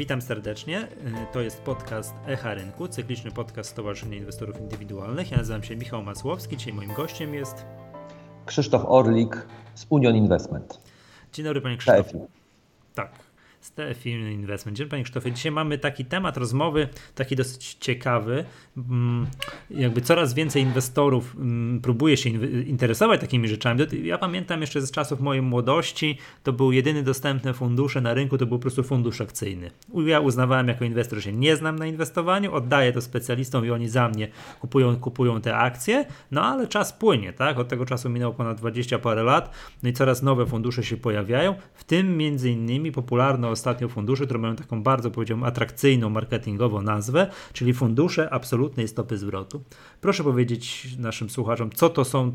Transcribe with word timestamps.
Witam 0.00 0.22
serdecznie. 0.22 0.88
To 1.32 1.40
jest 1.40 1.60
podcast 1.60 2.14
Echa 2.26 2.54
Rynku, 2.54 2.88
cykliczny 2.88 3.30
podcast 3.30 3.70
Stowarzyszenia 3.70 4.16
Inwestorów 4.16 4.60
Indywidualnych. 4.60 5.30
Ja 5.30 5.36
nazywam 5.36 5.62
się 5.62 5.76
Michał 5.76 6.02
Masłowski. 6.02 6.56
Dzisiaj 6.56 6.72
moim 6.72 6.92
gościem 6.92 7.34
jest 7.34 7.64
Krzysztof 8.46 8.82
Orlik 8.86 9.46
z 9.74 9.86
Union 9.90 10.16
Investment. 10.16 10.80
Dzień 11.32 11.44
dobry 11.44 11.60
panie 11.60 11.76
Krzysztofie. 11.76 12.26
Tak. 12.94 13.12
TFI 13.68 14.10
Investment. 14.10 14.78
Dzień 14.78 14.88
Panie 14.88 15.02
Krzysztofie, 15.02 15.32
dzisiaj 15.32 15.52
mamy 15.52 15.78
taki 15.78 16.04
temat 16.04 16.36
rozmowy, 16.36 16.88
taki 17.14 17.36
dosyć 17.36 17.76
ciekawy. 17.80 18.44
Mm, 18.76 19.26
jakby 19.70 20.00
coraz 20.00 20.34
więcej 20.34 20.62
inwestorów 20.62 21.36
mm, 21.36 21.80
próbuje 21.80 22.16
się 22.16 22.30
interesować 22.66 23.20
takimi 23.20 23.48
rzeczami. 23.48 23.80
Ja 24.02 24.18
pamiętam 24.18 24.60
jeszcze 24.60 24.80
z 24.80 24.90
czasów 24.90 25.20
mojej 25.20 25.42
młodości, 25.42 26.18
to 26.42 26.52
był 26.52 26.72
jedyny 26.72 27.02
dostępny 27.02 27.52
fundusze 27.52 28.00
na 28.00 28.14
rynku, 28.14 28.38
to 28.38 28.46
był 28.46 28.58
po 28.58 28.62
prostu 28.62 28.82
fundusz 28.82 29.20
akcyjny. 29.20 29.70
Ja 30.06 30.20
uznawałem 30.20 30.68
jako 30.68 30.84
inwestor, 30.84 31.18
że 31.18 31.22
się 31.22 31.32
nie 31.32 31.56
znam 31.56 31.76
na 31.76 31.86
inwestowaniu, 31.86 32.54
oddaję 32.54 32.92
to 32.92 33.00
specjalistom 33.00 33.66
i 33.66 33.70
oni 33.70 33.88
za 33.88 34.08
mnie 34.08 34.28
kupują, 34.60 34.96
kupują 34.96 35.40
te 35.40 35.56
akcje, 35.56 36.06
no 36.30 36.44
ale 36.44 36.66
czas 36.66 36.92
płynie, 36.92 37.32
tak? 37.32 37.58
Od 37.58 37.68
tego 37.68 37.86
czasu 37.86 38.10
minęło 38.10 38.34
ponad 38.34 38.58
20 38.58 38.98
parę 38.98 39.22
lat, 39.22 39.54
no 39.82 39.88
i 39.88 39.92
coraz 39.92 40.22
nowe 40.22 40.46
fundusze 40.46 40.84
się 40.84 40.96
pojawiają, 40.96 41.54
w 41.74 41.84
tym 41.84 42.16
między 42.16 42.50
innymi 42.50 42.92
popularne 42.92 43.49
ostatnio 43.50 43.88
fundusze, 43.88 44.24
które 44.24 44.40
mają 44.40 44.56
taką 44.56 44.82
bardzo, 44.82 45.10
powiedziałbym, 45.10 45.44
atrakcyjną 45.44 46.10
marketingową 46.10 46.82
nazwę, 46.82 47.26
czyli 47.52 47.74
fundusze 47.74 48.30
absolutnej 48.30 48.88
stopy 48.88 49.18
zwrotu. 49.18 49.62
Proszę 50.00 50.24
powiedzieć 50.24 50.88
naszym 50.98 51.30
słuchaczom, 51.30 51.70
co 51.70 51.88
to 51.88 52.04
są 52.04 52.32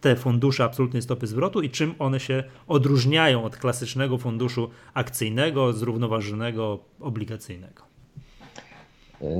te 0.00 0.16
fundusze 0.16 0.64
absolutnej 0.64 1.02
stopy 1.02 1.26
zwrotu 1.26 1.62
i 1.62 1.70
czym 1.70 1.94
one 1.98 2.20
się 2.20 2.44
odróżniają 2.68 3.44
od 3.44 3.56
klasycznego 3.56 4.18
funduszu 4.18 4.70
akcyjnego, 4.94 5.72
zrównoważonego, 5.72 6.78
obligacyjnego. 7.00 7.82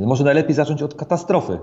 Może 0.06 0.24
najlepiej 0.24 0.54
zacząć 0.54 0.82
od 0.82 0.94
katastrofy. 0.94 1.58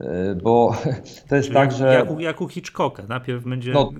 E, 0.00 0.34
bo 0.34 0.72
to 1.28 1.36
jest 1.36 1.48
Czyli 1.48 1.54
tak, 1.54 1.72
że. 1.72 1.94
Jak 1.94 2.10
u, 2.10 2.20
jak 2.20 2.40
u 2.40 2.48
Hitchcocka, 2.48 3.02
najpierw 3.08 3.44
będzie. 3.44 3.72
No, 3.72 3.90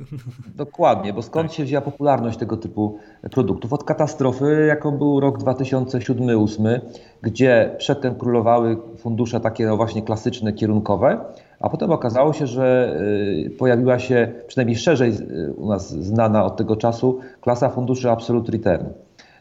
dokładnie, 0.54 1.12
bo 1.12 1.22
skąd 1.22 1.48
tak. 1.48 1.56
się 1.56 1.64
wzięła 1.64 1.80
popularność 1.80 2.38
tego 2.38 2.56
typu 2.56 2.98
produktów? 3.30 3.72
Od 3.72 3.84
katastrofy, 3.84 4.64
jaką 4.68 4.98
był 4.98 5.20
rok 5.20 5.38
2007-2008, 5.38 6.80
gdzie 7.22 7.74
przedtem 7.78 8.14
królowały 8.14 8.76
fundusze 8.98 9.40
takie 9.40 9.66
no 9.66 9.76
właśnie 9.76 10.02
klasyczne, 10.02 10.52
kierunkowe, 10.52 11.20
a 11.60 11.68
potem 11.68 11.90
okazało 11.90 12.32
się, 12.32 12.46
że 12.46 12.96
e, 13.46 13.50
pojawiła 13.50 13.98
się 13.98 14.32
przynajmniej 14.46 14.76
szerzej 14.76 15.10
e, 15.10 15.52
u 15.52 15.68
nas 15.68 15.90
znana 15.90 16.44
od 16.44 16.56
tego 16.56 16.76
czasu 16.76 17.20
klasa 17.40 17.68
funduszy 17.68 18.10
Absolute 18.10 18.52
Return. 18.52 18.86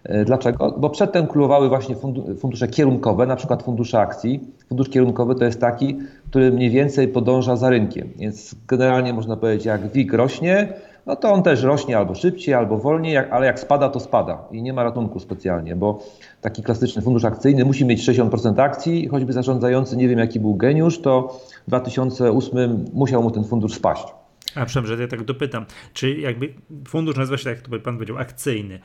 E, 0.08 0.26
dlaczego? 0.26 0.76
Bo 0.78 0.90
przedtem 0.90 1.28
królowały 1.28 1.70
właśnie 1.70 1.96
fundusze 2.40 2.68
kierunkowe, 2.68 3.26
na 3.26 3.36
przykład 3.36 3.64
fundusze 3.64 4.00
akcji. 4.00 4.40
Fundusz 4.70 4.90
kierunkowy 4.90 5.36
to 5.36 5.46
jest 5.46 5.62
taki, 5.62 5.98
który 6.30 6.52
mniej 6.52 6.70
więcej 6.70 7.08
podąża 7.08 7.56
za 7.56 7.70
rynkiem. 7.70 8.10
Więc 8.18 8.56
generalnie 8.68 9.14
można 9.14 9.38
powiedzieć, 9.38 9.66
jak 9.66 9.92
WIG 9.92 10.14
rośnie, 10.14 10.74
no 11.06 11.16
to 11.16 11.32
on 11.32 11.44
też 11.44 11.64
rośnie 11.64 11.98
albo 11.98 12.16
szybciej, 12.16 12.54
albo 12.54 12.78
wolniej, 12.78 13.18
ale 13.18 13.46
jak 13.46 13.60
spada, 13.60 13.90
to 13.90 14.00
spada 14.00 14.38
i 14.52 14.62
nie 14.62 14.74
ma 14.74 14.84
ratunku 14.84 15.20
specjalnie, 15.20 15.76
bo 15.76 16.00
taki 16.42 16.64
klasyczny 16.64 17.02
fundusz 17.02 17.26
akcyjny 17.26 17.66
musi 17.66 17.86
mieć 17.86 18.10
60% 18.10 18.62
akcji, 18.62 19.08
choćby 19.08 19.34
zarządzający, 19.34 19.98
nie 19.98 20.08
wiem 20.08 20.20
jaki 20.20 20.40
był 20.40 20.56
geniusz, 20.56 21.02
to 21.02 21.40
w 21.66 21.68
2008 21.68 22.86
musiał 22.94 23.24
mu 23.24 23.32
ten 23.32 23.44
fundusz 23.44 23.74
spaść. 23.74 24.08
A 24.58 24.66
przepraszam, 24.66 24.88
że 24.98 25.02
ja 25.02 25.08
tak 25.08 25.24
dopytam, 25.24 25.66
czy 25.94 26.18
jakby 26.18 26.54
fundusz 26.88 27.18
nazywa 27.18 27.38
się, 27.38 27.44
tak 27.44 27.56
jak 27.56 27.68
to 27.68 27.80
pan 27.80 27.96
powiedział, 27.96 28.18
akcyjny, 28.18 28.80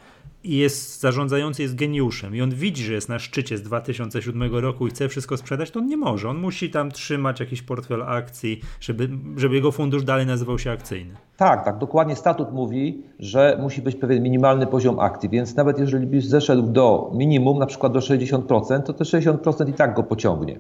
i 0.45 0.56
jest 0.56 1.01
zarządzający 1.01 1.62
jest 1.62 1.75
geniuszem 1.75 2.37
i 2.37 2.42
on 2.42 2.51
widzi, 2.51 2.84
że 2.84 2.92
jest 2.92 3.09
na 3.09 3.19
szczycie 3.19 3.59
z 3.59 3.62
2007 3.62 4.55
roku 4.55 4.87
i 4.87 4.91
chce 4.91 5.09
wszystko 5.09 5.37
sprzedać, 5.37 5.70
to 5.70 5.78
on 5.81 5.87
nie 5.87 5.97
może. 5.97 6.28
On 6.28 6.39
musi 6.39 6.70
tam 6.70 6.91
trzymać 6.91 7.41
jakiś 7.41 7.62
portfel 7.62 8.03
akcji, 8.03 8.61
żeby, 8.81 9.09
żeby 9.37 9.55
jego 9.55 9.72
fundusz 9.72 10.05
dalej 10.05 10.27
nazywał 10.27 10.59
się 10.59 10.71
akcyjny. 10.71 11.15
Tak, 11.37 11.65
tak, 11.65 11.78
dokładnie 11.78 12.16
statut 12.16 12.53
mówi, 12.53 13.03
że 13.19 13.59
musi 13.61 13.82
być 13.82 13.97
pewien 13.97 14.22
minimalny 14.22 14.66
poziom 14.66 14.99
akcji, 14.99 15.28
więc 15.28 15.56
nawet 15.56 15.78
jeżeli 15.78 16.06
byś 16.06 16.27
zeszedł 16.27 16.62
do 16.62 17.11
minimum, 17.15 17.59
na 17.59 17.66
przykład 17.66 17.93
do 17.93 17.99
60%, 17.99 18.82
to 18.82 18.93
te 18.93 19.05
60% 19.05 19.69
i 19.69 19.72
tak 19.72 19.94
go 19.94 20.03
pociągnie. 20.03 20.59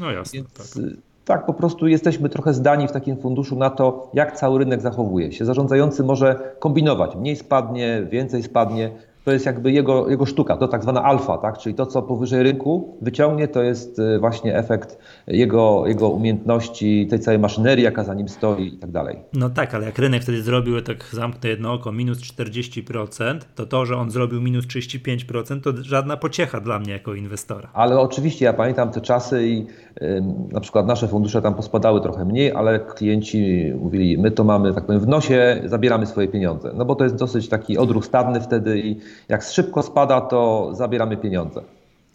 No 0.00 0.10
jasne, 0.10 0.38
więc, 0.38 0.74
tak. 0.74 0.84
Tak, 1.28 1.46
po 1.46 1.54
prostu 1.54 1.86
jesteśmy 1.86 2.28
trochę 2.28 2.54
zdani 2.54 2.88
w 2.88 2.92
takim 2.92 3.16
funduszu 3.16 3.56
na 3.56 3.70
to, 3.70 4.10
jak 4.14 4.36
cały 4.36 4.58
rynek 4.58 4.80
zachowuje 4.80 5.32
się. 5.32 5.44
Zarządzający 5.44 6.04
może 6.04 6.54
kombinować, 6.58 7.16
mniej 7.16 7.36
spadnie, 7.36 8.06
więcej 8.10 8.42
spadnie, 8.42 8.90
to 9.28 9.32
jest 9.32 9.46
jakby 9.46 9.72
jego, 9.72 10.08
jego 10.10 10.26
sztuka, 10.26 10.56
to 10.56 10.68
tak 10.68 10.82
zwana 10.82 11.02
alfa, 11.02 11.38
tak? 11.38 11.58
czyli 11.58 11.74
to, 11.74 11.86
co 11.86 12.02
powyżej 12.02 12.42
rynku 12.42 12.98
wyciągnie, 13.02 13.48
to 13.48 13.62
jest 13.62 13.98
y, 13.98 14.18
właśnie 14.18 14.56
efekt 14.56 14.98
jego, 15.26 15.86
jego 15.86 16.08
umiejętności, 16.08 17.06
tej 17.10 17.20
całej 17.20 17.40
maszynerii, 17.40 17.84
jaka 17.84 18.04
za 18.04 18.14
nim 18.14 18.28
stoi 18.28 18.74
i 18.74 18.78
tak 18.78 18.90
dalej. 18.90 19.18
No 19.32 19.50
tak, 19.50 19.74
ale 19.74 19.86
jak 19.86 19.98
rynek 19.98 20.22
wtedy 20.22 20.42
zrobił, 20.42 20.82
tak 20.82 21.04
zamknę 21.12 21.50
jedno 21.50 21.72
oko, 21.72 21.92
minus 21.92 22.18
40%, 22.18 23.38
to 23.54 23.66
to, 23.66 23.86
że 23.86 23.96
on 23.96 24.10
zrobił 24.10 24.40
minus 24.40 24.66
35%, 24.66 25.60
to 25.60 25.72
żadna 25.82 26.16
pociecha 26.16 26.60
dla 26.60 26.78
mnie 26.78 26.92
jako 26.92 27.14
inwestora. 27.14 27.70
Ale 27.72 28.00
oczywiście 28.00 28.44
ja 28.44 28.52
pamiętam 28.52 28.90
te 28.90 29.00
czasy 29.00 29.48
i 29.48 29.66
y, 30.02 30.22
na 30.52 30.60
przykład 30.60 30.86
nasze 30.86 31.08
fundusze 31.08 31.42
tam 31.42 31.54
pospadały 31.54 32.00
trochę 32.00 32.24
mniej, 32.24 32.52
ale 32.52 32.80
klienci 32.80 33.72
mówili, 33.80 34.18
my 34.18 34.30
to 34.30 34.44
mamy, 34.44 34.74
tak 34.74 34.86
powiem, 34.86 35.00
w 35.00 35.08
nosie, 35.08 35.62
zabieramy 35.64 36.06
swoje 36.06 36.28
pieniądze. 36.28 36.72
No 36.74 36.84
bo 36.84 36.94
to 36.94 37.04
jest 37.04 37.16
dosyć 37.16 37.48
taki 37.48 37.78
odruch 37.78 38.06
stadny 38.06 38.40
wtedy 38.40 38.78
i 38.78 38.96
jak 39.28 39.42
szybko 39.42 39.82
spada, 39.82 40.20
to 40.20 40.70
zabieramy 40.72 41.16
pieniądze. 41.16 41.62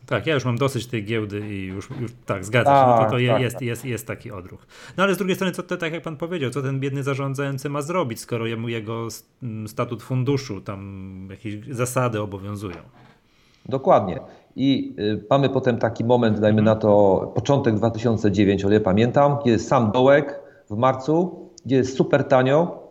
Tak, 0.05 0.27
ja 0.27 0.33
już 0.33 0.45
mam 0.45 0.57
dosyć 0.57 0.87
tej 0.87 1.05
giełdy 1.05 1.49
i 1.49 1.65
już, 1.65 1.89
już 2.01 2.11
tak, 2.25 2.45
zgadzam 2.45 2.75
się, 2.75 2.89
no 2.89 2.97
to, 2.97 3.03
to 3.03 3.17
tak, 3.17 3.27
tak, 3.27 3.41
jest, 3.41 3.55
tak. 3.55 3.61
Jest, 3.61 3.85
jest 3.85 4.07
taki 4.07 4.31
odruch. 4.31 4.67
No 4.97 5.03
ale 5.03 5.15
z 5.15 5.17
drugiej 5.17 5.35
strony, 5.35 5.53
co 5.53 5.63
to, 5.63 5.77
tak 5.77 5.93
jak 5.93 6.03
pan 6.03 6.17
powiedział, 6.17 6.51
co 6.51 6.61
ten 6.61 6.79
biedny 6.79 7.03
zarządzający 7.03 7.69
ma 7.69 7.81
zrobić, 7.81 8.19
skoro 8.19 8.45
jemu 8.45 8.69
jego 8.69 9.07
statut 9.67 10.03
funduszu, 10.03 10.61
tam 10.61 11.27
jakieś 11.31 11.55
zasady 11.69 12.21
obowiązują. 12.21 12.77
Dokładnie. 13.65 14.19
I 14.55 14.95
y, 14.99 15.23
mamy 15.29 15.49
potem 15.49 15.77
taki 15.77 16.03
moment, 16.03 16.39
dajmy 16.39 16.61
na 16.61 16.75
to 16.75 17.31
początek 17.35 17.75
2009, 17.75 18.65
o 18.65 18.69
ile 18.69 18.79
pamiętam, 18.79 19.37
gdzie 19.41 19.51
jest 19.51 19.67
sam 19.67 19.91
dołek 19.91 20.39
w 20.69 20.77
marcu, 20.77 21.49
gdzie 21.65 21.75
jest 21.75 21.97
super 21.97 22.23
tanio, 22.23 22.82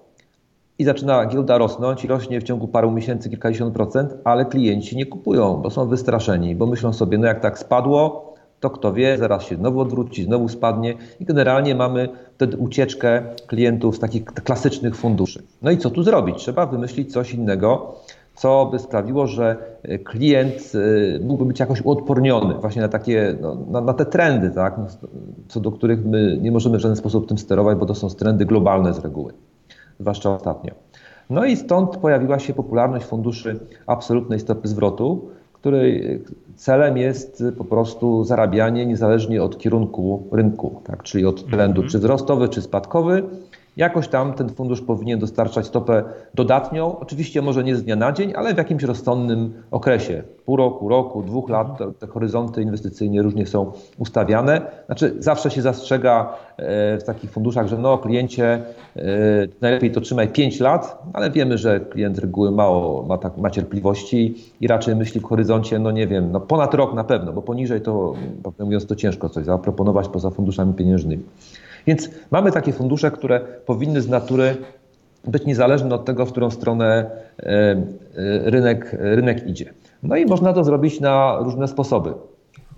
i 0.82 0.84
zaczyna 0.84 1.26
giełda 1.26 1.58
rosnąć 1.58 2.04
i 2.04 2.08
rośnie 2.08 2.40
w 2.40 2.44
ciągu 2.44 2.68
paru 2.68 2.90
miesięcy 2.90 3.30
kilkadziesiąt 3.30 3.74
procent, 3.74 4.14
ale 4.24 4.44
klienci 4.44 4.96
nie 4.96 5.06
kupują, 5.06 5.56
bo 5.56 5.70
są 5.70 5.88
wystraszeni, 5.88 6.54
bo 6.56 6.66
myślą 6.66 6.92
sobie, 6.92 7.18
no 7.18 7.26
jak 7.26 7.40
tak 7.40 7.58
spadło, 7.58 8.34
to 8.60 8.70
kto 8.70 8.92
wie, 8.92 9.18
zaraz 9.18 9.42
się 9.42 9.56
znowu 9.56 9.80
odwróci, 9.80 10.24
znowu 10.24 10.48
spadnie 10.48 10.94
i 11.20 11.24
generalnie 11.24 11.74
mamy 11.74 12.08
wtedy 12.34 12.56
ucieczkę 12.56 13.22
klientów 13.46 13.96
z 13.96 13.98
takich 13.98 14.24
klasycznych 14.24 14.96
funduszy. 14.96 15.42
No 15.62 15.70
i 15.70 15.78
co 15.78 15.90
tu 15.90 16.02
zrobić? 16.02 16.36
Trzeba 16.36 16.66
wymyślić 16.66 17.12
coś 17.12 17.34
innego, 17.34 17.94
co 18.34 18.68
by 18.70 18.78
sprawiło, 18.78 19.26
że 19.26 19.56
klient 20.04 20.72
y, 20.74 21.20
mógłby 21.24 21.44
być 21.44 21.60
jakoś 21.60 21.82
uodporniony 21.84 22.54
właśnie 22.54 22.82
na 22.82 22.88
takie, 22.88 23.36
no, 23.40 23.56
na, 23.70 23.80
na, 23.80 23.94
te 23.94 24.06
trendy, 24.06 24.50
tak? 24.50 24.78
No, 24.78 24.86
co 25.48 25.60
do 25.60 25.72
których 25.72 26.04
my 26.04 26.38
nie 26.40 26.52
możemy 26.52 26.78
w 26.78 26.80
żaden 26.80 26.96
sposób 26.96 27.28
tym 27.28 27.38
sterować, 27.38 27.78
bo 27.78 27.86
to 27.86 27.94
są 27.94 28.08
trendy 28.08 28.46
globalne 28.46 28.94
z 28.94 28.98
reguły 28.98 29.32
zwłaszcza 30.00 30.34
ostatnio. 30.34 30.72
No 31.30 31.44
i 31.44 31.56
stąd 31.56 31.96
pojawiła 31.96 32.38
się 32.38 32.54
popularność 32.54 33.06
funduszy 33.06 33.60
absolutnej 33.86 34.40
stopy 34.40 34.68
zwrotu, 34.68 35.30
której 35.52 36.22
celem 36.56 36.96
jest 36.96 37.44
po 37.58 37.64
prostu 37.64 38.24
zarabianie 38.24 38.86
niezależnie 38.86 39.42
od 39.42 39.58
kierunku 39.58 40.28
rynku, 40.32 40.80
tak? 40.84 41.02
czyli 41.02 41.26
od 41.26 41.46
trendu 41.50 41.80
mm 41.80 41.88
-hmm. 41.88 41.92
czy 41.92 41.98
wzrostowy, 41.98 42.48
czy 42.48 42.62
spadkowy, 42.62 43.22
jakoś 43.76 44.08
tam 44.08 44.32
ten 44.32 44.48
fundusz 44.48 44.80
powinien 44.80 45.18
dostarczać 45.18 45.66
stopę 45.66 46.04
dodatnią. 46.34 46.98
Oczywiście 46.98 47.42
może 47.42 47.64
nie 47.64 47.76
z 47.76 47.84
dnia 47.84 47.96
na 47.96 48.12
dzień, 48.12 48.32
ale 48.36 48.54
w 48.54 48.58
jakimś 48.58 48.82
rozsądnym 48.82 49.62
okresie. 49.70 50.22
Pół 50.44 50.56
roku, 50.56 50.88
roku, 50.88 51.22
dwóch 51.22 51.50
lat 51.50 51.78
te, 51.78 51.92
te 51.92 52.06
horyzonty 52.06 52.62
inwestycyjne 52.62 53.22
różnie 53.22 53.46
są 53.46 53.72
ustawiane. 53.98 54.60
Znaczy 54.86 55.14
zawsze 55.18 55.50
się 55.50 55.62
zastrzega 55.62 56.36
e, 56.56 56.98
w 56.98 57.04
takich 57.04 57.30
funduszach, 57.30 57.68
że 57.68 57.78
no 57.78 57.98
kliencie 57.98 58.62
e, 58.96 59.02
najlepiej 59.60 59.90
to 59.90 60.00
trzymaj 60.00 60.28
5 60.28 60.60
lat, 60.60 61.02
ale 61.12 61.30
wiemy, 61.30 61.58
że 61.58 61.80
klient 61.80 62.18
reguły 62.18 62.50
mało 62.50 63.02
ma, 63.02 63.18
tak, 63.18 63.36
ma 63.36 63.50
cierpliwości 63.50 64.34
i 64.60 64.66
raczej 64.66 64.96
myśli 64.96 65.20
w 65.20 65.24
horyzoncie, 65.24 65.78
no 65.78 65.90
nie 65.90 66.06
wiem, 66.06 66.32
no 66.32 66.40
ponad 66.40 66.74
rok 66.74 66.94
na 66.94 67.04
pewno, 67.04 67.32
bo 67.32 67.42
poniżej 67.42 67.80
to, 67.80 68.14
mówiąc 68.58 68.86
to 68.86 68.96
ciężko 68.96 69.28
coś 69.28 69.44
zaproponować 69.44 70.08
poza 70.08 70.30
funduszami 70.30 70.74
pieniężnymi. 70.74 71.22
Więc 71.86 72.10
mamy 72.30 72.52
takie 72.52 72.72
fundusze, 72.72 73.10
które 73.10 73.40
powinny 73.66 74.02
z 74.02 74.08
natury 74.08 74.56
być 75.24 75.44
niezależne 75.46 75.94
od 75.94 76.04
tego, 76.04 76.26
w 76.26 76.32
którą 76.32 76.50
stronę 76.50 77.10
e, 77.38 77.46
e, 77.46 77.76
rynek, 78.50 78.96
rynek 78.98 79.46
idzie. 79.46 79.72
No 80.02 80.16
i 80.16 80.26
można 80.26 80.52
to 80.52 80.64
zrobić 80.64 81.00
na 81.00 81.38
różne 81.40 81.68
sposoby. 81.68 82.12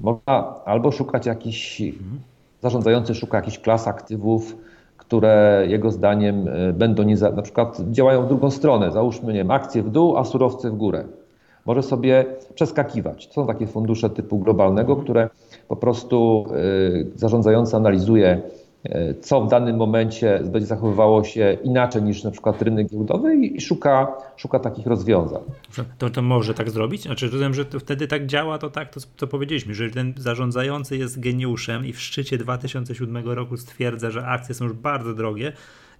Można 0.00 0.54
albo 0.64 0.92
szukać 0.92 1.26
jakichś, 1.26 1.82
zarządzający 2.62 3.14
szuka 3.14 3.38
jakichś 3.38 3.58
klas 3.58 3.88
aktywów, 3.88 4.56
które 4.96 5.64
jego 5.68 5.90
zdaniem 5.90 6.48
e, 6.48 6.72
będą, 6.72 7.02
nie, 7.02 7.14
na 7.14 7.42
przykład 7.42 7.80
działają 7.90 8.22
w 8.22 8.28
drugą 8.28 8.50
stronę. 8.50 8.92
Załóżmy, 8.92 9.32
nie 9.32 9.38
wiem, 9.38 9.50
akcje 9.50 9.82
w 9.82 9.90
dół, 9.90 10.16
a 10.16 10.24
surowce 10.24 10.70
w 10.70 10.76
górę. 10.76 11.04
może 11.66 11.82
sobie 11.82 12.24
przeskakiwać. 12.54 13.26
To 13.26 13.34
są 13.34 13.46
takie 13.46 13.66
fundusze 13.66 14.10
typu 14.10 14.38
globalnego, 14.38 14.92
mhm. 14.92 15.04
które 15.04 15.28
po 15.68 15.76
prostu 15.76 16.44
zarządzający 17.14 17.76
analizuje 17.76 18.42
co 19.20 19.40
w 19.40 19.48
danym 19.48 19.76
momencie 19.76 20.40
będzie 20.44 20.66
zachowywało 20.66 21.24
się 21.24 21.56
inaczej 21.64 22.02
niż 22.02 22.24
na 22.24 22.30
przykład 22.30 22.62
rynek 22.62 22.88
giełdowy 22.88 23.36
i 23.36 23.60
szuka, 23.60 24.12
szuka 24.36 24.58
takich 24.58 24.86
rozwiązań. 24.86 25.42
To, 25.98 26.10
to 26.10 26.22
może 26.22 26.54
tak 26.54 26.70
zrobić? 26.70 27.02
Znaczy, 27.02 27.26
rozumiem, 27.26 27.54
że 27.54 27.64
to 27.64 27.80
wtedy 27.80 28.06
tak 28.08 28.26
działa, 28.26 28.58
to 28.58 28.70
tak, 28.70 28.94
to 28.94 29.00
co 29.16 29.26
powiedzieliśmy, 29.26 29.74
że 29.74 29.90
ten 29.90 30.14
zarządzający 30.16 30.96
jest 30.96 31.20
geniuszem 31.20 31.86
i 31.86 31.92
w 31.92 32.00
szczycie 32.00 32.38
2007 32.38 33.28
roku 33.28 33.56
stwierdza, 33.56 34.10
że 34.10 34.26
akcje 34.26 34.54
są 34.54 34.64
już 34.64 34.74
bardzo 34.74 35.14
drogie 35.14 35.52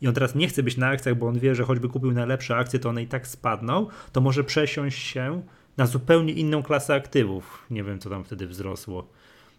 i 0.02 0.08
on 0.08 0.14
teraz 0.14 0.34
nie 0.34 0.48
chce 0.48 0.62
być 0.62 0.76
na 0.76 0.88
akcjach, 0.88 1.14
bo 1.14 1.26
on 1.26 1.38
wie, 1.38 1.54
że 1.54 1.64
choćby 1.64 1.88
kupił 1.88 2.12
najlepsze 2.12 2.56
akcje, 2.56 2.78
to 2.78 2.88
one 2.88 3.02
i 3.02 3.06
tak 3.06 3.26
spadną, 3.26 3.86
to 4.12 4.20
może 4.20 4.44
przesiąść 4.44 5.02
się 5.02 5.42
na 5.76 5.86
zupełnie 5.86 6.32
inną 6.32 6.62
klasę 6.62 6.94
aktywów. 6.94 7.66
Nie 7.70 7.84
wiem, 7.84 7.98
co 7.98 8.10
tam 8.10 8.24
wtedy 8.24 8.46
wzrosło. 8.46 9.08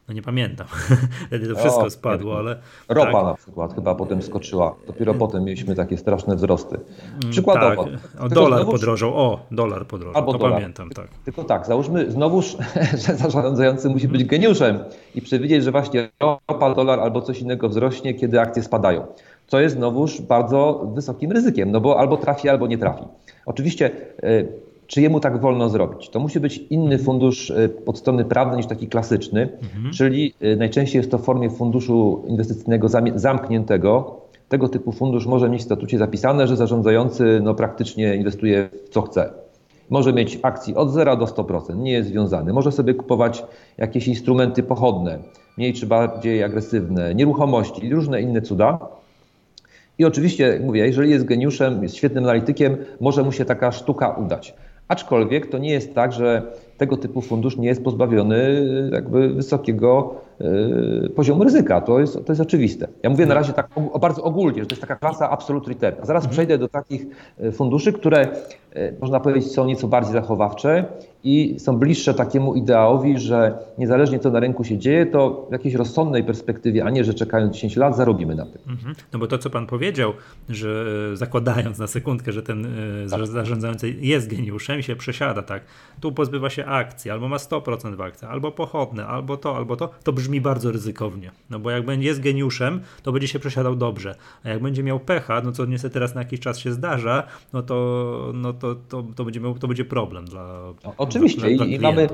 No 0.08 0.14
nie 0.14 0.22
pamiętam. 0.22 0.68
Wtedy 1.28 1.48
to 1.48 1.56
wszystko 1.56 1.84
o, 1.84 1.90
spadło, 1.90 2.38
ale. 2.38 2.58
Ropa 2.90 3.12
tak. 3.12 3.24
na 3.24 3.34
przykład 3.34 3.76
chyba 3.76 3.96
potem 3.96 4.22
skoczyła. 4.22 4.76
Dopiero 4.88 5.14
potem 5.14 5.44
mieliśmy 5.44 5.76
takie 5.76 5.98
straszne 5.98 6.36
wzrosty. 6.36 6.76
Mm, 6.76 7.32
Przykładowo. 7.32 7.84
Tak. 7.84 8.22
O, 8.22 8.30
dolar 8.30 8.66
podrożał. 8.66 9.14
O, 9.16 9.40
dolar 9.52 9.88
podrożał. 9.88 10.18
Albo 10.18 10.32
to 10.32 10.38
dolar. 10.38 10.54
pamiętam, 10.54 10.90
tak. 10.90 11.08
Tylko 11.26 11.44
tak, 11.44 11.66
załóżmy 11.66 12.12
znowuż, 12.12 12.58
że 13.08 13.16
zarządzający 13.16 13.90
musi 13.90 14.08
być 14.08 14.24
geniuszem 14.24 14.80
i 15.16 15.22
przewidzieć, 15.22 15.64
że 15.64 15.72
właśnie 15.72 16.10
ropa, 16.20 16.74
dolar 16.74 17.00
albo 17.00 17.22
coś 17.22 17.40
innego 17.40 17.70
wzrośnie, 17.70 18.14
kiedy 18.14 18.42
akcje 18.42 18.64
spadają. 18.64 19.06
Co 19.48 19.60
jest 19.60 19.76
znowuż 19.76 20.22
bardzo 20.22 20.92
wysokim 20.94 21.32
ryzykiem, 21.32 21.72
no 21.72 21.82
bo 21.82 22.00
albo 22.00 22.18
trafi, 22.18 22.50
albo 22.50 22.68
nie 22.68 22.78
trafi. 22.78 23.04
Oczywiście 23.46 23.92
y, 24.24 24.65
czy 24.88 25.02
jemu 25.02 25.20
tak 25.20 25.42
wolno 25.42 25.70
zrobić? 25.70 26.10
To 26.10 26.20
musi 26.20 26.40
być 26.40 26.58
inny 26.58 26.98
fundusz 26.98 27.52
e, 27.52 27.70
pod 27.70 27.98
strony 27.98 28.26
prawnej 28.26 28.58
niż 28.58 28.66
taki 28.66 28.88
klasyczny, 28.88 29.50
mhm. 29.64 29.94
czyli 29.94 30.34
e, 30.42 30.56
najczęściej 30.56 31.00
jest 31.00 31.12
to 31.12 31.18
w 31.18 31.24
formie 31.24 31.50
funduszu 31.50 32.24
inwestycyjnego 32.28 32.88
zamkniętego. 33.16 34.22
Tego 34.50 34.70
typu 34.70 34.92
fundusz 34.92 35.26
może 35.26 35.50
mieć 35.50 35.62
w 35.62 35.66
statucie 35.66 35.98
zapisane, 35.98 36.48
że 36.48 36.56
zarządzający 36.56 37.40
no, 37.44 37.56
praktycznie 37.56 38.16
inwestuje 38.16 38.70
w 38.86 38.90
co 38.90 39.02
chce. 39.02 39.34
Może 39.90 40.14
mieć 40.14 40.40
akcji 40.42 40.76
od 40.76 40.92
0 40.92 41.18
do 41.18 41.26
100%, 41.26 41.78
nie 41.78 41.92
jest 41.92 42.10
związany. 42.10 42.54
Może 42.54 42.72
sobie 42.72 42.94
kupować 42.94 43.44
jakieś 43.78 44.08
instrumenty 44.08 44.64
pochodne, 44.64 45.20
mniej 45.58 45.74
czy 45.74 45.86
bardziej 45.86 46.44
agresywne, 46.44 47.16
nieruchomości 47.16 47.86
i 47.86 47.94
różne 47.94 48.22
inne 48.22 48.42
cuda. 48.42 48.80
I 50.00 50.06
oczywiście, 50.06 50.60
mówię, 50.64 50.86
jeżeli 50.88 51.10
jest 51.10 51.26
geniuszem, 51.26 51.84
jest 51.84 51.96
świetnym 51.96 52.24
analitykiem, 52.24 52.78
może 53.02 53.24
mu 53.24 53.32
się 53.32 53.46
taka 53.46 53.72
sztuka 53.72 54.10
udać. 54.10 54.54
Aczkolwiek 54.88 55.48
to 55.48 55.58
nie 55.58 55.70
jest 55.70 55.96
tak, 55.96 56.14
że 56.14 56.42
tego 56.78 56.98
typu 56.98 57.22
fundusz 57.22 57.58
nie 57.58 57.68
jest 57.68 57.84
pozbawiony 57.84 58.66
jakby 58.92 59.30
wysokiego 59.30 60.16
y, 61.06 61.10
poziomu 61.10 61.44
ryzyka. 61.44 61.82
To 61.82 62.00
jest, 62.00 62.14
to 62.14 62.32
jest 62.32 62.42
oczywiste. 62.42 62.88
Ja 63.04 63.10
mówię 63.10 63.26
na 63.26 63.36
razie 63.36 63.54
tak 63.54 63.70
bardzo 64.02 64.24
ogólnie, 64.24 64.60
że 64.60 64.66
to 64.66 64.74
jest 64.74 64.82
taka 64.82 64.96
klasa 64.96 65.30
absolute 65.30 65.70
return. 65.70 65.96
A 66.02 66.06
zaraz 66.06 66.24
mhm. 66.24 66.32
przejdę 66.32 66.58
do 66.58 66.68
takich 66.68 67.06
y, 67.44 67.52
funduszy, 67.52 67.94
które 67.94 68.28
y, 68.28 68.30
można 69.02 69.20
powiedzieć 69.20 69.52
są 69.52 69.66
nieco 69.66 69.88
bardziej 69.88 70.14
zachowawcze 70.14 70.86
i 71.24 71.56
są 71.60 71.78
bliższe 71.78 72.14
takiemu 72.14 72.56
ideałowi, 72.56 73.20
że 73.20 73.58
niezależnie 73.78 74.20
co 74.20 74.32
na 74.32 74.40
rynku 74.40 74.64
się 74.64 74.78
dzieje, 74.78 75.06
to 75.06 75.46
w 75.50 75.52
jakiejś 75.52 75.76
rozsądnej 75.76 76.24
perspektywie, 76.24 76.86
a 76.86 76.90
nie, 76.90 77.04
że 77.04 77.14
czekając 77.14 77.54
10 77.54 77.76
lat, 77.76 77.98
zarobimy 77.98 78.36
na 78.36 78.46
tym. 78.46 78.62
Mhm. 78.68 78.96
No 79.14 79.20
bo 79.20 79.28
to, 79.28 79.38
co 79.38 79.50
pan 79.50 79.68
powiedział, 79.68 80.14
że 80.50 80.86
zakładając 81.14 81.80
na 81.80 81.88
sekundkę, 81.88 82.32
że 82.32 82.44
ten 82.44 82.68
tak. 83.10 83.28
zarządzający 83.28 83.90
jest 83.90 84.30
geniuszem 84.30 84.80
i 84.80 84.84
się 84.84 84.96
przesiada, 84.96 85.42
tak, 85.42 85.64
tu 86.02 86.12
pozbywa 86.12 86.50
się 86.50 86.66
akcji, 86.66 87.12
albo 87.12 87.28
ma 87.28 87.38
100% 87.38 87.96
w 87.96 88.02
akcjach, 88.02 88.32
albo 88.32 88.52
pochodne, 88.52 89.08
albo 89.08 89.38
to, 89.38 89.56
albo 89.56 89.76
to, 89.76 89.90
to 90.04 90.14
brzmi 90.14 90.42
bardzo 90.42 90.72
ryzykownie. 90.72 91.32
No 91.50 91.60
bo 91.60 91.72
jak 91.72 91.86
będzie 91.86 92.08
jest 92.08 92.22
geniuszem, 92.22 92.82
to 93.04 93.12
będzie 93.12 93.28
się 93.28 93.40
przesiadał 93.40 93.76
dobrze. 93.76 94.16
A 94.44 94.50
jak 94.50 94.62
będzie 94.62 94.84
miał 94.84 95.00
pecha, 95.00 95.42
no 95.42 95.52
co 95.52 95.66
niestety 95.66 95.94
teraz 95.94 96.16
na 96.16 96.22
jakiś 96.22 96.40
czas 96.40 96.60
się 96.60 96.72
zdarza, 96.72 97.24
no 97.54 97.64
to, 97.64 98.32
no 98.34 98.54
to, 98.54 98.65
to, 98.90 99.04
to, 99.16 99.24
będzie, 99.24 99.40
miał, 99.40 99.54
to 99.54 99.68
będzie 99.68 99.86
problem 99.86 100.26
dla. 100.26 100.74
Oczywiście 100.98 101.42
dla, 101.42 101.50
dla 101.56 101.66
i, 101.66 101.74
i 101.74 101.80
mamy. 101.80 102.08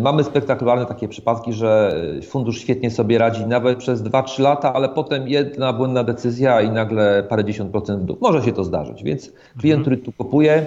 Mamy 0.00 0.24
spektakularne 0.24 0.86
takie 0.86 1.08
przypadki, 1.08 1.52
że 1.52 2.00
fundusz 2.28 2.60
świetnie 2.60 2.90
sobie 2.90 3.18
radzi 3.18 3.46
nawet 3.46 3.78
przez 3.78 4.02
2-3 4.02 4.40
lata, 4.42 4.74
ale 4.74 4.88
potem 4.88 5.28
jedna 5.28 5.72
błędna 5.72 6.04
decyzja 6.04 6.60
i 6.60 6.70
nagle 6.70 7.26
parę 7.28 7.44
dziesiąt 7.44 7.70
procent 7.70 8.02
w 8.02 8.04
dół. 8.04 8.16
Może 8.20 8.42
się 8.42 8.52
to 8.52 8.64
zdarzyć, 8.64 9.02
więc 9.02 9.32
klient, 9.58 9.78
mhm. 9.78 9.82
który 9.82 9.96
tu 9.96 10.12
kupuje, 10.12 10.66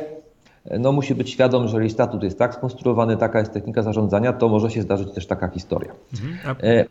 no 0.79 0.91
musi 0.91 1.15
być 1.15 1.29
świadom, 1.29 1.67
że 1.67 1.77
jeżeli 1.77 1.89
statut 1.89 2.23
jest 2.23 2.39
tak 2.39 2.55
skonstruowany, 2.55 3.17
taka 3.17 3.39
jest 3.39 3.53
technika 3.53 3.81
zarządzania, 3.81 4.33
to 4.33 4.49
może 4.49 4.71
się 4.71 4.81
zdarzyć 4.81 5.11
też 5.11 5.27
taka 5.27 5.47
historia. 5.47 5.91
Mhm. 6.13 6.55
E, 6.63 6.85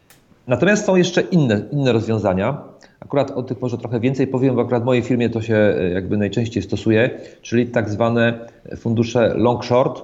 natomiast 0.47 0.85
są 0.85 0.97
jeszcze 0.97 1.21
inne, 1.21 1.63
inne 1.73 1.93
rozwiązania. 1.93 2.63
Akurat 3.05 3.31
o 3.31 3.43
tych 3.43 3.61
może 3.61 3.79
trochę 3.79 4.01
więcej 4.01 4.27
powiem, 4.27 4.55
bo 4.55 4.63
akurat 4.63 4.83
w 4.83 4.87
mojej 4.87 5.03
firmie 5.03 5.31
to 5.31 5.43
się 5.43 5.57
e, 5.57 5.91
jakby 5.91 6.17
najczęściej 6.17 6.63
stosuje, 6.63 7.11
czyli 7.43 7.67
tak 7.67 7.91
zwane 7.91 8.49
fundusze 8.77 9.35
long 9.37 9.65
short 9.65 9.99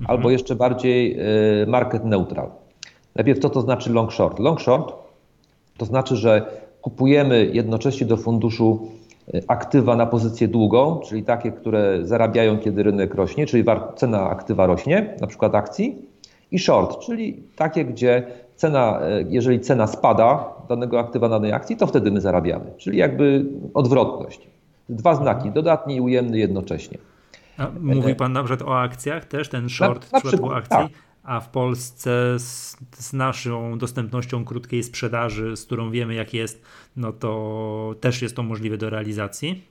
mhm. 0.00 0.10
albo 0.10 0.30
jeszcze 0.30 0.56
bardziej 0.56 1.18
e, 1.20 1.66
market 1.66 2.04
neutral. 2.04 2.50
Najpierw 3.14 3.38
co 3.38 3.50
to 3.50 3.60
znaczy 3.60 3.92
long 3.92 4.12
short? 4.12 4.38
Long 4.38 4.60
short 4.60 4.92
to 5.76 5.86
znaczy, 5.86 6.16
że 6.16 6.46
kupujemy 6.80 7.50
jednocześnie 7.52 8.06
do 8.06 8.16
funduszu 8.16 8.88
aktywa 9.48 9.96
na 9.96 10.06
pozycję 10.06 10.48
długą, 10.48 11.00
czyli 11.00 11.22
takie, 11.22 11.52
które 11.52 11.98
zarabiają, 12.02 12.58
kiedy 12.58 12.82
rynek 12.82 13.14
rośnie, 13.14 13.46
czyli 13.46 13.64
cena 13.96 14.30
aktywa 14.30 14.66
rośnie, 14.66 15.14
na 15.20 15.26
przykład 15.26 15.54
akcji, 15.54 16.02
i 16.50 16.58
short, 16.58 16.98
czyli 16.98 17.42
takie, 17.56 17.84
gdzie 17.84 18.26
cena, 18.56 19.00
e, 19.02 19.24
jeżeli 19.28 19.60
cena 19.60 19.86
spada 19.86 20.44
danego 20.68 21.00
aktywa 21.00 21.28
danej 21.28 21.52
akcji, 21.52 21.76
to 21.76 21.86
wtedy 21.86 22.10
my 22.10 22.20
zarabiamy, 22.20 22.72
czyli 22.76 22.98
jakby 22.98 23.44
odwrotność. 23.74 24.48
Dwa 24.88 25.14
znaki, 25.14 25.50
dodatni 25.50 25.96
i 25.96 26.00
ujemny 26.00 26.38
jednocześnie. 26.38 26.98
A 27.58 27.66
mówi 27.80 28.14
Pan 28.14 28.32
na 28.32 28.44
przykład 28.44 28.68
o 28.68 28.80
akcjach 28.80 29.24
też, 29.24 29.48
ten 29.48 29.68
short 29.68 30.12
na, 30.12 30.16
na 30.16 30.20
w 30.20 30.22
przypadku 30.22 30.52
akcji? 30.52 30.76
Tak 30.76 30.88
a 31.28 31.40
w 31.40 31.48
Polsce 31.48 32.38
z, 32.38 32.76
z, 32.98 33.12
naszą 33.12 33.78
dostępnością 33.78 34.44
krótkiej 34.44 34.82
sprzedaży, 34.82 35.56
z 35.56 35.64
którą 35.64 35.90
wiemy 35.90 36.14
jak 36.14 36.34
jest, 36.34 36.62
no 36.96 37.12
to 37.12 37.94
też 38.00 38.22
jest 38.22 38.36
to 38.36 38.42
możliwe 38.42 38.78
do 38.78 38.90
realizacji? 38.90 39.64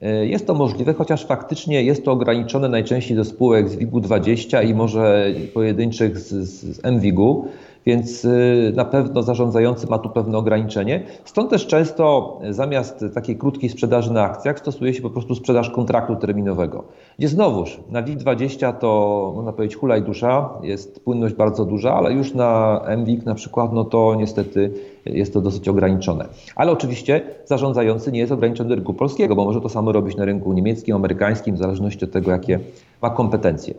E, 0.00 0.26
jest 0.26 0.46
to 0.46 0.54
możliwe, 0.54 0.94
chociaż 0.94 1.26
faktycznie 1.26 1.82
jest 1.82 2.04
to 2.04 2.12
ograniczone 2.12 2.68
najczęściej 2.68 3.16
do 3.16 3.24
spółek 3.24 3.68
z 3.68 3.76
WIG-u 3.76 4.00
20 4.00 4.62
i 4.62 4.74
może 4.74 5.30
pojedynczych 5.54 6.18
z, 6.18 6.28
z 6.28 6.84
MWIG-u 6.84 7.48
więc 7.86 8.24
y, 8.24 8.72
na 8.76 8.84
pewno 8.84 9.22
zarządzający 9.22 9.86
ma 9.86 9.98
tu 9.98 10.10
pewne 10.10 10.38
ograniczenie. 10.38 11.02
Stąd 11.24 11.50
też 11.50 11.66
często 11.66 12.38
zamiast 12.50 13.04
takiej 13.14 13.36
krótkiej 13.36 13.70
sprzedaży 13.70 14.12
na 14.12 14.22
akcjach 14.22 14.58
stosuje 14.58 14.94
się 14.94 15.02
po 15.02 15.10
prostu 15.10 15.34
sprzedaż 15.34 15.70
kontraktu 15.70 16.16
terminowego, 16.16 16.84
gdzie 17.18 17.28
znowuż 17.28 17.80
na 17.90 18.02
WIG20 18.02 18.72
to 18.72 19.32
można 19.36 19.52
powiedzieć 19.52 19.76
hula 19.76 19.96
i 19.96 20.02
dusza, 20.02 20.50
jest 20.62 21.04
płynność 21.04 21.34
bardzo 21.34 21.64
duża, 21.64 21.94
ale 21.94 22.12
już 22.12 22.34
na 22.34 22.80
MWIG 22.96 23.26
na 23.26 23.34
przykład, 23.34 23.72
no 23.72 23.84
to 23.84 24.14
niestety 24.14 24.72
jest 25.06 25.32
to 25.32 25.40
dosyć 25.40 25.68
ograniczone. 25.68 26.28
Ale 26.56 26.72
oczywiście 26.72 27.20
zarządzający 27.44 28.12
nie 28.12 28.20
jest 28.20 28.32
ograniczony 28.32 28.68
do 28.68 28.74
rynku 28.74 28.94
polskiego, 28.94 29.36
bo 29.36 29.44
może 29.44 29.60
to 29.60 29.68
samo 29.68 29.92
robić 29.92 30.16
na 30.16 30.24
rynku 30.24 30.52
niemieckim, 30.52 30.96
amerykańskim, 30.96 31.54
w 31.54 31.58
zależności 31.58 32.04
od 32.04 32.10
tego, 32.10 32.30
jakie 32.30 32.60
ma 33.02 33.10
kompetencje. 33.10 33.74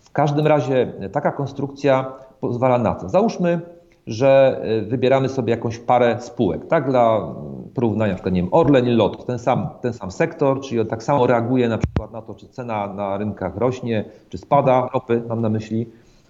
W 0.00 0.10
każdym 0.12 0.46
razie 0.46 0.92
taka 1.12 1.32
konstrukcja 1.32 2.12
pozwala 2.40 2.78
na 2.78 2.94
to. 2.94 3.08
Załóżmy, 3.08 3.60
że 4.06 4.60
wybieramy 4.88 5.28
sobie 5.28 5.50
jakąś 5.50 5.78
parę 5.78 6.16
spółek, 6.20 6.66
tak, 6.66 6.90
dla 6.90 7.34
porównania, 7.74 8.12
na 8.12 8.16
przykład, 8.16 8.34
nie 8.34 8.42
wiem, 8.42 8.48
Orlen 8.52 8.86
i 8.86 8.90
Lotos, 8.90 9.26
ten 9.26 9.38
sam, 9.38 9.68
ten 9.80 9.92
sam 9.92 10.10
sektor, 10.10 10.60
czyli 10.60 10.80
on 10.80 10.86
tak 10.86 11.02
samo 11.02 11.26
reaguje 11.26 11.68
na 11.68 11.78
przykład 11.78 12.12
na 12.12 12.22
to, 12.22 12.34
czy 12.34 12.48
cena 12.48 12.92
na 12.94 13.16
rynkach 13.16 13.56
rośnie, 13.56 14.04
czy 14.28 14.38
spada, 14.38 14.88
ropy 14.94 15.22
mam 15.28 15.40
na 15.40 15.48
myśli, 15.48 15.86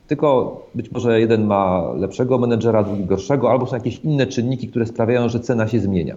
tylko 0.07 0.61
być 0.75 0.91
może 0.91 1.21
jeden 1.21 1.47
ma 1.47 1.93
lepszego 1.97 2.39
menedżera, 2.39 2.83
drugi 2.83 3.05
gorszego, 3.05 3.51
albo 3.51 3.67
są 3.67 3.77
jakieś 3.77 3.99
inne 3.99 4.27
czynniki, 4.27 4.69
które 4.69 4.87
sprawiają, 4.87 5.29
że 5.29 5.41
cena 5.41 5.69
się 5.69 5.81
zmienia. 5.81 6.17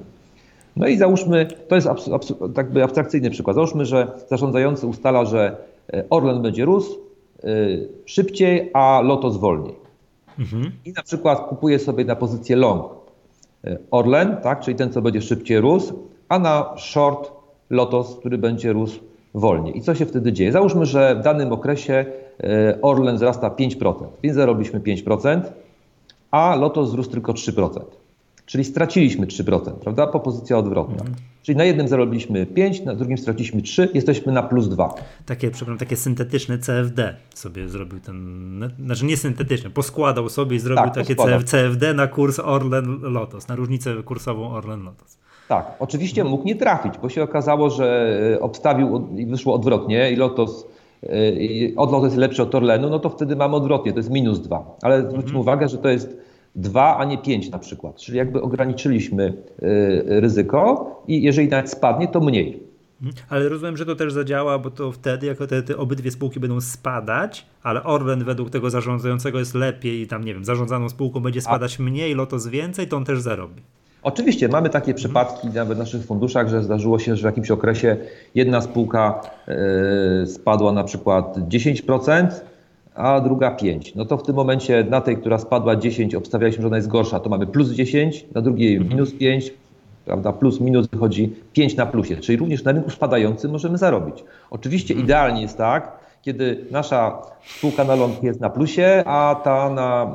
No 0.76 0.88
i 0.88 0.98
załóżmy, 0.98 1.48
to 1.68 1.76
jest 1.76 1.88
abs, 1.88 2.10
abs, 2.10 2.34
tak 2.56 2.78
abstrakcyjny 2.78 3.30
przykład, 3.30 3.56
załóżmy, 3.56 3.86
że 3.86 4.08
zarządzający 4.30 4.88
ustala, 4.88 5.26
że 5.26 5.58
e, 5.94 6.04
Orlen 6.10 6.42
będzie 6.42 6.66
rósł, 6.66 7.10
Y, 7.44 7.90
szybciej, 8.06 8.70
a 8.74 9.02
Lotos 9.02 9.38
wolniej. 9.38 9.76
Mhm. 10.40 10.72
I 10.86 10.92
na 10.92 11.04
przykład 11.04 11.40
kupuje 11.40 11.80
sobie 11.80 12.06
na 12.06 12.16
pozycję 12.16 12.56
long 12.56 12.92
y, 13.66 13.78
Orlen, 13.92 14.38
tak, 14.44 14.60
czyli 14.60 14.78
ten, 14.78 14.92
co 14.92 15.02
będzie 15.02 15.22
szybciej 15.22 15.60
rósł, 15.60 16.00
a 16.30 16.40
na 16.40 16.74
short 16.78 17.32
Lotos, 17.70 18.16
który 18.20 18.38
będzie 18.38 18.74
rósł 18.74 19.00
wolniej. 19.34 19.78
I 19.78 19.82
co 19.82 19.96
się 19.96 20.06
wtedy 20.06 20.34
dzieje? 20.34 20.52
Załóżmy, 20.52 20.86
że 20.86 21.16
w 21.16 21.24
danym 21.24 21.52
okresie 21.52 22.06
Orlen 22.82 23.16
wzrasta 23.16 23.50
5%, 23.50 23.94
więc 24.24 24.36
zarobiliśmy 24.36 24.80
5%, 24.80 25.42
a 26.32 26.56
Lotos 26.56 26.90
wzrósł 26.90 27.12
tylko 27.12 27.34
3%. 27.34 27.82
czyli 28.46 28.64
straciliśmy 28.64 29.28
3%, 29.28 29.72
prawda? 29.72 30.08
Po 30.08 30.20
pozycja 30.20 30.58
odwrotna. 30.58 30.94
Mhm. 30.94 31.16
Czyli 31.44 31.58
na 31.58 31.64
jednym 31.64 31.88
zarobiliśmy 31.88 32.46
5, 32.46 32.82
na 32.82 32.96
drugim 32.96 33.18
straciliśmy 33.18 33.62
3, 33.62 33.90
jesteśmy 33.94 34.34
na 34.34 34.44
plus 34.44 34.70
2. 34.70 34.94
Takie, 35.26 35.52
przepraszam, 35.52 35.78
takie 35.78 35.96
syntetyczne 35.96 36.58
CFD 36.58 37.16
sobie 37.36 37.70
zrobił 37.70 38.00
ten, 38.00 38.70
znaczy 38.86 39.06
nie 39.06 39.18
syntetyczne, 39.18 39.70
poskładał 39.70 40.30
sobie 40.30 40.56
i 40.56 40.60
zrobił 40.60 40.84
tak, 40.84 40.96
takie 40.96 41.16
poskładał. 41.16 41.44
CFD 41.44 41.94
na 41.94 42.08
kurs 42.08 42.40
Orlen 42.40 43.00
Lotos, 43.02 43.48
na 43.48 43.56
różnicę 43.56 44.04
kursową 44.04 44.52
Orlen 44.52 44.84
Lotos. 44.84 45.18
Tak, 45.48 45.72
oczywiście 45.80 46.24
mógł 46.24 46.44
nie 46.44 46.56
trafić, 46.56 46.94
bo 47.02 47.10
się 47.10 47.24
okazało, 47.24 47.70
że 47.70 48.20
e, 48.36 48.40
obstawił 48.40 49.08
i 49.16 49.26
wyszło 49.26 49.54
odwrotnie 49.54 50.12
i 50.12 50.16
Lotos 50.16 50.68
e, 51.04 51.76
od 51.76 51.92
Lotos 51.92 52.04
jest 52.06 52.18
lepszy 52.18 52.44
od 52.44 52.56
Orlenu, 52.56 52.90
no 52.90 53.00
to 53.00 53.10
wtedy 53.10 53.36
mamy 53.36 53.56
odwrotnie, 53.56 53.92
to 53.92 54.00
jest 54.00 54.10
minus 54.10 54.40
2. 54.40 54.78
Ale 54.82 55.02
zwróćmy 55.02 55.22
mhm. 55.22 55.40
uwagę, 55.40 55.70
że 55.70 55.78
to 55.78 55.90
jest 55.90 56.18
2, 56.56 56.98
a 56.98 57.06
nie 57.06 57.18
5 57.18 57.50
na 57.50 57.60
przykład. 57.60 57.96
Czyli 57.96 58.18
jakby 58.18 58.42
ograniczyliśmy 58.42 59.34
y, 59.64 60.20
ryzyko 60.22 60.92
i 61.08 61.22
jeżeli 61.22 61.48
nawet 61.48 61.70
spadnie, 61.70 62.08
to 62.08 62.20
mniej. 62.20 62.70
Mhm. 63.02 63.26
Ale 63.30 63.50
rozumiem, 63.50 63.78
że 63.78 63.86
to 63.86 63.96
też 63.96 64.14
zadziała, 64.14 64.60
bo 64.60 64.72
to 64.72 64.92
wtedy, 64.92 65.28
jako 65.28 65.48
te, 65.48 65.64
te 65.64 65.78
obydwie 65.78 66.12
spółki 66.12 66.40
będą 66.40 66.62
spadać, 66.62 67.46
ale 67.64 67.84
Orlen 67.84 68.24
według 68.24 68.50
tego 68.50 68.70
zarządzającego 68.70 69.40
jest 69.40 69.56
lepiej 69.56 70.02
i 70.02 70.08
tam, 70.08 70.24
nie 70.24 70.34
wiem, 70.34 70.46
zarządzaną 70.46 70.90
spółką 70.90 71.20
będzie 71.20 71.42
spadać 71.42 71.80
a... 71.80 71.84
mniej, 71.84 72.16
Lotos 72.16 72.48
więcej, 72.48 72.88
to 72.88 72.98
on 72.98 73.06
też 73.06 73.22
zarobi. 73.22 73.62
Oczywiście 74.10 74.48
mamy 74.48 74.70
takie 74.70 74.94
przypadki 74.94 75.48
nawet 75.48 75.78
w 75.78 75.80
naszych 75.80 76.06
funduszach, 76.06 76.50
że 76.50 76.64
zdarzyło 76.64 77.00
się, 77.00 77.16
że 77.16 77.22
w 77.22 77.26
jakimś 77.26 77.52
okresie 77.52 77.98
jedna 78.36 78.62
spółka 78.62 79.22
y, 80.24 80.28
spadła 80.28 80.72
na 80.72 80.84
przykład 80.84 81.38
10%, 81.38 82.28
a 82.96 83.22
druga 83.22 83.52
5. 83.52 83.96
No 83.96 84.06
to 84.06 84.18
w 84.18 84.24
tym 84.24 84.36
momencie 84.36 84.84
na 84.90 85.02
tej, 85.02 85.18
która 85.18 85.38
spadła 85.38 85.76
10, 85.76 86.16
obstawialiśmy, 86.16 86.62
że 86.62 86.68
ona 86.68 86.78
jest 86.78 86.90
gorsza, 86.90 87.20
to 87.20 87.30
mamy 87.30 87.48
plus 87.48 87.70
10, 87.70 88.26
na 88.36 88.42
drugiej 88.42 88.76
mhm. 88.76 88.90
minus 88.90 89.14
5, 89.14 89.54
prawda, 90.06 90.34
plus 90.34 90.60
minus 90.60 90.88
wychodzi 90.88 91.34
5 91.54 91.76
na 91.76 91.86
plusie, 91.86 92.18
czyli 92.18 92.38
również 92.38 92.64
na 92.64 92.72
rynku 92.72 92.90
spadającym 92.90 93.52
możemy 93.52 93.78
zarobić. 93.78 94.24
Oczywiście 94.50 94.94
mhm. 94.94 95.06
idealnie 95.06 95.42
jest 95.42 95.58
tak, 95.58 95.99
kiedy 96.22 96.66
nasza 96.72 97.22
spółka 97.46 97.84
na 97.84 97.96
long 97.96 98.24
jest 98.24 98.40
na 98.40 98.50
plusie, 98.50 99.04
a 99.06 99.42
ta, 99.44 99.70
na, 99.70 100.12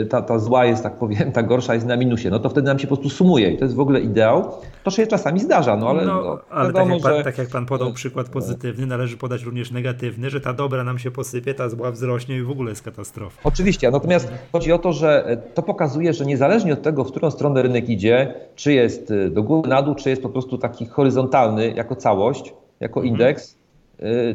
y, 0.00 0.06
ta, 0.06 0.22
ta 0.22 0.38
zła 0.38 0.64
jest, 0.64 0.82
tak 0.82 0.98
powiem, 0.98 1.32
ta 1.32 1.42
gorsza 1.42 1.74
jest 1.74 1.86
na 1.86 1.96
minusie, 1.96 2.30
no 2.30 2.38
to 2.38 2.48
wtedy 2.48 2.66
nam 2.66 2.78
się 2.78 2.86
po 2.86 2.96
prostu 2.96 3.16
sumuje 3.16 3.50
i 3.50 3.58
to 3.58 3.64
jest 3.64 3.76
w 3.76 3.80
ogóle 3.80 4.00
ideał. 4.00 4.52
To 4.84 4.90
się 4.90 5.06
czasami 5.06 5.40
zdarza, 5.40 5.76
no 5.76 5.90
ale, 5.90 6.04
no, 6.04 6.22
no, 6.22 6.38
ale 6.50 6.72
wiadomo, 6.72 6.86
tak, 6.86 6.94
jak 6.94 7.02
pan, 7.02 7.16
że... 7.16 7.24
tak 7.24 7.38
jak 7.38 7.48
pan 7.48 7.66
podał 7.66 7.92
przykład 7.92 8.28
pozytywny, 8.28 8.86
należy 8.86 9.16
podać 9.16 9.42
również 9.42 9.70
negatywny, 9.70 10.30
że 10.30 10.40
ta 10.40 10.52
dobra 10.52 10.84
nam 10.84 10.98
się 10.98 11.10
posypie, 11.10 11.54
ta 11.54 11.68
zła 11.68 11.90
wzrośnie 11.90 12.36
i 12.36 12.42
w 12.42 12.50
ogóle 12.50 12.70
jest 12.70 12.82
katastrofa. 12.82 13.40
Oczywiście, 13.44 13.90
natomiast 13.90 14.32
chodzi 14.52 14.72
o 14.72 14.78
to, 14.78 14.92
że 14.92 15.26
e, 15.26 15.36
to 15.36 15.62
pokazuje, 15.62 16.12
że 16.14 16.26
niezależnie 16.26 16.72
od 16.72 16.82
tego, 16.82 17.04
w 17.04 17.10
którą 17.10 17.30
stronę 17.30 17.62
rynek 17.62 17.88
idzie, 17.88 18.34
czy 18.54 18.72
jest 18.72 19.10
e, 19.10 19.30
do 19.30 19.42
góry, 19.42 19.68
na 19.68 19.82
dół, 19.82 19.94
czy 19.94 20.10
jest 20.10 20.22
po 20.22 20.28
prostu 20.28 20.58
taki 20.58 20.86
horyzontalny 20.86 21.70
jako 21.70 21.96
całość, 21.96 22.54
jako 22.80 23.00
mhm. 23.00 23.06
indeks, 23.06 23.57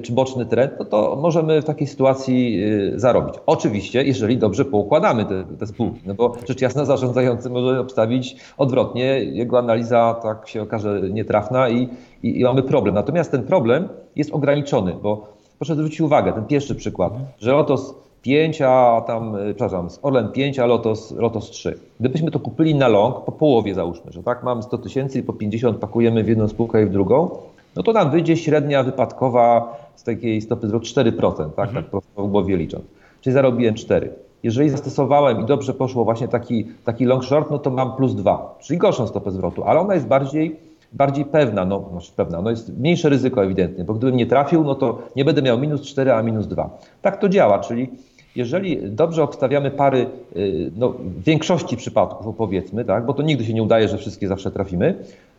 czy 0.03 0.12
boczny 0.12 0.46
trend, 0.46 0.72
no 0.79 0.86
to 0.86 1.17
możemy 1.22 1.62
w 1.62 1.65
takiej 1.65 1.88
sytuacji 1.88 2.63
y, 2.63 3.00
zarobić. 3.00 3.36
Oczywiście, 3.46 4.03
jeżeli 4.03 4.38
dobrze 4.38 4.65
poukładamy 4.65 5.25
te, 5.25 5.43
te 5.60 5.67
spółki, 5.67 6.01
no 6.05 6.13
bo 6.13 6.36
rzecz 6.48 6.62
jasna 6.62 6.86
zarządzający 6.86 7.50
może 7.50 7.79
obstawić 7.79 8.36
odwrotnie, 8.58 9.05
jego 9.24 9.60
analiza 9.60 10.20
tak 10.24 10.48
się 10.48 10.62
okaże 10.62 11.01
nietrafna 11.01 11.70
i, 11.70 11.89
i, 12.24 12.39
i 12.39 12.43
mamy 12.43 12.63
problem. 12.63 12.96
Natomiast 12.96 13.32
ten 13.32 13.43
problem 13.43 13.89
jest 14.15 14.34
ograniczony, 14.34 14.93
bo 15.03 15.27
proszę 15.58 15.75
zwrócić 15.75 16.01
uwagę, 16.01 16.34
ten 16.34 16.46
pierwszy 16.46 16.75
przykład, 16.75 17.13
że 17.39 17.51
Lotos 17.51 17.96
5, 18.22 18.62
a 18.62 19.03
tam, 19.08 19.36
y, 19.36 19.53
przepraszam, 19.53 19.89
z 19.89 20.00
Orlen 20.01 20.32
5, 20.32 20.60
a 20.60 20.65
Lotos, 20.65 21.12
Lotos 21.12 21.50
3. 21.50 21.79
Gdybyśmy 22.00 22.32
to 22.32 22.39
kupili 22.39 22.75
na 22.75 22.88
long, 22.88 23.25
po 23.25 23.32
połowie 23.32 23.74
załóżmy, 23.74 24.12
że 24.12 24.24
tak, 24.24 24.43
mamy 24.43 24.63
100 24.63 24.77
tysięcy 24.77 25.20
i 25.20 25.24
po 25.24 25.34
50 25.34 25.77
pakujemy 25.77 26.24
w 26.24 26.27
jedną 26.27 26.48
spółkę 26.48 26.84
i 26.84 26.86
w 26.86 26.89
drugą, 26.89 27.29
no 27.75 27.84
to 27.84 27.94
nam 27.94 28.12
wyjdzie 28.12 28.38
średnia 28.38 28.84
wypadkowa 28.84 29.77
z 29.96 30.03
takiej 30.03 30.42
stopy 30.42 30.68
zwrotu 30.68 30.86
4%, 30.86 31.34
tak, 31.36 31.68
mhm. 31.68 31.74
tak 31.74 31.86
prosto 31.86 32.24
w 32.24 32.32
głowie 32.32 32.58
licząc. 32.58 32.84
Czyli 33.22 33.34
zarobiłem 33.34 33.75
4. 33.75 34.10
Jeżeli 34.44 34.70
zastosowałem 34.70 35.42
i 35.42 35.46
dobrze 35.46 35.74
poszło 35.74 36.03
właśnie 36.03 36.27
taki, 36.27 36.65
taki 36.86 37.06
long 37.06 37.24
short, 37.24 37.51
no 37.51 37.60
to 37.60 37.70
mam 37.70 37.96
plus 37.96 38.15
2, 38.15 38.56
czyli 38.62 38.80
gorszą 38.80 39.08
stopę 39.08 39.32
zwrotu, 39.32 39.63
ale 39.63 39.80
ona 39.80 39.94
jest 39.94 40.08
bardziej, 40.08 40.56
bardziej 40.94 41.25
pewna, 41.25 41.65
no 41.65 41.86
znaczy 41.92 42.12
pewna, 42.15 42.42
no 42.42 42.50
jest 42.50 42.77
mniejsze 42.77 43.10
ryzyko 43.10 43.44
ewidentnie, 43.44 43.84
bo 43.84 43.94
gdybym 43.94 44.15
nie 44.15 44.25
trafił, 44.25 44.63
no 44.63 44.75
to 44.75 45.01
nie 45.15 45.25
będę 45.25 45.42
miał 45.42 45.60
minus 45.60 45.82
4, 45.82 46.13
a 46.13 46.24
minus 46.24 46.48
2. 46.48 46.70
Tak 47.01 47.20
to 47.20 47.30
działa, 47.30 47.60
czyli 47.60 47.89
jeżeli 48.36 48.92
dobrze 48.92 49.24
obstawiamy 49.24 49.72
pary, 49.72 50.08
y, 50.36 50.72
no, 50.75 50.89
w 50.89 51.24
większości 51.24 51.77
przypadków 51.77 52.36
powiedzmy, 52.36 52.86
tak, 52.86 53.06
bo 53.06 53.13
to 53.13 53.24
nigdy 53.24 53.46
się 53.46 53.53
nie 53.53 53.63
udaje, 53.63 53.88
że 53.88 53.98
wszystkie 53.98 54.27
zawsze 54.27 54.51
trafimy, 54.51 54.96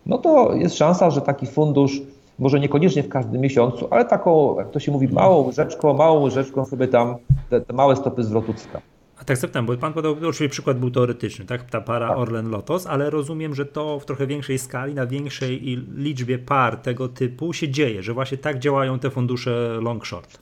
no 0.07 0.19
to 0.19 0.55
jest 0.55 0.76
szansa, 0.76 1.11
że 1.11 1.21
taki 1.21 1.47
fundusz 1.47 2.03
może 2.38 2.61
niekoniecznie 2.61 3.03
w 3.03 3.09
każdym 3.09 3.41
miesiącu, 3.41 3.88
ale 3.91 4.05
taką, 4.05 4.59
jak 4.59 4.71
to 4.71 4.81
się 4.81 4.93
mówi, 4.93 5.09
małą 5.09 5.47
łyżeczką, 5.47 5.95
małą 5.95 6.21
łyżeczką 6.21 6.64
sobie 6.64 6.88
tam 6.88 7.17
te, 7.50 7.61
te 7.61 7.73
małe 7.73 7.97
stopy 7.97 8.25
zwrotu 8.25 8.55
cyka. 8.55 8.81
A 9.21 9.25
tak 9.25 9.37
zapytam, 9.37 9.67
bo 9.67 9.76
pan 9.76 9.93
podał, 9.93 10.12
oczywiście 10.12 10.49
przykład 10.49 10.79
był 10.79 10.91
teoretyczny, 10.91 11.45
tak? 11.45 11.71
Ta 11.71 11.81
para 11.81 12.09
tak. 12.09 12.19
Orlen 12.19 12.50
Lotos, 12.50 12.87
ale 12.87 13.11
rozumiem, 13.11 13.55
że 13.55 13.67
to 13.67 14.00
w 14.00 14.05
trochę 14.05 14.26
większej 14.26 14.59
skali, 14.59 14.95
na 14.95 15.07
większej 15.07 15.61
liczbie 15.97 16.38
par 16.38 16.76
tego 16.76 17.09
typu 17.09 17.53
się 17.53 17.69
dzieje, 17.69 18.03
że 18.03 18.14
właśnie 18.14 18.38
tak 18.38 18.59
działają 18.59 18.99
te 18.99 19.11
fundusze 19.11 19.79
long 19.81 20.07
short. 20.07 20.38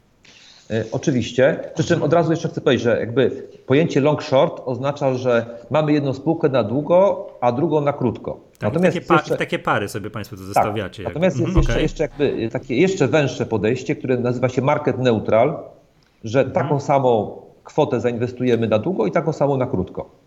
E, 0.71 0.85
oczywiście, 0.93 1.61
przy 1.75 1.85
czym 1.85 2.03
od 2.03 2.13
razu 2.13 2.31
jeszcze 2.31 2.49
chcę 2.49 2.61
powiedzieć, 2.61 2.85
że 2.85 3.01
jakby 3.01 3.49
pojęcie 3.67 4.01
long 4.01 4.23
short 4.23 4.63
oznacza, 4.65 5.15
że 5.15 5.59
mamy 5.71 5.93
jedną 5.93 6.15
spółkę 6.15 6.49
na 6.49 6.65
długo, 6.65 7.27
a 7.41 7.53
drugą 7.53 7.81
na 7.81 7.93
krótko. 7.93 8.41
Tak, 8.63 8.73
natomiast 8.73 8.97
takie, 8.97 9.07
pa 9.07 9.15
jeszcze, 9.15 9.37
takie 9.37 9.59
pary 9.59 9.89
sobie 9.89 10.11
Państwo 10.11 10.37
to 10.37 10.43
zestawiacie. 10.43 11.05
Tak, 11.05 11.15
natomiast 11.15 11.37
jest 11.37 11.49
mhm, 11.49 11.59
jeszcze, 11.59 11.73
okay. 11.73 11.83
jeszcze 11.83 12.03
jakby 12.03 12.49
takie 12.51 12.77
jeszcze 12.77 13.09
węższe 13.09 13.47
podejście, 13.47 13.97
które 13.97 14.17
nazywa 14.17 14.49
się 14.49 14.63
market 14.63 14.99
neutral, 14.99 15.59
że 16.25 16.41
mhm. 16.41 16.55
taką 16.55 16.81
samą 16.81 17.43
kwotę 17.65 18.01
zainwestujemy 18.01 18.69
na 18.69 18.79
długo 18.79 19.07
i 19.07 19.11
taką 19.11 19.33
samą 19.33 19.57
na 19.57 19.67
krótko. 19.67 20.22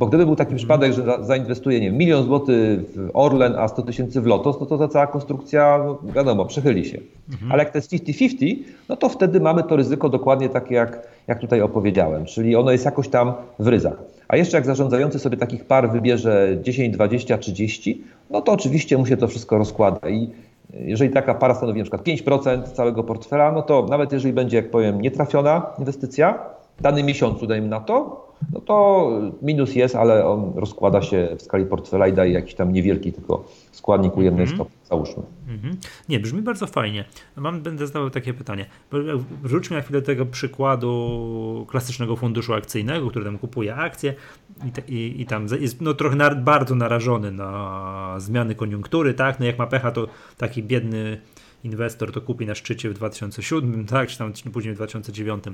Bo 0.00 0.06
gdyby 0.06 0.26
był 0.26 0.36
taki 0.36 0.54
przypadek, 0.54 0.92
że 0.92 1.04
zainwestuje 1.20 1.80
nie 1.80 1.90
milion 1.90 2.24
złotych 2.24 2.80
w 2.80 3.10
Orlen, 3.14 3.54
a 3.58 3.68
100 3.68 3.82
tysięcy 3.82 4.20
w 4.20 4.26
Lotos, 4.26 4.60
no 4.60 4.66
to 4.66 4.78
ta 4.78 4.88
cała 4.88 5.06
konstrukcja, 5.06 5.80
no 5.84 5.98
wiadomo, 6.14 6.44
przychyli 6.44 6.84
się. 6.84 6.98
Mhm. 7.32 7.52
Ale 7.52 7.62
jak 7.62 7.72
to 7.72 7.78
jest 7.78 7.92
50-50, 7.92 8.56
no 8.88 8.96
to 8.96 9.08
wtedy 9.08 9.40
mamy 9.40 9.62
to 9.62 9.76
ryzyko 9.76 10.08
dokładnie 10.08 10.48
takie, 10.48 10.74
jak, 10.74 11.08
jak 11.26 11.38
tutaj 11.38 11.60
opowiedziałem, 11.60 12.24
czyli 12.24 12.56
ono 12.56 12.72
jest 12.72 12.84
jakoś 12.84 13.08
tam 13.08 13.32
w 13.58 13.66
ryzach. 13.66 14.02
A 14.28 14.36
jeszcze 14.36 14.56
jak 14.56 14.66
zarządzający 14.66 15.18
sobie 15.18 15.36
takich 15.36 15.64
par 15.64 15.90
wybierze 15.90 16.58
10, 16.62 16.94
20, 16.94 17.38
30, 17.38 18.04
no 18.30 18.40
to 18.40 18.52
oczywiście 18.52 18.98
mu 18.98 19.06
się 19.06 19.16
to 19.16 19.28
wszystko 19.28 19.58
rozkłada 19.58 20.08
i 20.08 20.30
jeżeli 20.74 21.10
taka 21.10 21.34
para 21.34 21.54
stanowi 21.54 21.78
na 21.78 21.84
przykład 21.84 22.02
5% 22.02 22.62
całego 22.62 23.04
portfela, 23.04 23.52
no 23.52 23.62
to 23.62 23.86
nawet 23.90 24.12
jeżeli 24.12 24.34
będzie, 24.34 24.56
jak 24.56 24.70
powiem, 24.70 25.00
nietrafiona 25.00 25.66
inwestycja, 25.78 26.38
w 26.76 26.82
danym 26.82 27.06
miesiącu, 27.06 27.46
dajmy 27.46 27.68
na 27.68 27.80
to, 27.80 28.29
no 28.52 28.60
to 28.60 29.10
minus 29.42 29.74
jest, 29.74 29.96
ale 29.96 30.26
on 30.26 30.52
rozkłada 30.56 31.02
się 31.02 31.28
w 31.38 31.42
skali 31.42 31.66
portfela 31.66 32.08
i 32.08 32.12
daje 32.12 32.32
jakiś 32.32 32.54
tam 32.54 32.72
niewielki 32.72 33.12
tylko 33.12 33.44
składnik 33.72 34.16
ujemnej 34.16 34.44
mm 34.44 34.52
-hmm. 34.52 34.56
stopy, 34.56 34.70
załóżmy. 34.84 35.22
Mm 35.48 35.60
-hmm. 35.60 35.76
Nie, 36.08 36.20
brzmi 36.20 36.42
bardzo 36.42 36.66
fajnie. 36.66 37.04
Mam, 37.36 37.62
będę 37.62 37.86
zadawał 37.86 38.10
takie 38.10 38.34
pytanie. 38.34 38.66
Wróćmy 39.42 39.76
na 39.76 39.82
chwilę 39.82 40.00
do 40.00 40.06
tego 40.06 40.26
przykładu 40.26 41.66
klasycznego 41.68 42.16
funduszu 42.16 42.54
akcyjnego, 42.54 43.10
który 43.10 43.24
tam 43.24 43.38
kupuje 43.38 43.74
akcje 43.74 44.14
i, 44.88 44.94
i, 44.94 45.20
i 45.20 45.26
tam 45.26 45.46
jest 45.60 45.80
no, 45.80 45.94
trochę 45.94 46.16
na, 46.16 46.34
bardzo 46.34 46.74
narażony 46.74 47.32
na 47.32 48.14
zmiany 48.18 48.54
koniunktury, 48.54 49.14
tak? 49.14 49.40
No 49.40 49.46
jak 49.46 49.58
ma 49.58 49.66
pecha, 49.66 49.90
to 49.90 50.06
taki 50.36 50.62
biedny 50.62 51.20
inwestor 51.64 52.12
to 52.12 52.20
kupi 52.20 52.46
na 52.46 52.54
szczycie 52.54 52.90
w 52.90 52.94
2007, 52.94 53.86
tak? 53.86 54.08
Czy 54.08 54.18
tam 54.18 54.32
później 54.52 54.74
w 54.74 54.76
2009 54.76 55.44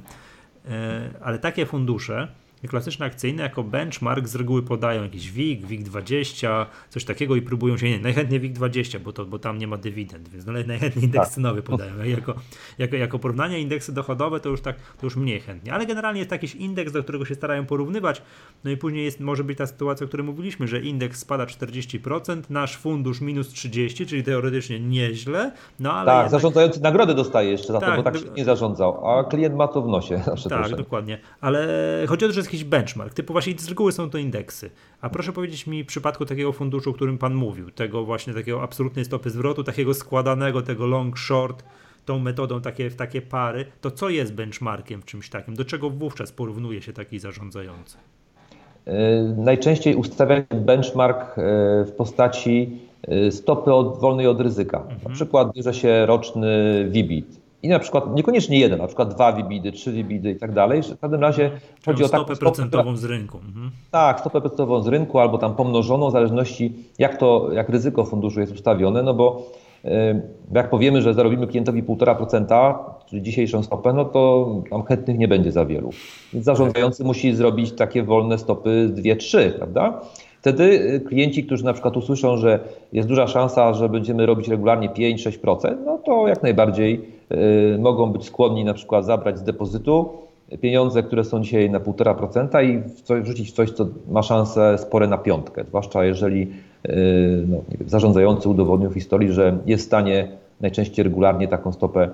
E, 0.71 1.11
ale 1.23 1.39
takie 1.39 1.67
fundusze 1.67 2.29
klasyczne 2.69 3.07
akcyjne 3.07 3.43
jako 3.43 3.63
benchmark 3.63 4.29
z 4.29 4.35
reguły 4.35 4.63
podają 4.63 5.03
jakiś 5.03 5.33
WIG, 5.33 5.67
WIG20, 5.67 6.67
coś 6.91 7.05
takiego 7.05 7.37
i 7.37 7.43
próbują 7.43 7.77
się, 7.77 7.91
nie, 7.91 7.99
najchętniej 7.99 8.41
WIG20, 8.41 8.99
bo, 9.01 9.13
to, 9.13 9.25
bo 9.25 9.39
tam 9.39 9.59
nie 9.59 9.67
ma 9.67 9.77
dywidend, 9.77 10.29
więc 10.29 10.47
najchętniej 10.47 11.05
indeks 11.05 11.27
tak. 11.27 11.35
cenowy 11.35 11.63
podają. 11.73 12.05
Jako, 12.05 12.35
jako, 12.79 12.97
jako 12.97 13.19
porównanie 13.19 13.61
indeksy 13.61 13.93
dochodowe 13.93 14.41
to 14.41 14.49
już 14.49 14.61
tak, 14.61 14.77
to 14.77 15.07
już 15.07 15.17
mniej 15.17 15.41
chętnie, 15.41 15.75
ale 15.75 15.87
generalnie 15.87 16.19
jest 16.19 16.31
jakiś 16.31 16.55
indeks, 16.55 16.93
do 16.93 17.03
którego 17.03 17.25
się 17.25 17.35
starają 17.35 17.67
porównywać, 17.67 18.23
no 18.65 18.71
i 18.71 18.77
później 18.77 19.05
jest, 19.05 19.21
może 19.21 19.45
być 19.45 19.59
ta 19.59 19.67
sytuacja, 19.67 20.05
o 20.05 20.09
której 20.09 20.27
mówiliśmy, 20.27 20.69
że 20.69 20.81
indeks 20.81 21.21
spada 21.21 21.45
40%, 21.45 22.43
nasz 22.51 22.77
fundusz 22.77 23.21
minus 23.21 23.53
30%, 23.53 24.07
czyli 24.07 24.23
teoretycznie 24.23 24.81
nieźle, 24.81 25.53
no 25.81 25.93
ale... 25.93 26.07
Tak, 26.07 26.17
jednak... 26.17 26.31
zarządzający 26.31 26.83
nagrody 26.83 27.15
dostaje 27.15 27.51
jeszcze 27.51 27.73
za 27.73 27.81
tak, 27.81 27.91
to, 27.91 27.97
bo 27.97 28.03
tak 28.03 28.15
do... 28.15 28.21
się 28.21 28.27
nie 28.37 28.45
zarządzał, 28.45 29.11
a 29.11 29.25
klient 29.25 29.55
ma 29.55 29.69
to 29.69 29.83
w 29.83 29.89
nosie. 29.89 30.23
Tak, 30.49 30.77
dokładnie, 30.77 31.19
ale 31.41 31.69
chodzi 32.09 32.25
o 32.25 32.29
to, 32.29 32.35
że 32.35 32.43
jest 32.47 32.55
jakiś 32.55 32.65
benchmark, 32.65 33.15
typu 33.15 33.33
właśnie 33.33 33.55
z 33.59 33.69
reguły 33.69 33.93
są 33.93 34.11
to 34.11 34.19
indeksy. 34.19 34.71
A 35.01 35.11
proszę 35.11 35.33
powiedzieć 35.33 35.67
mi 35.67 35.85
w 35.85 35.87
przypadku 35.87 36.27
takiego 36.27 36.53
funduszu, 36.53 36.91
o 36.91 36.93
którym 36.93 37.19
Pan 37.19 37.35
mówił, 37.35 37.71
tego 37.71 38.05
właśnie 38.05 38.35
takiego 38.35 38.63
absolutnej 38.63 39.05
stopy 39.05 39.31
zwrotu, 39.31 39.65
takiego 39.65 39.95
składanego, 39.95 40.63
tego 40.63 40.87
long 40.87 41.19
short, 41.19 41.65
tą 42.05 42.19
metodą 42.19 42.61
takie, 42.61 42.91
w 42.91 42.97
takie 42.97 43.23
pary, 43.23 43.67
to 43.81 43.91
co 43.91 44.09
jest 44.09 44.35
benchmarkiem 44.35 45.03
w 45.03 45.05
czymś 45.05 45.31
takim? 45.31 45.55
Do 45.55 45.65
czego 45.65 45.91
wówczas 45.91 46.33
porównuje 46.33 46.83
się 46.83 46.93
taki 46.93 47.19
zarządzający? 47.19 47.97
najczęściej 49.37 49.95
ustawia 49.95 50.43
benchmark 50.55 51.35
w 51.87 51.93
postaci 51.97 52.79
stopy 53.31 53.73
od, 53.73 54.01
wolnej 54.01 54.27
od 54.27 54.41
ryzyka. 54.41 54.79
Mhm. 54.79 55.01
Na 55.05 55.11
przykład 55.11 55.53
bierze 55.53 55.75
się 55.75 56.07
roczny 56.07 56.85
VBIT 56.89 57.41
i 57.67 57.69
na 57.69 57.79
przykład 57.79 58.17
niekoniecznie 58.17 58.59
jeden, 58.59 58.79
na 58.79 58.87
przykład 58.87 59.15
dwa 59.15 59.33
wibidy, 59.33 59.73
trzy 59.73 59.93
wibidy 59.93 60.31
i 60.31 60.37
tak 60.37 60.53
dalej. 60.53 60.83
W 60.83 61.01
każdym 61.01 61.21
razie 61.21 61.51
chodzi 61.87 62.05
o 62.05 62.09
taką 62.09 62.25
stopę 62.25 62.41
procentową 62.41 62.97
z 62.97 63.05
rynku. 63.05 63.39
Mhm. 63.39 63.71
Tak, 63.91 64.21
stopę 64.21 64.41
procentową 64.41 64.83
z 64.83 64.89
rynku 64.89 65.19
albo 65.19 65.39
tam 65.39 65.55
pomnożoną 65.55 66.09
w 66.09 66.13
zależności 66.13 66.75
jak 66.99 67.17
to, 67.17 67.49
jak 67.53 67.69
ryzyko 67.69 68.05
funduszu 68.05 68.41
jest 68.41 68.53
ustawione, 68.53 69.03
no 69.03 69.15
bo 69.15 69.43
jak 70.53 70.71
powiemy, 70.71 71.03
że 71.03 71.15
zarobimy 71.15 71.47
klientowi 71.47 71.83
1,5%, 71.83 72.75
czyli 73.07 73.23
dzisiejszą 73.23 73.63
stopę, 73.63 73.93
no 73.93 74.05
to 74.05 74.55
tam 74.71 74.83
chętnych 74.83 75.19
nie 75.19 75.29
będzie 75.29 75.53
za 75.53 75.67
wielu. 75.67 75.91
Więc 76.33 76.45
zarządzający 76.45 77.05
musi 77.05 77.35
zrobić 77.35 77.73
takie 77.73 78.03
wolne 78.03 78.39
stopy 78.39 78.91
2-3, 78.95 79.51
prawda? 79.51 80.01
Wtedy 80.41 80.65
y, 80.65 81.01
klienci, 81.01 81.45
którzy 81.45 81.65
na 81.65 81.73
przykład 81.73 81.97
usłyszą, 81.97 82.37
że 82.37 82.61
jest 82.93 83.09
duża 83.09 83.27
szansa, 83.27 83.75
że 83.75 83.89
będziemy 83.89 84.27
robić 84.27 84.49
regularnie 84.49 84.89
5-6%, 84.89 85.77
no 85.85 85.99
to 85.99 86.29
jak 86.29 86.43
najbardziej 86.43 87.16
mogą 87.79 88.13
być 88.13 88.25
skłonni 88.25 88.65
na 88.65 88.75
przykład 88.75 89.05
zabrać 89.05 89.39
z 89.39 89.43
depozytu 89.43 90.09
pieniądze, 90.61 91.03
które 91.03 91.25
są 91.25 91.41
dzisiaj 91.41 91.71
na 91.71 91.81
1,5% 91.81 92.65
i 92.65 92.83
wrzucić 93.23 93.51
w 93.51 93.55
coś, 93.55 93.71
co 93.71 93.87
ma 94.09 94.23
szansę 94.23 94.79
spore 94.79 95.07
na 95.07 95.19
piątkę. 95.19 95.65
Zwłaszcza 95.69 96.05
jeżeli 96.05 96.53
y, 96.89 97.45
no, 97.49 97.57
zarządzający 97.87 98.49
udowodnił 98.49 98.91
w 98.91 98.95
historii, 98.95 99.33
że 99.33 99.59
jest 99.67 99.85
w 99.85 99.87
stanie 99.87 100.29
najczęściej 100.61 101.03
regularnie 101.03 101.49
taką 101.49 101.73
stopę 101.73 102.11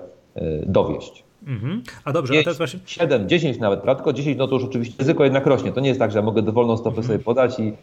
dowieść. 0.65 1.23
Mhm. 1.47 1.83
A 2.03 2.11
dobrze, 2.11 2.33
5, 2.33 2.41
a 2.41 2.43
teraz 2.43 2.57
właśnie... 2.57 2.79
7, 2.85 3.29
10 3.29 3.59
nawet, 3.59 3.81
prawda? 3.81 3.95
Tylko 3.95 4.13
10 4.13 4.37
no 4.37 4.47
to 4.47 4.55
już 4.55 4.63
oczywiście 4.63 4.95
ryzyko 4.99 5.23
jednak 5.23 5.45
rośnie. 5.45 5.71
To 5.71 5.81
nie 5.81 5.87
jest 5.87 5.99
tak, 5.99 6.11
że 6.11 6.19
ja 6.19 6.25
mogę 6.25 6.41
dowolną 6.41 6.77
stopę 6.77 6.97
mhm. 6.97 7.07
sobie 7.07 7.19
podać 7.19 7.59
i, 7.59 7.73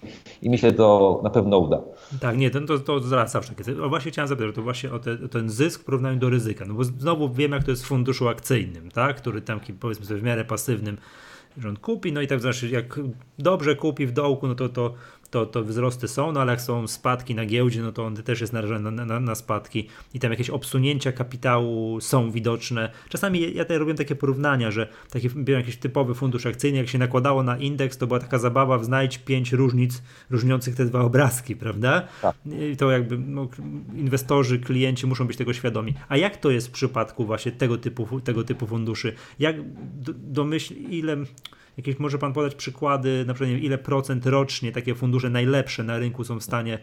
i 0.43 0.51
myślę, 0.51 0.73
to 0.73 1.21
na 1.25 1.31
pewno 1.31 1.59
uda. 1.59 1.81
Tak, 2.21 2.37
nie, 2.37 2.51
to, 2.51 2.61
to, 2.61 2.79
to 2.79 3.01
zaraz 3.01 3.33
zawsze. 3.33 3.53
O, 3.83 3.89
właśnie 3.89 4.11
chciałem 4.11 4.29
zapytać, 4.29 4.55
to 4.55 4.63
właśnie 4.63 4.93
o, 4.93 4.99
te, 4.99 5.13
o, 5.25 5.29
ten 5.29 5.51
zysk 5.51 5.81
w 5.81 5.85
porównaniu 5.85 6.19
do 6.19 6.31
ryzyka. 6.31 6.65
No 6.69 6.75
bo 6.75 6.85
znowu 6.85 7.29
wiem, 7.29 7.53
jak 7.53 7.65
to 7.65 7.71
jest 7.71 7.85
w 7.85 7.87
funduszu 7.87 8.29
akcyjnym, 8.29 8.91
tak? 8.91 9.17
Który 9.17 9.43
tam 9.43 9.61
powiedzmy 9.81 10.07
sobie 10.07 10.21
w 10.21 10.23
miarę 10.23 10.45
pasywnym 10.45 10.97
rząd 11.59 11.79
kupi, 11.79 12.13
no 12.13 12.21
i 12.21 12.27
tak 12.27 12.41
znaczy, 12.41 12.69
jak 12.69 13.01
dobrze 13.39 13.77
kupi 13.77 14.07
w 14.07 14.13
dołku, 14.13 14.47
no 14.47 14.55
to, 14.55 14.69
to 14.69 14.95
to, 15.31 15.47
to 15.47 15.65
wzrosty 15.65 16.09
są, 16.09 16.33
no 16.33 16.41
ale 16.41 16.53
jak 16.53 16.61
są 16.61 16.89
spadki 16.89 17.35
na 17.35 17.47
giełdzie, 17.47 17.83
no 17.83 17.93
to 17.93 18.05
on 18.05 18.17
też 18.17 18.41
jest 18.41 18.53
narażony 18.53 18.91
na, 18.91 19.05
na, 19.05 19.21
na 19.21 19.35
spadki 19.35 19.89
i 20.15 20.21
tam 20.21 20.31
jakieś 20.31 20.51
obsunięcia 20.51 21.13
kapitału 21.13 22.01
są 22.01 22.31
widoczne. 22.31 22.91
Czasami 23.09 23.55
ja 23.55 23.65
tutaj 23.65 23.79
robię 23.79 23.95
takie 23.95 24.15
porównania, 24.15 24.71
że 24.71 24.89
taki 25.11 25.29
jakiś 25.47 25.77
typowy 25.77 26.15
fundusz 26.15 26.47
akcyjny, 26.47 26.79
jak 26.79 26.89
się 26.89 26.99
nakładało 26.99 27.43
na 27.43 27.59
indeks, 27.59 27.99
to 27.99 28.07
była 28.07 28.21
taka 28.21 28.39
zabawa 28.39 28.79
w 28.79 28.85
znajdź 28.85 29.19
pięć 29.19 29.53
różnic 29.53 30.03
różniących 30.31 30.75
te 30.75 30.85
dwa 30.85 31.01
obrazki, 31.01 31.57
prawda? 31.57 32.09
Tak. 32.23 32.37
I 32.73 32.77
to 32.77 32.91
jakby 32.91 33.19
no, 33.19 33.49
inwestorzy, 33.95 34.59
klienci 34.59 35.07
muszą 35.07 35.27
być 35.27 35.37
tego 35.37 35.53
świadomi. 35.53 35.95
A 36.09 36.17
jak 36.17 36.37
to 36.37 36.51
jest 36.51 36.69
w 36.69 36.71
przypadku 36.71 37.25
właśnie 37.25 37.53
tego 37.53 37.79
typu, 37.79 38.21
tego 38.21 38.45
typu 38.45 38.67
funduszy? 38.67 39.15
Jak 39.39 39.57
domyśl, 40.17 40.75
ile 40.75 41.17
Jakieś 41.81 41.99
może 41.99 42.19
Pan 42.19 42.33
podać 42.33 42.55
przykłady, 42.55 43.25
na 43.27 43.35
przykład 43.35 43.63
ile 43.63 43.79
procent 43.79 44.27
rocznie 44.27 44.73
takie 44.73 44.95
fundusze 44.95 45.31
najlepsze 45.31 45.83
na 45.83 45.99
rynku 45.99 46.25
są 46.25 46.39
w 46.39 46.43
stanie 46.43 46.79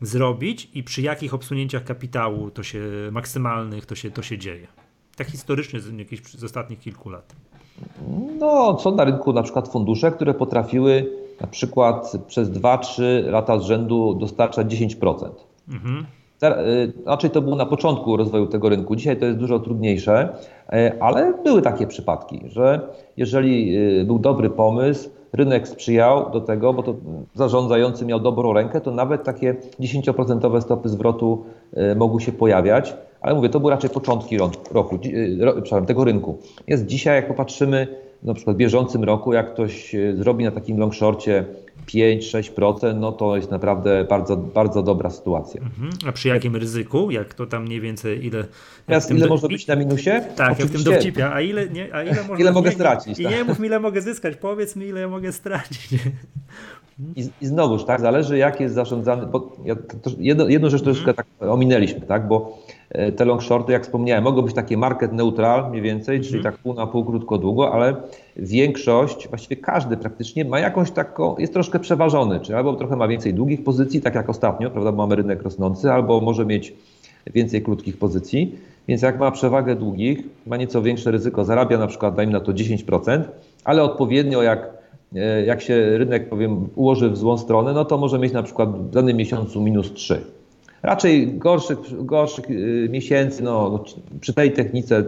zrobić 0.00 0.70
i 0.74 0.82
przy 0.82 1.02
jakich 1.02 1.34
obsunięciach 1.34 1.84
kapitału 1.84 2.50
to 2.50 2.62
się 2.62 2.80
maksymalnych 3.12 3.86
to 3.86 3.94
się, 3.94 4.10
to 4.10 4.22
się 4.22 4.38
dzieje? 4.38 4.66
Tak 5.16 5.26
historycznie 5.26 5.80
z, 5.80 5.98
jakieś, 5.98 6.22
z 6.22 6.44
ostatnich 6.44 6.78
kilku 6.78 7.10
lat. 7.10 7.36
No, 8.38 8.78
są 8.78 8.94
na 8.94 9.04
rynku 9.04 9.32
na 9.32 9.42
przykład 9.42 9.68
fundusze, 9.68 10.12
które 10.12 10.34
potrafiły 10.34 11.12
na 11.40 11.46
przykład 11.46 12.12
przez 12.26 12.50
2-3 12.50 13.02
lata 13.24 13.58
z 13.58 13.64
rzędu 13.64 14.14
dostarczać 14.14 14.66
10%. 14.66 15.30
Mhm. 15.68 16.06
Y, 16.42 16.92
raczej 17.06 17.30
to 17.30 17.42
było 17.42 17.56
na 17.56 17.66
początku 17.66 18.16
rozwoju 18.16 18.46
tego 18.46 18.68
rynku. 18.68 18.96
Dzisiaj 18.96 19.16
to 19.16 19.26
jest 19.26 19.38
dużo 19.38 19.58
trudniejsze, 19.58 20.28
y, 20.72 21.00
ale 21.00 21.34
były 21.44 21.62
takie 21.62 21.86
przypadki, 21.86 22.40
że 22.46 22.80
jeżeli 23.16 23.76
y, 24.00 24.04
był 24.04 24.18
dobry 24.18 24.50
pomysł, 24.50 25.10
rynek 25.32 25.68
sprzyjał 25.68 26.30
do 26.30 26.40
tego, 26.40 26.72
bo 26.72 26.82
to 26.82 26.94
zarządzający 27.34 28.06
miał 28.06 28.20
dobrą 28.20 28.52
rękę, 28.52 28.80
to 28.80 28.90
nawet 28.90 29.24
takie 29.24 29.56
10% 29.80 30.60
stopy 30.60 30.88
zwrotu 30.88 31.44
mogły 31.96 32.20
się 32.20 32.32
pojawiać. 32.32 32.96
Ale 33.20 33.34
mówię, 33.34 33.48
to 33.48 33.60
były 33.60 33.72
raczej 33.72 33.90
początki 33.90 34.38
roku, 34.70 34.98
tego 35.86 36.04
rynku. 36.04 36.38
Jest 36.66 36.86
dzisiaj, 36.86 37.16
jak 37.16 37.28
popatrzymy 37.28 37.86
na 38.22 38.34
przykład 38.34 38.56
w 38.56 38.58
bieżącym 38.58 39.04
roku, 39.04 39.32
jak 39.32 39.52
ktoś 39.52 39.96
zrobi 40.14 40.44
na 40.44 40.50
takim 40.50 40.78
long 40.78 40.94
shorcie 40.94 41.44
5-6%, 41.86 42.96
no 42.96 43.12
to 43.12 43.36
jest 43.36 43.50
naprawdę 43.50 44.04
bardzo, 44.04 44.36
bardzo 44.36 44.82
dobra 44.82 45.10
sytuacja. 45.10 45.60
Mhm. 45.60 45.90
A 46.06 46.12
przy 46.12 46.28
jakim 46.28 46.56
ryzyku? 46.56 47.10
Jak 47.10 47.34
to 47.34 47.46
tam 47.46 47.62
mniej 47.62 47.80
więcej, 47.80 48.26
ile... 48.26 48.44
Teraz 48.86 49.10
ile 49.10 49.20
do... 49.20 49.28
można 49.28 49.48
być 49.48 49.66
na 49.66 49.76
minusie? 49.76 50.10
Tak, 50.36 50.52
Oczywiście. 50.52 50.62
jak 50.62 50.68
w 50.68 50.84
tym 50.84 50.92
dowcipie. 50.92 51.30
A 51.30 51.40
ile, 51.40 51.68
nie, 51.68 51.94
a 51.94 52.02
ile, 52.02 52.14
można... 52.14 52.36
ile 52.38 52.52
mogę 52.52 52.72
stracić? 52.72 53.18
I 53.18 53.24
tak. 53.24 53.32
nie 53.32 53.44
mów 53.44 53.64
ile 53.64 53.80
mogę 53.80 54.02
zyskać, 54.02 54.36
powiedz 54.36 54.76
mi, 54.76 54.86
ile 54.86 55.08
mogę 55.08 55.32
stracić. 55.32 55.90
I, 57.16 57.28
I 57.40 57.46
znowuż, 57.46 57.84
tak, 57.84 58.00
zależy 58.00 58.38
jak 58.38 58.60
jest 58.60 58.74
zarządzany, 58.74 59.26
bo 59.26 59.56
ja, 59.64 59.76
jedno, 60.18 60.48
jedną 60.48 60.68
rzecz 60.68 60.82
troszkę 60.82 61.10
mhm. 61.10 61.16
tak 61.16 61.48
ominęliśmy, 61.50 62.00
tak, 62.00 62.28
bo 62.28 62.58
e, 62.90 63.12
te 63.12 63.24
long 63.24 63.42
shorty, 63.42 63.72
jak 63.72 63.82
wspomniałem, 63.82 64.24
mogą 64.24 64.42
być 64.42 64.54
takie 64.54 64.76
market 64.76 65.12
neutral 65.12 65.70
mniej 65.70 65.82
więcej, 65.82 66.20
czyli 66.20 66.36
mhm. 66.36 66.54
tak 66.54 66.62
pół 66.62 66.74
na 66.74 66.86
pół, 66.86 67.04
krótko, 67.04 67.38
długo, 67.38 67.72
ale 67.72 67.96
większość, 68.36 69.28
właściwie 69.28 69.56
każdy 69.56 69.96
praktycznie 69.96 70.44
ma 70.44 70.60
jakąś 70.60 70.90
taką, 70.90 71.36
jest 71.38 71.52
troszkę 71.52 71.78
przeważony, 71.78 72.40
czyli 72.40 72.54
albo 72.54 72.74
trochę 72.74 72.96
ma 72.96 73.08
więcej 73.08 73.34
długich 73.34 73.64
pozycji, 73.64 74.00
tak 74.00 74.14
jak 74.14 74.30
ostatnio, 74.30 74.70
prawda, 74.70 74.92
mamy 74.92 75.16
rynek 75.16 75.42
rosnący, 75.42 75.92
albo 75.92 76.20
może 76.20 76.46
mieć 76.46 76.74
więcej 77.34 77.62
krótkich 77.62 77.98
pozycji, 77.98 78.58
więc 78.88 79.02
jak 79.02 79.18
ma 79.18 79.30
przewagę 79.30 79.76
długich, 79.76 80.18
ma 80.46 80.56
nieco 80.56 80.82
większe 80.82 81.10
ryzyko, 81.10 81.44
zarabia 81.44 81.78
na 81.78 81.86
przykład, 81.86 82.14
dajmy 82.14 82.32
na 82.32 82.40
to 82.40 82.52
10%, 82.52 83.22
ale 83.64 83.82
odpowiednio 83.82 84.42
jak 84.42 84.75
jak 85.46 85.60
się 85.60 85.98
rynek 85.98 86.28
powiem, 86.28 86.68
ułoży 86.74 87.10
w 87.10 87.16
złą 87.16 87.38
stronę, 87.38 87.72
no 87.72 87.84
to 87.84 87.98
może 87.98 88.18
mieć 88.18 88.32
na 88.32 88.42
przykład 88.42 88.78
w 88.78 88.90
danym 88.90 89.16
miesiącu 89.16 89.60
minus 89.60 89.92
3. 89.92 90.20
Raczej 90.82 91.38
gorszych, 91.38 91.78
gorszych 92.04 92.44
e, 92.50 92.88
miesięcy, 92.88 93.42
no, 93.42 93.70
no, 93.70 93.84
przy 94.20 94.34
tej 94.34 94.52
technice 94.52 95.04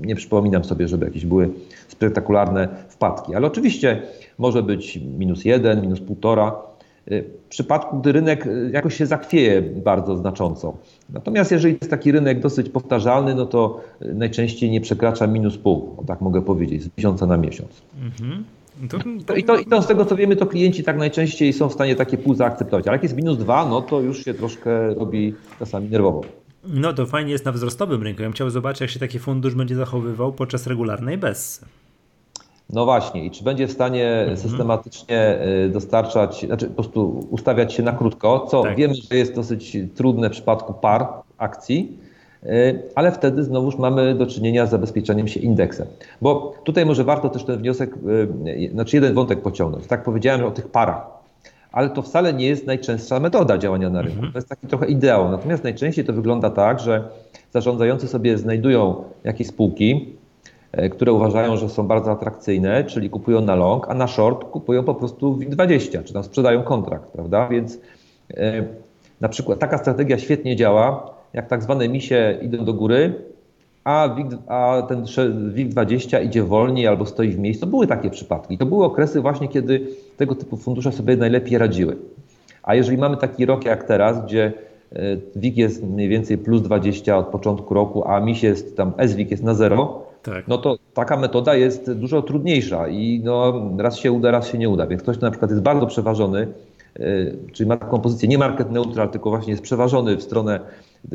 nie 0.00 0.14
przypominam 0.14 0.64
sobie, 0.64 0.88
żeby 0.88 1.06
jakieś 1.06 1.26
były 1.26 1.50
spektakularne 1.88 2.68
wpadki. 2.88 3.34
Ale 3.34 3.46
oczywiście 3.46 4.02
może 4.38 4.62
być 4.62 5.00
minus 5.18 5.44
1, 5.44 5.80
minus 5.80 6.00
1,5. 6.00 6.52
E, 7.06 7.22
w 7.22 7.48
przypadku, 7.48 8.00
gdy 8.00 8.12
rynek 8.12 8.48
jakoś 8.72 8.96
się 8.96 9.06
zakwieje 9.06 9.62
bardzo 9.62 10.16
znacząco. 10.16 10.76
Natomiast 11.10 11.52
jeżeli 11.52 11.74
jest 11.80 11.90
taki 11.90 12.12
rynek 12.12 12.40
dosyć 12.40 12.68
powtarzalny, 12.68 13.34
no 13.34 13.46
to 13.46 13.80
najczęściej 14.00 14.70
nie 14.70 14.80
przekracza 14.80 15.26
minus 15.26 15.58
pół, 15.58 15.96
tak 16.06 16.20
mogę 16.20 16.42
powiedzieć, 16.42 16.82
z 16.82 16.88
miesiąca 16.98 17.26
na 17.26 17.36
miesiąc. 17.36 17.82
Mhm. 18.02 18.44
To, 18.90 18.98
to... 19.26 19.34
I, 19.34 19.44
to, 19.44 19.56
I 19.56 19.64
to 19.64 19.82
z 19.82 19.86
tego 19.86 20.04
co 20.04 20.16
wiemy, 20.16 20.36
to 20.36 20.46
klienci 20.46 20.84
tak 20.84 20.96
najczęściej 20.96 21.52
są 21.52 21.68
w 21.68 21.72
stanie 21.72 21.96
takie 21.96 22.18
pół 22.18 22.34
zaakceptować. 22.34 22.86
Ale 22.86 22.94
jak 22.94 23.02
jest 23.02 23.16
minus 23.16 23.38
dwa, 23.38 23.66
no 23.68 23.82
to 23.82 24.00
już 24.00 24.24
się 24.24 24.34
troszkę 24.34 24.94
robi 24.94 25.34
czasami 25.58 25.88
nerwowo. 25.88 26.20
No 26.64 26.92
to 26.92 27.06
fajnie 27.06 27.32
jest 27.32 27.44
na 27.44 27.52
wzrostowym 27.52 28.02
rynku. 28.02 28.22
Ja 28.22 28.28
bym 28.28 28.32
chciał 28.32 28.50
zobaczyć, 28.50 28.80
jak 28.80 28.90
się 28.90 29.00
taki 29.00 29.18
fundusz 29.18 29.54
będzie 29.54 29.76
zachowywał 29.76 30.32
podczas 30.32 30.66
regularnej 30.66 31.18
bez. 31.18 31.64
No 32.70 32.84
właśnie, 32.84 33.26
i 33.26 33.30
czy 33.30 33.44
będzie 33.44 33.66
w 33.66 33.72
stanie 33.72 34.18
mhm. 34.18 34.36
systematycznie 34.36 35.38
y, 35.66 35.68
dostarczać, 35.68 36.46
znaczy 36.46 36.66
po 36.66 36.74
prostu 36.74 37.26
ustawiać 37.30 37.74
się 37.74 37.82
na 37.82 37.92
krótko, 37.92 38.46
co 38.50 38.62
tak. 38.62 38.76
wiemy, 38.76 38.94
że 39.10 39.16
jest 39.16 39.34
dosyć 39.34 39.76
trudne 39.94 40.28
w 40.28 40.32
przypadku 40.32 40.74
par 40.74 41.08
akcji, 41.38 41.98
ale 42.94 43.12
wtedy 43.12 43.44
znowuż 43.44 43.78
mamy 43.78 44.14
do 44.14 44.26
czynienia 44.26 44.66
z 44.66 44.70
zabezpieczeniem 44.70 45.28
się 45.28 45.40
indeksem. 45.40 45.86
Bo 46.22 46.54
tutaj 46.64 46.86
może 46.86 47.04
warto 47.04 47.28
też 47.28 47.44
ten 47.44 47.58
wniosek, 47.58 47.94
e, 48.70 48.70
znaczy 48.70 48.96
jeden 48.96 49.14
wątek 49.14 49.42
pociągnąć. 49.42 49.86
Tak 49.86 50.02
powiedziałem 50.02 50.44
o 50.44 50.50
tych 50.50 50.68
parach, 50.68 51.06
ale 51.72 51.90
to 51.90 52.02
wcale 52.02 52.32
nie 52.32 52.46
jest 52.46 52.66
najczęstsza 52.66 53.20
metoda 53.20 53.58
działania 53.58 53.90
na 53.90 54.02
rynku. 54.02 54.16
Mhm. 54.16 54.32
To 54.32 54.38
jest 54.38 54.48
taki 54.48 54.66
trochę 54.66 54.86
ideał. 54.86 55.30
Natomiast 55.30 55.64
najczęściej 55.64 56.04
to 56.04 56.12
wygląda 56.12 56.50
tak, 56.50 56.80
że 56.80 57.08
zarządzający 57.52 58.08
sobie 58.08 58.38
znajdują 58.38 59.04
jakieś 59.24 59.46
spółki, 59.46 60.16
e, 60.72 60.88
które 60.88 61.12
uważają, 61.12 61.56
że 61.56 61.68
są 61.68 61.86
bardzo 61.86 62.10
atrakcyjne, 62.10 62.84
czyli 62.84 63.10
kupują 63.10 63.40
na 63.40 63.54
long, 63.54 63.88
a 63.88 63.94
na 63.94 64.06
short 64.06 64.44
kupują 64.44 64.84
po 64.84 64.94
prostu 64.94 65.36
WIG20, 65.36 66.04
czy 66.04 66.12
tam 66.12 66.24
sprzedają 66.24 66.62
kontrakt, 66.62 67.10
prawda? 67.10 67.48
Więc 67.48 67.78
na 69.20 69.28
przykład 69.28 69.58
taka 69.58 69.78
strategia 69.78 70.18
świetnie 70.18 70.56
działa 70.56 71.15
jak 71.36 71.46
tak 71.46 71.62
zwane 71.62 71.88
misie 71.88 72.38
idą 72.42 72.64
do 72.64 72.74
góry, 72.74 73.14
a, 73.84 74.08
WIG, 74.16 74.26
a 74.46 74.82
ten 74.88 75.02
WIG20 75.54 76.24
idzie 76.24 76.42
wolniej 76.42 76.86
albo 76.86 77.06
stoi 77.06 77.28
w 77.28 77.38
miejscu. 77.38 77.66
Były 77.66 77.86
takie 77.86 78.10
przypadki. 78.10 78.58
To 78.58 78.66
były 78.66 78.84
okresy 78.84 79.20
właśnie, 79.20 79.48
kiedy 79.48 79.86
tego 80.16 80.34
typu 80.34 80.56
fundusze 80.56 80.92
sobie 80.92 81.16
najlepiej 81.16 81.58
radziły. 81.58 81.96
A 82.62 82.74
jeżeli 82.74 82.98
mamy 82.98 83.16
taki 83.16 83.46
rok 83.46 83.64
jak 83.64 83.84
teraz, 83.84 84.26
gdzie 84.26 84.52
WIG 85.36 85.56
jest 85.56 85.84
mniej 85.84 86.08
więcej 86.08 86.38
plus 86.38 86.62
20 86.62 87.18
od 87.18 87.26
początku 87.26 87.74
roku, 87.74 88.08
a 88.08 88.20
MIS 88.20 88.42
jest 88.42 88.76
tam, 88.76 88.92
SWIG 89.06 89.30
jest 89.30 89.42
na 89.42 89.54
zero, 89.54 90.02
tak. 90.22 90.48
no 90.48 90.58
to 90.58 90.76
taka 90.94 91.16
metoda 91.16 91.54
jest 91.54 91.92
dużo 91.92 92.22
trudniejsza 92.22 92.88
i 92.88 93.20
no, 93.24 93.62
raz 93.78 93.98
się 93.98 94.12
uda, 94.12 94.30
raz 94.30 94.48
się 94.48 94.58
nie 94.58 94.68
uda. 94.68 94.86
Więc 94.86 95.02
ktoś, 95.02 95.16
kto 95.16 95.26
na 95.26 95.30
przykład 95.30 95.50
jest 95.50 95.62
bardzo 95.62 95.86
przeważony, 95.86 96.46
czyli 97.52 97.68
ma 97.68 97.76
taką 97.76 98.00
pozycję 98.00 98.28
nie 98.28 98.38
market 98.38 98.70
neutral, 98.70 99.10
tylko 99.10 99.30
właśnie 99.30 99.50
jest 99.50 99.62
przeważony 99.62 100.16
w 100.16 100.22
stronę 100.22 100.60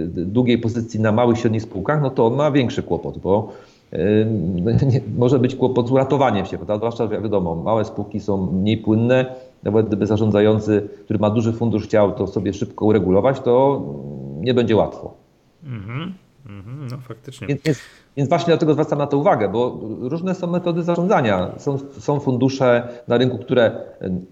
długiej 0.07 0.57
pozycji 0.57 0.99
na 0.99 1.11
małych, 1.11 1.37
średnich 1.37 1.61
spółkach, 1.61 2.01
no 2.01 2.09
to 2.09 2.27
on 2.27 2.35
ma 2.35 2.51
większy 2.51 2.83
kłopot, 2.83 3.17
bo 3.17 3.53
no, 4.65 4.71
nie, 4.71 5.01
może 5.17 5.39
być 5.39 5.55
kłopot 5.55 5.87
z 5.87 5.91
uratowaniem 5.91 6.45
się, 6.45 6.57
prawda? 6.57 6.77
zwłaszcza, 6.77 7.07
że 7.07 7.13
jak 7.13 7.23
wiadomo, 7.23 7.55
małe 7.55 7.85
spółki 7.85 8.19
są 8.19 8.51
mniej 8.51 8.77
płynne, 8.77 9.35
nawet 9.63 9.87
gdyby 9.87 10.07
zarządzający, 10.07 10.89
który 11.03 11.19
ma 11.19 11.29
duży 11.29 11.53
fundusz 11.53 11.83
chciał 11.83 12.11
to 12.11 12.27
sobie 12.27 12.53
szybko 12.53 12.85
uregulować, 12.85 13.39
to 13.39 13.81
nie 14.39 14.53
będzie 14.53 14.75
łatwo. 14.75 15.13
Mhm, 15.63 16.13
mm 16.45 16.87
no 16.91 16.97
faktycznie. 16.97 17.47
Więc, 17.47 17.79
więc, 18.17 18.29
właśnie 18.29 18.47
dlatego 18.47 18.73
zwracam 18.73 18.99
na 18.99 19.07
to 19.07 19.17
uwagę, 19.17 19.49
bo 19.49 19.79
różne 19.99 20.35
są 20.35 20.47
metody 20.47 20.83
zarządzania. 20.83 21.51
Są, 21.57 21.77
są 21.99 22.19
fundusze 22.19 22.87
na 23.07 23.17
rynku, 23.17 23.37
które 23.37 23.71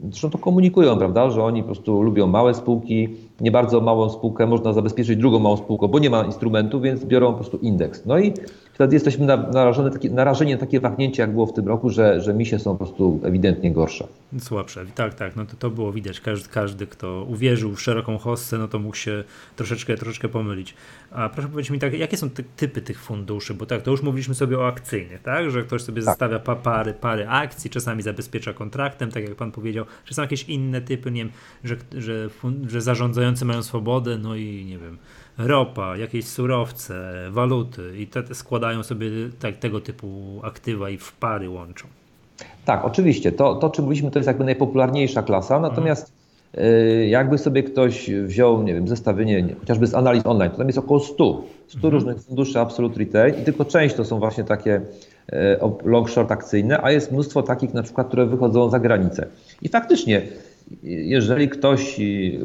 zresztą 0.09 0.29
to 0.29 0.37
komunikują, 0.37 0.97
prawda, 0.97 1.29
że 1.29 1.43
oni 1.43 1.61
po 1.61 1.65
prostu 1.65 2.01
lubią 2.01 2.27
małe 2.27 2.53
spółki, 2.53 3.15
nie 3.41 3.51
bardzo 3.51 3.81
małą 3.81 4.09
spółkę 4.09 4.47
można 4.47 4.73
zabezpieczyć 4.73 5.17
drugą 5.17 5.39
małą 5.39 5.57
spółką, 5.57 5.87
bo 5.87 5.99
nie 5.99 6.09
ma 6.09 6.23
instrumentu, 6.23 6.81
więc 6.81 7.05
biorą 7.05 7.27
po 7.31 7.37
prostu 7.37 7.57
indeks. 7.57 8.05
No 8.05 8.19
i 8.19 8.33
wtedy 8.73 8.95
jesteśmy 8.95 9.25
narażeni, 9.25 9.91
takie, 9.91 10.09
narażeni 10.09 10.51
na 10.51 10.57
takie 10.57 10.79
wahnięcie, 10.79 11.21
jak 11.21 11.33
było 11.33 11.45
w 11.45 11.53
tym 11.53 11.67
roku, 11.67 11.89
że, 11.89 12.21
że 12.21 12.33
misie 12.33 12.59
są 12.59 12.71
po 12.71 12.77
prostu 12.77 13.19
ewidentnie 13.23 13.71
gorsze. 13.71 14.07
Słabsze, 14.39 14.85
tak, 14.95 15.13
tak, 15.13 15.35
no 15.35 15.45
to, 15.45 15.55
to 15.59 15.69
było 15.69 15.91
widać. 15.91 16.19
Każdy, 16.19 16.49
każdy, 16.49 16.87
kto 16.87 17.25
uwierzył 17.29 17.75
w 17.75 17.81
szeroką 17.81 18.17
hossę, 18.17 18.57
no 18.57 18.67
to 18.67 18.79
mógł 18.79 18.95
się 18.95 19.23
troszeczkę, 19.55 19.95
troszeczkę 19.95 20.29
pomylić. 20.29 20.73
A 21.11 21.29
proszę 21.29 21.49
powiedzieć 21.49 21.71
mi 21.71 21.79
tak, 21.79 21.93
jakie 21.93 22.17
są 22.17 22.29
te 22.29 22.43
typy 22.43 22.81
tych 22.81 22.99
funduszy? 22.99 23.53
Bo 23.53 23.65
tak, 23.65 23.81
to 23.81 23.91
już 23.91 24.03
mówiliśmy 24.03 24.35
sobie 24.35 24.59
o 24.59 24.67
akcyjnych, 24.67 25.21
tak? 25.21 25.51
Że 25.51 25.63
ktoś 25.63 25.81
sobie 25.81 26.01
tak. 26.01 26.05
zostawia 26.05 26.39
pary, 26.39 26.93
pary 26.93 27.27
akcji, 27.27 27.69
czasami 27.69 28.01
zabezpiecza 28.01 28.53
kontraktem, 28.53 29.11
tak 29.11 29.23
jak 29.23 29.35
pan 29.35 29.51
powiedział. 29.51 29.85
Czy 30.05 30.13
są 30.13 30.21
jakieś 30.21 30.43
inne 30.43 30.81
typy, 30.81 31.11
nie 31.11 31.21
wiem, 31.21 31.31
że, 31.63 31.75
że, 31.97 32.29
że 32.67 32.81
zarządzający 32.81 33.28
mają 33.45 33.63
swobodę, 33.63 34.17
no 34.17 34.35
i 34.35 34.65
nie 34.65 34.77
wiem, 34.77 34.97
ropa, 35.37 35.97
jakieś 35.97 36.25
surowce, 36.25 37.13
waluty 37.29 37.97
i 37.97 38.07
te, 38.07 38.23
te 38.23 38.35
składają 38.35 38.83
sobie 38.83 39.09
tak, 39.39 39.57
tego 39.57 39.81
typu 39.81 40.39
aktywa 40.43 40.89
i 40.89 40.97
w 40.97 41.11
pary 41.11 41.49
łączą. 41.49 41.87
Tak, 42.65 42.85
oczywiście. 42.85 43.31
To, 43.31 43.55
to 43.55 43.69
czym 43.69 43.85
mówiliśmy, 43.85 44.11
to 44.11 44.19
jest 44.19 44.27
jakby 44.27 44.43
najpopularniejsza 44.43 45.23
klasa, 45.23 45.59
natomiast 45.59 46.11
mhm. 46.53 47.09
jakby 47.09 47.37
sobie 47.37 47.63
ktoś 47.63 48.09
wziął, 48.09 48.63
nie 48.63 48.73
wiem, 48.73 48.87
zestawienie 48.87 49.43
nie, 49.43 49.55
chociażby 49.55 49.87
z 49.87 49.95
analiz 49.95 50.25
online, 50.25 50.51
to 50.51 50.57
tam 50.57 50.67
jest 50.67 50.79
około 50.79 50.99
100, 50.99 51.43
100 51.67 51.77
mhm. 51.77 51.93
różnych 51.93 52.21
funduszy 52.21 52.59
Absolute 52.59 52.99
Retail 52.99 53.33
i 53.41 53.45
tylko 53.45 53.65
część 53.65 53.95
to 53.95 54.05
są 54.05 54.19
właśnie 54.19 54.43
takie 54.43 54.81
e, 55.31 55.59
long 55.83 56.09
short 56.09 56.31
akcyjne, 56.31 56.83
a 56.83 56.91
jest 56.91 57.11
mnóstwo 57.11 57.43
takich 57.43 57.73
na 57.73 57.83
przykład, 57.83 58.07
które 58.07 58.25
wychodzą 58.25 58.69
za 58.69 58.79
granicę. 58.79 59.27
I 59.61 59.69
faktycznie 59.69 60.21
jeżeli 60.83 61.49
ktoś 61.49 61.99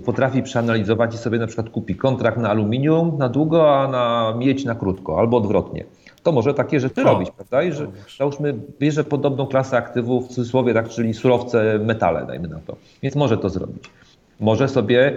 potrafi 0.05 0.43
przeanalizować 0.43 1.15
i 1.15 1.19
sobie 1.19 1.39
na 1.39 1.47
przykład 1.47 1.71
kupi 1.71 1.95
kontrakt 1.95 2.39
na 2.39 2.51
aluminium 2.51 3.19
na 3.19 3.29
długo, 3.29 3.79
a 3.79 3.89
na 3.89 4.35
miedź 4.39 4.65
na 4.65 4.75
krótko, 4.75 5.19
albo 5.19 5.37
odwrotnie, 5.37 5.85
to 6.23 6.33
może 6.33 6.55
takie 6.55 6.81
rzeczy 6.81 7.01
o, 7.01 7.05
robić, 7.05 7.31
prawda? 7.31 7.63
I 7.63 7.73
że 7.73 7.87
załóżmy 8.19 8.55
bierze 8.81 9.05
podobną 9.05 9.47
klasę 9.47 9.77
aktywów, 9.77 10.25
w 10.25 10.29
cudzysłowie, 10.29 10.75
tak, 10.75 10.89
czyli 10.89 11.15
surowce, 11.15 11.79
metale, 11.79 12.27
dajmy 12.27 12.49
na 12.49 12.59
to. 12.67 12.77
Więc 13.03 13.17
może 13.17 13.39
to 13.39 13.49
zrobić. 13.49 13.91
Może 14.41 14.69
sobie 14.69 15.17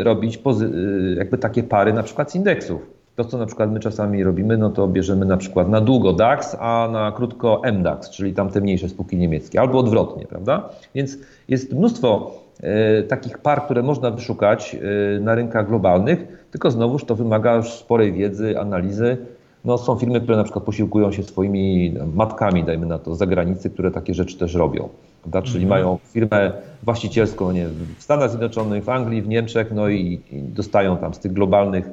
y, 0.00 0.04
robić 0.04 0.36
y, 0.36 1.14
jakby 1.18 1.38
takie 1.38 1.62
pary 1.62 1.92
na 1.92 2.02
przykład 2.02 2.32
z 2.32 2.34
indeksów. 2.34 2.95
To, 3.16 3.24
co 3.24 3.38
na 3.38 3.46
przykład 3.46 3.72
my 3.72 3.80
czasami 3.80 4.24
robimy, 4.24 4.58
no 4.58 4.70
to 4.70 4.88
bierzemy 4.88 5.26
na 5.26 5.36
przykład 5.36 5.68
na 5.68 5.80
długo 5.80 6.12
DAX, 6.12 6.56
a 6.60 6.88
na 6.92 7.12
krótko 7.12 7.62
MDAX, 7.72 8.10
czyli 8.10 8.34
tam 8.34 8.50
te 8.50 8.60
mniejsze 8.60 8.88
spółki 8.88 9.16
niemieckie, 9.16 9.60
albo 9.60 9.78
odwrotnie, 9.78 10.26
prawda? 10.26 10.68
Więc 10.94 11.18
jest 11.48 11.72
mnóstwo 11.72 12.30
e, 12.60 13.02
takich 13.02 13.38
par, 13.38 13.62
które 13.64 13.82
można 13.82 14.10
wyszukać 14.10 14.76
e, 15.16 15.20
na 15.20 15.34
rynkach 15.34 15.68
globalnych, 15.68 16.46
tylko 16.50 16.70
znowuż 16.70 17.04
to 17.04 17.14
wymaga 17.14 17.62
sporej 17.62 18.12
wiedzy, 18.12 18.60
analizy. 18.60 19.16
No, 19.64 19.78
są 19.78 19.96
firmy, 19.96 20.20
które 20.20 20.36
na 20.36 20.44
przykład 20.44 20.64
posiłkują 20.64 21.12
się 21.12 21.22
swoimi 21.22 21.94
matkami, 22.14 22.64
dajmy 22.64 22.86
na 22.86 22.98
to, 22.98 23.14
z 23.14 23.18
zagranicy, 23.18 23.70
które 23.70 23.90
takie 23.90 24.14
rzeczy 24.14 24.38
też 24.38 24.54
robią. 24.54 24.88
Prawda? 25.22 25.42
Czyli 25.42 25.64
mhm. 25.64 25.80
mają 25.80 25.98
firmę 26.04 26.52
właścicielską 26.82 27.52
nie, 27.52 27.66
w 27.98 28.02
Stanach 28.02 28.30
Zjednoczonych, 28.30 28.84
w 28.84 28.88
Anglii, 28.88 29.22
w 29.22 29.28
Niemczech, 29.28 29.72
no 29.72 29.88
i, 29.88 30.20
i 30.30 30.42
dostają 30.42 30.96
tam 30.96 31.14
z 31.14 31.18
tych 31.18 31.32
globalnych 31.32 31.90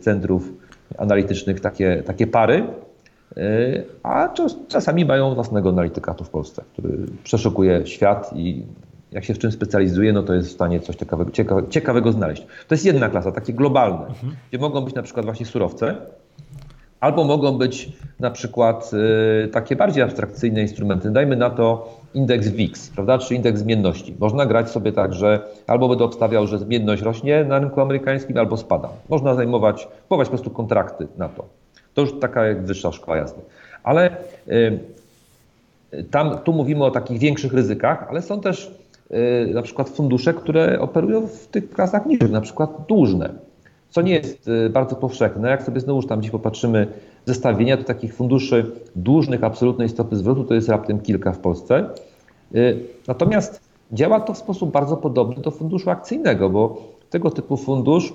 centrów 0.00 0.52
analitycznych 0.98 1.60
takie, 1.60 2.02
takie 2.06 2.26
pary, 2.26 2.66
y, 3.36 3.84
a 4.02 4.34
czasami 4.68 5.04
mają 5.04 5.34
własnego 5.34 5.68
analityka 5.68 6.14
tu 6.14 6.24
w 6.24 6.30
Polsce, 6.30 6.64
który 6.72 6.98
przeszukuje 7.24 7.86
świat 7.86 8.30
i 8.36 8.62
jak 9.12 9.24
się 9.24 9.34
w 9.34 9.38
czym 9.38 9.52
specjalizuje, 9.52 10.12
no 10.12 10.22
to 10.22 10.34
jest 10.34 10.48
w 10.48 10.52
stanie 10.52 10.80
coś 10.80 10.96
ciekawego, 10.96 11.30
ciekawego 11.70 12.12
znaleźć. 12.12 12.46
To 12.68 12.74
jest 12.74 12.84
jedna 12.84 13.08
klasa, 13.08 13.32
takie 13.32 13.52
globalne, 13.52 14.06
mhm. 14.06 14.36
gdzie 14.48 14.58
mogą 14.58 14.80
być 14.80 14.94
na 14.94 15.02
przykład 15.02 15.26
właśnie 15.26 15.46
surowce, 15.46 15.96
albo 17.00 17.24
mogą 17.24 17.58
być 17.58 17.92
na 18.20 18.30
przykład 18.30 18.90
y, 19.44 19.48
takie 19.48 19.76
bardziej 19.76 20.02
abstrakcyjne 20.02 20.62
instrumenty. 20.62 21.10
Dajmy 21.10 21.36
na 21.36 21.50
to 21.50 21.97
indeks 22.18 22.48
VIX, 22.48 22.88
prawda, 22.88 23.18
czy 23.18 23.34
indeks 23.34 23.60
zmienności. 23.60 24.14
Można 24.20 24.46
grać 24.46 24.70
sobie 24.70 24.92
tak, 24.92 25.14
że 25.14 25.40
albo 25.66 25.88
będę 25.88 26.04
obstawiał, 26.04 26.46
że 26.46 26.58
zmienność 26.58 27.02
rośnie 27.02 27.44
na 27.44 27.58
rynku 27.58 27.80
amerykańskim, 27.80 28.38
albo 28.38 28.56
spada. 28.56 28.88
Można 29.08 29.34
zajmować, 29.34 29.88
kupować 30.02 30.28
po 30.28 30.30
prostu 30.30 30.50
kontrakty 30.50 31.06
na 31.18 31.28
to. 31.28 31.44
To 31.94 32.00
już 32.00 32.20
taka 32.20 32.46
jak 32.46 32.66
wyższa 32.66 32.92
szkoła 32.92 33.16
jazdy. 33.16 33.40
Ale 33.82 34.16
y, 34.48 34.78
tam, 36.10 36.38
tu 36.38 36.52
mówimy 36.52 36.84
o 36.84 36.90
takich 36.90 37.18
większych 37.18 37.52
ryzykach, 37.52 38.06
ale 38.10 38.22
są 38.22 38.40
też 38.40 38.74
y, 39.10 39.50
na 39.54 39.62
przykład 39.62 39.88
fundusze, 39.88 40.34
które 40.34 40.80
operują 40.80 41.26
w 41.26 41.46
tych 41.46 41.70
klasach 41.70 42.06
niższych, 42.06 42.30
na 42.30 42.40
przykład 42.40 42.70
dłużne, 42.88 43.30
co 43.90 44.02
nie 44.02 44.14
jest 44.14 44.48
y, 44.48 44.70
bardzo 44.70 44.96
powszechne. 44.96 45.50
Jak 45.50 45.62
sobie 45.62 45.80
znowu 45.80 46.02
tam 46.02 46.18
gdzieś 46.18 46.30
popatrzymy 46.30 46.86
zestawienia, 47.26 47.76
to 47.76 47.84
takich 47.84 48.14
funduszy 48.14 48.72
dłużnych 48.96 49.44
absolutnej 49.44 49.88
stopy 49.88 50.16
zwrotu 50.16 50.44
to 50.44 50.54
jest 50.54 50.68
raptem 50.68 51.00
kilka 51.00 51.32
w 51.32 51.38
Polsce. 51.38 51.90
Y, 52.54 52.78
natomiast 53.08 53.60
działa 53.92 54.20
to 54.20 54.34
w 54.34 54.38
sposób 54.38 54.72
bardzo 54.72 54.96
podobny 54.96 55.42
do 55.42 55.50
funduszu 55.50 55.90
akcyjnego, 55.90 56.50
bo 56.50 56.82
tego 57.10 57.30
typu 57.30 57.56
fundusz 57.56 58.12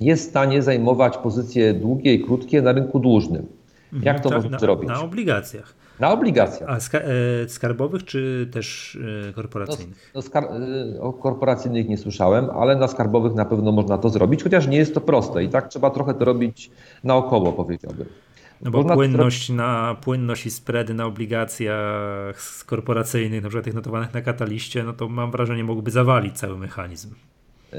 jest 0.00 0.26
w 0.26 0.30
stanie 0.30 0.62
zajmować 0.62 1.16
pozycje 1.18 1.74
długie 1.74 2.14
i 2.14 2.24
krótkie 2.24 2.62
na 2.62 2.72
rynku 2.72 2.98
dłużnym. 2.98 3.46
Jak 3.92 4.16
mhm, 4.16 4.22
to 4.22 4.28
tak, 4.28 4.36
można 4.36 4.50
na, 4.50 4.58
zrobić? 4.58 4.88
Na 4.88 5.02
obligacjach. 5.02 5.81
Na 6.00 6.12
obligacjach. 6.12 6.70
A 6.70 6.96
e, 6.98 7.48
skarbowych 7.48 8.04
czy 8.04 8.48
też 8.52 8.98
e, 9.28 9.32
korporacyjnych? 9.32 10.10
No, 10.14 10.18
no 10.18 10.22
skar 10.22 10.44
e, 10.44 11.00
o 11.00 11.12
korporacyjnych 11.12 11.88
nie 11.88 11.98
słyszałem, 11.98 12.50
ale 12.50 12.76
na 12.76 12.88
skarbowych 12.88 13.34
na 13.34 13.44
pewno 13.44 13.72
można 13.72 13.98
to 13.98 14.10
zrobić, 14.10 14.42
chociaż 14.42 14.66
nie 14.66 14.76
jest 14.76 14.94
to 14.94 15.00
proste 15.00 15.44
i 15.44 15.48
tak 15.48 15.68
trzeba 15.68 15.90
trochę 15.90 16.14
to 16.14 16.24
robić 16.24 16.70
naokoło, 17.04 17.52
powiedziałbym. 17.52 18.06
No 18.62 18.70
bo 18.70 18.78
Można 18.78 18.94
płynność, 18.94 19.50
na, 19.50 19.96
płynność 20.00 20.46
i 20.46 20.50
spready 20.50 20.94
na 20.94 21.06
obligacjach 21.06 22.64
korporacyjnych, 22.66 23.42
na 23.42 23.48
przykład 23.48 23.64
tych 23.64 23.74
notowanych 23.74 24.14
na 24.14 24.20
kataliście, 24.20 24.82
no 24.82 24.92
to 24.92 25.08
mam 25.08 25.30
wrażenie 25.30 25.64
mogłyby 25.64 25.90
zawalić 25.90 26.38
cały 26.38 26.58
mechanizm. 26.58 27.14
E, 27.72 27.76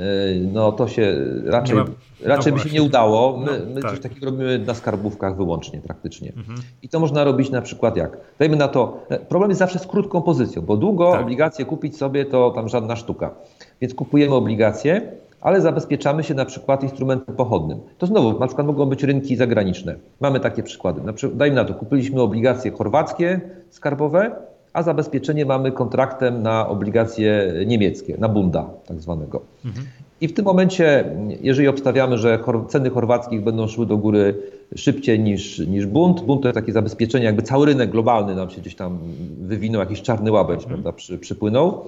no 0.54 0.72
to 0.72 0.88
się 0.88 1.16
raczej, 1.46 1.76
ma... 1.76 1.86
raczej 2.24 2.54
no 2.54 2.58
by 2.58 2.70
się 2.70 2.76
nie 2.76 2.84
udało. 2.84 3.38
My, 3.38 3.46
no, 3.46 3.74
my 3.76 3.82
tak. 3.82 3.92
coś 3.92 4.00
takiego 4.00 4.26
robimy 4.26 4.60
na 4.60 4.74
skarbówkach 4.74 5.38
wyłącznie 5.38 5.82
praktycznie. 5.82 6.34
Mhm. 6.38 6.60
I 6.82 6.90
to 6.90 7.00
można 7.00 7.24
robić 7.24 7.50
na 7.50 7.62
przykład 7.62 7.98
jak? 7.98 8.18
Dajmy 8.40 8.56
na 8.56 8.68
to, 8.68 9.06
e, 9.10 9.20
problem 9.20 9.50
jest 9.52 9.60
zawsze 9.60 9.80
z 9.80 9.88
krótką 9.88 10.22
pozycją, 10.22 10.62
bo 10.62 10.78
długo 10.78 11.12
tak. 11.12 11.22
obligacje 11.22 11.66
kupić 11.66 11.98
sobie 11.98 12.26
to 12.26 12.52
tam 12.52 12.70
żadna 12.70 12.96
sztuka. 12.96 13.36
Więc 13.82 13.94
kupujemy 13.94 14.36
obligacje, 14.36 15.12
ale 15.42 15.62
zabezpieczamy 15.62 16.24
się 16.24 16.34
na 16.34 16.46
przykład 16.46 16.84
instrumentem 16.84 17.36
pochodnym. 17.36 17.80
To 17.98 18.08
znowu, 18.08 18.40
na 18.40 18.48
przykład 18.48 18.68
mogą 18.68 18.86
być 18.86 19.04
rynki 19.04 19.36
zagraniczne. 19.36 19.96
Mamy 20.20 20.40
takie 20.40 20.64
przykłady. 20.64 21.02
Na 21.02 21.14
przykład, 21.14 21.38
dajmy 21.38 21.56
na 21.56 21.66
to, 21.66 21.74
kupiliśmy 21.74 22.22
obligacje 22.22 22.72
chorwackie 22.72 23.42
skarbowe, 23.70 24.36
a 24.74 24.84
zabezpieczenie 24.84 25.46
mamy 25.46 25.72
kontraktem 25.72 26.44
na 26.44 26.68
obligacje 26.68 27.54
niemieckie, 27.66 28.18
na 28.18 28.30
bunda 28.30 28.70
tak 28.86 29.02
zwanego. 29.02 29.42
Mhm. 29.66 29.86
I 30.22 30.28
w 30.28 30.34
tym 30.34 30.46
momencie, 30.46 31.06
jeżeli 31.42 31.68
obstawiamy, 31.68 32.18
że 32.18 32.40
ceny 32.68 32.90
chorwackich 32.90 33.44
będą 33.44 33.68
szły 33.68 33.86
do 33.86 33.98
góry 33.98 34.36
szybciej 34.76 35.20
niż, 35.20 35.60
niż 35.60 35.86
bunt, 35.86 36.22
bunt 36.22 36.42
to 36.42 36.48
jest 36.48 36.60
takie 36.60 36.72
zabezpieczenie, 36.72 37.26
jakby 37.26 37.42
cały 37.42 37.66
rynek 37.66 37.90
globalny 37.90 38.36
nam 38.36 38.50
się 38.50 38.62
gdzieś 38.62 38.76
tam 38.76 39.00
wywinął, 39.42 39.82
jakiś 39.82 40.02
czarny 40.02 40.32
łabędź 40.32 40.64
mhm. 40.64 40.82
prawda, 40.82 40.98
przy, 40.98 41.18
przypłynął, 41.18 41.86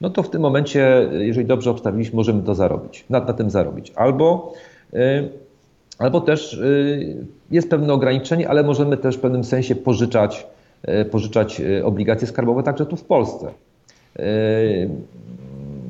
no 0.00 0.10
to 0.10 0.22
w 0.22 0.30
tym 0.30 0.42
momencie, 0.42 1.08
jeżeli 1.12 1.46
dobrze 1.46 1.70
obstawiliśmy, 1.70 2.16
możemy 2.16 2.42
to 2.42 2.54
zarobić, 2.54 3.04
na, 3.10 3.20
na 3.20 3.32
tym 3.32 3.50
zarobić. 3.50 3.92
Albo, 3.96 4.52
y, 4.94 5.28
albo 5.98 6.20
też 6.20 6.54
y, 6.54 7.26
jest 7.50 7.70
pewne 7.70 7.92
ograniczenie, 7.92 8.48
ale 8.48 8.62
możemy 8.62 8.96
też 8.96 9.16
w 9.16 9.20
pewnym 9.20 9.44
sensie 9.44 9.74
pożyczać, 9.74 10.46
pożyczać 11.10 11.62
obligacje 11.84 12.26
skarbowe 12.28 12.62
także 12.62 12.86
tu 12.86 12.96
w 12.96 13.04
Polsce. 13.04 13.52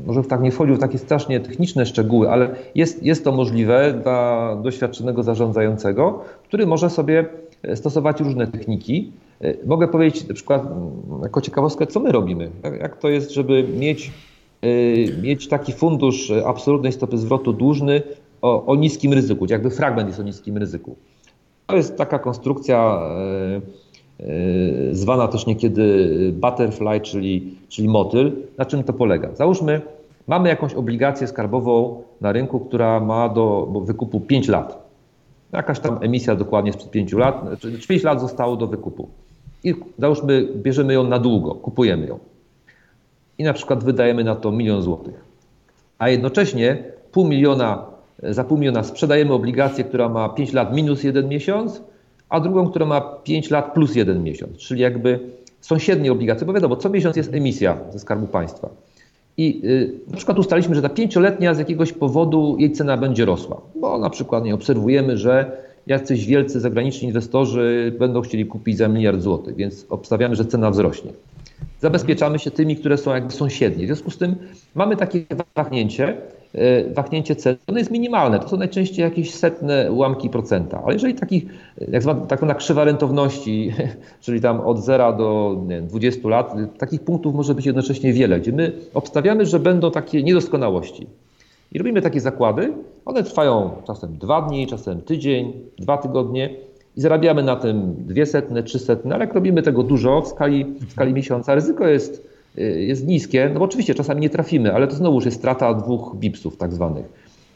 może 0.06 0.22
tak 0.22 0.40
nie 0.40 0.52
wchodził 0.52 0.76
w 0.76 0.78
takie 0.78 0.98
strasznie 0.98 1.40
techniczne 1.40 1.86
szczegóły, 1.86 2.30
ale 2.30 2.54
jest, 2.74 3.02
jest 3.02 3.24
to 3.24 3.32
możliwe 3.32 4.00
dla 4.02 4.56
doświadczonego 4.62 5.22
zarządzającego, 5.22 6.24
który 6.44 6.66
może 6.66 6.90
sobie 6.90 7.26
stosować 7.74 8.20
różne 8.20 8.46
techniki. 8.46 9.12
Mogę 9.66 9.88
powiedzieć 9.88 10.28
na 10.28 10.34
przykład 10.34 10.62
jako 11.22 11.40
ciekawostkę, 11.40 11.86
co 11.86 12.00
my 12.00 12.12
robimy. 12.12 12.50
Jak 12.80 12.96
to 12.96 13.08
jest, 13.08 13.30
żeby 13.30 13.64
mieć, 13.78 14.12
mieć 15.22 15.48
taki 15.48 15.72
fundusz 15.72 16.32
absolutnej 16.46 16.92
stopy 16.92 17.18
zwrotu 17.18 17.52
dłużny 17.52 18.02
o, 18.42 18.66
o 18.66 18.76
niskim 18.76 19.12
ryzyku, 19.12 19.46
jakby 19.50 19.70
fragment 19.70 20.08
jest 20.08 20.20
o 20.20 20.22
niskim 20.22 20.56
ryzyku. 20.56 20.96
To 21.66 21.76
jest 21.76 21.96
taka 21.96 22.18
konstrukcja 22.18 22.76
E, 22.76 23.81
zwana 24.92 25.28
też 25.28 25.46
niekiedy 25.46 26.08
butterfly, 26.32 27.00
czyli, 27.00 27.54
czyli 27.68 27.88
motyl. 27.88 28.32
Na 28.58 28.64
czym 28.64 28.84
to 28.84 28.92
polega? 28.92 29.34
Załóżmy, 29.34 29.80
mamy 30.26 30.48
jakąś 30.48 30.74
obligację 30.74 31.26
skarbową 31.26 32.02
na 32.20 32.32
rynku, 32.32 32.60
która 32.60 33.00
ma 33.00 33.28
do 33.28 33.68
wykupu 33.84 34.20
5 34.20 34.48
lat. 34.48 34.82
Jakaś 35.52 35.80
tam 35.80 35.98
emisja 36.00 36.34
dokładnie 36.36 36.72
sprzed 36.72 36.90
5 36.90 37.12
lat, 37.12 37.44
czyli 37.60 37.78
5 37.88 38.02
lat 38.02 38.20
zostało 38.20 38.56
do 38.56 38.66
wykupu. 38.66 39.08
I 39.64 39.74
załóżmy, 39.98 40.48
bierzemy 40.56 40.94
ją 40.94 41.04
na 41.04 41.18
długo, 41.18 41.54
kupujemy 41.54 42.06
ją. 42.06 42.18
I 43.38 43.44
na 43.44 43.52
przykład 43.52 43.84
wydajemy 43.84 44.24
na 44.24 44.36
to 44.36 44.52
milion 44.52 44.82
złotych. 44.82 45.24
A 45.98 46.08
jednocześnie 46.08 46.84
pół 47.12 47.24
miliona, 47.28 47.86
za 48.22 48.44
pół 48.44 48.58
miliona 48.58 48.82
sprzedajemy 48.82 49.32
obligację, 49.32 49.84
która 49.84 50.08
ma 50.08 50.28
5 50.28 50.52
lat 50.52 50.76
minus 50.76 51.04
jeden 51.04 51.28
miesiąc, 51.28 51.82
a 52.32 52.40
drugą, 52.40 52.70
która 52.70 52.86
ma 52.86 53.00
5 53.00 53.50
lat 53.50 53.74
plus 53.74 53.94
jeden 53.94 54.22
miesiąc, 54.22 54.58
czyli 54.58 54.80
jakby 54.80 55.18
sąsiednie 55.60 56.12
obligacje, 56.12 56.46
bo 56.46 56.52
wiadomo, 56.52 56.76
co 56.76 56.90
miesiąc 56.90 57.16
jest 57.16 57.34
emisja 57.34 57.78
ze 57.90 57.98
Skarbu 57.98 58.26
Państwa. 58.26 58.68
I 59.36 59.60
y, 59.64 59.92
na 60.10 60.16
przykład 60.16 60.38
ustaliliśmy, 60.38 60.74
że 60.74 60.82
ta 60.82 60.88
pięcioletnia 60.88 61.54
z 61.54 61.58
jakiegoś 61.58 61.92
powodu 61.92 62.56
jej 62.58 62.72
cena 62.72 62.96
będzie 62.96 63.24
rosła, 63.24 63.60
bo 63.74 63.98
na 63.98 64.10
przykład 64.10 64.44
nie 64.44 64.54
obserwujemy, 64.54 65.18
że 65.18 65.56
jacyś 65.86 66.26
wielcy 66.26 66.60
zagraniczni 66.60 67.08
inwestorzy 67.08 67.94
będą 67.98 68.20
chcieli 68.20 68.46
kupić 68.46 68.76
za 68.76 68.88
miliard 68.88 69.20
złotych, 69.20 69.56
więc 69.56 69.86
obstawiamy, 69.90 70.36
że 70.36 70.44
cena 70.44 70.70
wzrośnie. 70.70 71.10
Zabezpieczamy 71.80 72.38
się 72.38 72.50
tymi, 72.50 72.76
które 72.76 72.98
są 72.98 73.14
jakby 73.14 73.32
sąsiednie. 73.32 73.84
W 73.84 73.86
związku 73.86 74.10
z 74.10 74.18
tym 74.18 74.36
mamy 74.74 74.96
takie 74.96 75.24
wahnięcie, 75.56 76.16
wahnięcie 76.94 77.36
cen, 77.36 77.56
ono 77.66 77.78
jest 77.78 77.90
minimalne. 77.90 78.38
To 78.38 78.48
są 78.48 78.56
najczęściej 78.56 79.02
jakieś 79.02 79.34
setne 79.34 79.92
ułamki 79.92 80.30
procenta. 80.30 80.82
Ale 80.84 80.92
jeżeli 80.92 81.14
takich, 81.14 81.44
jak 81.88 82.02
zwana, 82.02 82.26
tak 82.26 82.38
zwana 82.38 82.54
krzywa 82.54 82.84
rentowności, 82.84 83.72
czyli 84.24 84.40
tam 84.40 84.60
od 84.60 84.84
0 84.84 85.12
do 85.12 85.56
nie, 85.66 85.82
20 85.82 86.28
lat, 86.28 86.54
takich 86.78 87.00
punktów 87.00 87.34
może 87.34 87.54
być 87.54 87.66
jednocześnie 87.66 88.12
wiele, 88.12 88.40
gdzie 88.40 88.52
my 88.52 88.72
obstawiamy, 88.94 89.46
że 89.46 89.58
będą 89.58 89.90
takie 89.90 90.22
niedoskonałości. 90.22 91.06
I 91.72 91.78
robimy 91.78 92.02
takie 92.02 92.20
zakłady, 92.20 92.72
one 93.04 93.22
trwają 93.22 93.70
czasem 93.86 94.18
dwa 94.18 94.42
dni, 94.42 94.66
czasem 94.66 95.00
tydzień, 95.00 95.52
dwa 95.78 95.96
tygodnie 95.98 96.50
i 96.96 97.00
zarabiamy 97.00 97.42
na 97.42 97.56
tym 97.56 97.94
dwie 97.98 98.26
setne, 98.26 98.62
trzy 98.62 98.78
setne, 98.78 99.14
ale 99.14 99.24
jak 99.24 99.34
robimy 99.34 99.62
tego 99.62 99.82
dużo 99.82 100.20
w 100.20 100.28
skali, 100.28 100.64
w 100.64 100.92
skali 100.92 101.12
miesiąca, 101.12 101.54
ryzyko 101.54 101.86
jest 101.86 102.31
Y, 102.31 102.31
jest 102.60 103.06
niskie, 103.06 103.50
no 103.54 103.58
bo 103.58 103.64
oczywiście 103.64 103.94
czasami 103.94 104.20
nie 104.20 104.30
trafimy, 104.30 104.74
ale 104.74 104.88
to 104.88 104.94
znowuż 104.94 105.24
jest 105.24 105.36
strata 105.36 105.74
dwóch 105.74 106.16
bipsów 106.16 106.56
tak 106.56 106.72
zwanych. 106.72 107.06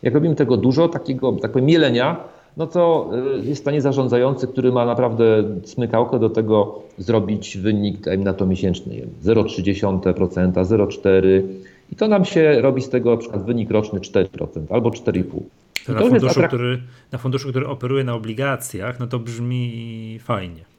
Jak 0.03 0.15
robimy 0.15 0.35
tego 0.35 0.57
dużo, 0.57 0.89
takiego 0.89 1.33
tak 1.33 1.53
powiem, 1.53 1.67
mielenia, 1.67 2.25
no 2.57 2.67
to 2.67 3.11
y, 3.43 3.47
jest 3.47 3.61
w 3.61 3.65
stanie 3.65 3.81
zarządzający, 3.81 4.47
który 4.47 4.73
ma 4.73 4.85
naprawdę 4.85 5.45
smykałkę 5.65 6.19
do 6.19 6.31
tego 6.31 6.83
zrobić 6.99 7.59
wynik 7.59 8.01
dajmy 8.01 8.25
na 8.25 8.33
to 8.33 8.47
miesięczny, 8.47 9.07
0,3%, 9.25 10.01
0,4% 10.01 11.43
i 11.93 11.97
to 11.97 12.09
nam 12.09 12.25
się 12.25 12.61
robi 12.61 12.83
z 12.83 12.89
tego 12.89 13.11
na 13.11 13.17
przykład 13.17 13.45
wynik 13.45 13.71
roczny 13.71 14.01
4% 14.01 14.27
albo 14.71 14.91
4,5%. 14.91 15.23
To 15.87 15.93
na, 15.93 16.01
funduszu, 16.01 16.43
który, 16.49 16.83
na 17.13 17.19
funduszu, 17.19 17.49
który 17.49 17.69
operuje 17.69 18.05
na 18.05 18.15
obligacjach, 18.15 19.01
no 19.01 19.07
to 19.07 19.19
brzmi 19.19 20.19
fajnie. 20.23 20.76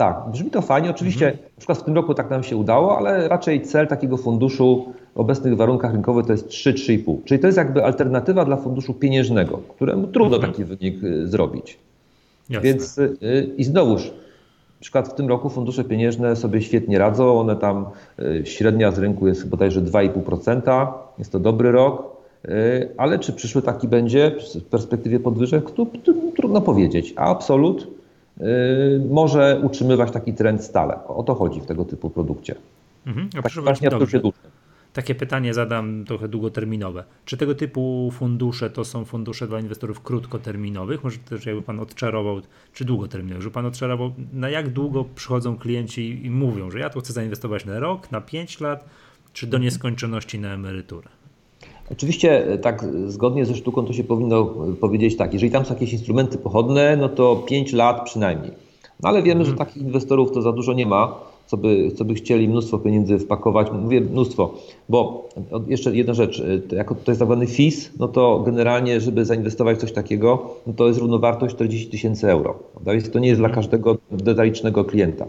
Tak, 0.00 0.22
brzmi 0.32 0.50
to 0.50 0.62
fajnie. 0.62 0.90
Oczywiście 0.90 1.26
mhm. 1.26 1.44
na 1.44 1.58
przykład 1.58 1.78
w 1.78 1.82
tym 1.82 1.94
roku 1.94 2.14
tak 2.14 2.30
nam 2.30 2.42
się 2.42 2.56
udało, 2.56 2.98
ale 2.98 3.28
raczej 3.28 3.62
cel 3.62 3.86
takiego 3.86 4.16
funduszu 4.16 4.92
w 5.14 5.20
obecnych 5.20 5.56
warunkach 5.56 5.92
rynkowych 5.92 6.26
to 6.26 6.32
jest 6.32 6.48
3-3,5. 6.48 7.16
Czyli 7.24 7.40
to 7.40 7.46
jest 7.46 7.58
jakby 7.58 7.84
alternatywa 7.84 8.44
dla 8.44 8.56
funduszu 8.56 8.94
pieniężnego, 8.94 9.58
któremu 9.58 10.06
trudno 10.06 10.36
mhm. 10.36 10.52
taki 10.52 10.64
wynik 10.64 11.04
y, 11.04 11.28
zrobić. 11.28 11.78
Jasne. 12.50 12.68
Więc 12.68 12.98
y, 12.98 13.16
i 13.56 13.64
znowuż, 13.64 14.06
na 14.06 14.80
przykład 14.80 15.08
w 15.08 15.14
tym 15.14 15.28
roku 15.28 15.48
fundusze 15.48 15.84
pieniężne 15.84 16.36
sobie 16.36 16.62
świetnie 16.62 16.98
radzą. 16.98 17.40
One 17.40 17.56
tam 17.56 17.86
y, 18.18 18.42
średnia 18.46 18.92
z 18.92 18.98
rynku 18.98 19.26
jest 19.26 19.48
bodajże 19.48 19.82
2,5%. 19.82 20.86
Jest 21.18 21.32
to 21.32 21.38
dobry 21.38 21.72
rok. 21.72 22.20
Ale 22.96 23.18
czy 23.18 23.32
przyszły 23.32 23.62
taki 23.62 23.88
będzie 23.88 24.36
w 24.60 24.64
perspektywie 24.64 25.20
podwyżek? 25.20 25.70
To, 25.70 25.86
to 26.04 26.12
trudno 26.36 26.60
powiedzieć. 26.60 27.12
A 27.16 27.30
absolut 27.30 27.99
może 29.10 29.60
utrzymywać 29.62 30.10
taki 30.10 30.34
trend 30.34 30.64
stale. 30.64 31.06
O 31.06 31.22
to 31.22 31.34
chodzi 31.34 31.60
w 31.60 31.66
tego 31.66 31.84
typu 31.84 32.10
produkcie. 32.10 32.54
Mhm. 33.06 33.28
A 33.38 33.42
tak, 33.42 33.52
właśnie 33.52 33.90
dobrze. 33.90 34.20
Takie 34.92 35.14
pytanie 35.14 35.54
zadam 35.54 36.04
trochę 36.04 36.28
długoterminowe. 36.28 37.04
Czy 37.24 37.36
tego 37.36 37.54
typu 37.54 38.10
fundusze 38.12 38.70
to 38.70 38.84
są 38.84 39.04
fundusze 39.04 39.48
dla 39.48 39.60
inwestorów 39.60 40.00
krótkoterminowych? 40.00 41.04
Może 41.04 41.18
też 41.18 41.46
jakby 41.46 41.62
Pan 41.62 41.80
odczarował, 41.80 42.40
czy 42.72 42.84
długoterminowych? 42.84 43.42
Że 43.42 43.50
Pan 43.50 43.66
odczarował, 43.66 44.12
na 44.32 44.50
jak 44.50 44.68
długo 44.68 45.04
przychodzą 45.14 45.56
klienci 45.58 46.26
i 46.26 46.30
mówią, 46.30 46.70
że 46.70 46.78
ja 46.78 46.90
tu 46.90 47.00
chcę 47.00 47.12
zainwestować 47.12 47.64
na 47.64 47.78
rok, 47.78 48.10
na 48.10 48.20
5 48.20 48.60
lat, 48.60 48.84
czy 49.32 49.46
do 49.46 49.58
nieskończoności 49.58 50.38
na 50.38 50.54
emeryturę? 50.54 51.08
Oczywiście 51.92 52.46
e, 52.52 52.58
tak 52.58 52.84
zgodnie 53.06 53.46
ze 53.46 53.54
sztuką 53.54 53.84
to 53.84 53.92
się 53.92 54.04
powinno 54.04 54.54
e, 54.72 54.76
powiedzieć 54.80 55.16
tak, 55.16 55.32
jeżeli 55.32 55.52
tam 55.52 55.64
są 55.64 55.74
jakieś 55.74 55.92
instrumenty 55.92 56.38
pochodne, 56.38 56.96
no 56.96 57.08
to 57.08 57.36
5 57.36 57.72
lat 57.72 58.04
przynajmniej. 58.04 58.52
No 59.02 59.08
ale 59.08 59.22
wiemy, 59.22 59.44
że 59.44 59.50
mhm. 59.50 59.68
takich 59.68 59.82
inwestorów 59.82 60.32
to 60.32 60.42
za 60.42 60.52
dużo 60.52 60.72
nie 60.72 60.86
ma, 60.86 61.14
co 61.46 61.56
by, 61.56 61.92
co 61.96 62.04
by 62.04 62.14
chcieli 62.14 62.48
mnóstwo 62.48 62.78
pieniędzy 62.78 63.18
wpakować. 63.18 63.66
Mówię 63.82 64.00
mnóstwo, 64.00 64.54
bo 64.88 65.28
jeszcze 65.68 65.96
jedna 65.96 66.14
rzecz, 66.14 66.42
e, 66.72 66.76
jako 66.76 66.94
to 66.94 67.10
jest 67.10 67.18
tak 67.18 67.28
zwany 67.28 67.46
FIS, 67.46 67.90
no 67.98 68.08
to 68.08 68.42
generalnie, 68.46 69.00
żeby 69.00 69.24
zainwestować 69.24 69.76
w 69.76 69.80
coś 69.80 69.92
takiego, 69.92 70.50
no 70.66 70.72
to 70.72 70.86
jest 70.86 71.00
równowartość 71.00 71.54
40 71.54 71.90
tysięcy 71.90 72.30
euro. 72.30 72.58
Więc 72.86 73.10
to 73.10 73.18
nie 73.18 73.28
jest 73.28 73.40
dla 73.40 73.48
mhm. 73.48 73.62
każdego 73.64 73.96
detalicznego 74.10 74.84
klienta. 74.84 75.26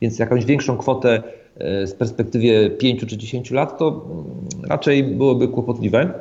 Więc 0.00 0.18
jakąś 0.18 0.44
większą 0.44 0.76
kwotę 0.76 1.22
z 1.60 1.92
perspektywie 1.92 2.70
5 2.70 3.00
czy 3.00 3.16
10 3.16 3.50
lat, 3.50 3.78
to 3.78 3.88
mm, 3.88 4.24
raczej 4.68 5.04
byłoby 5.04 5.48
kłopotliwe. 5.48 6.12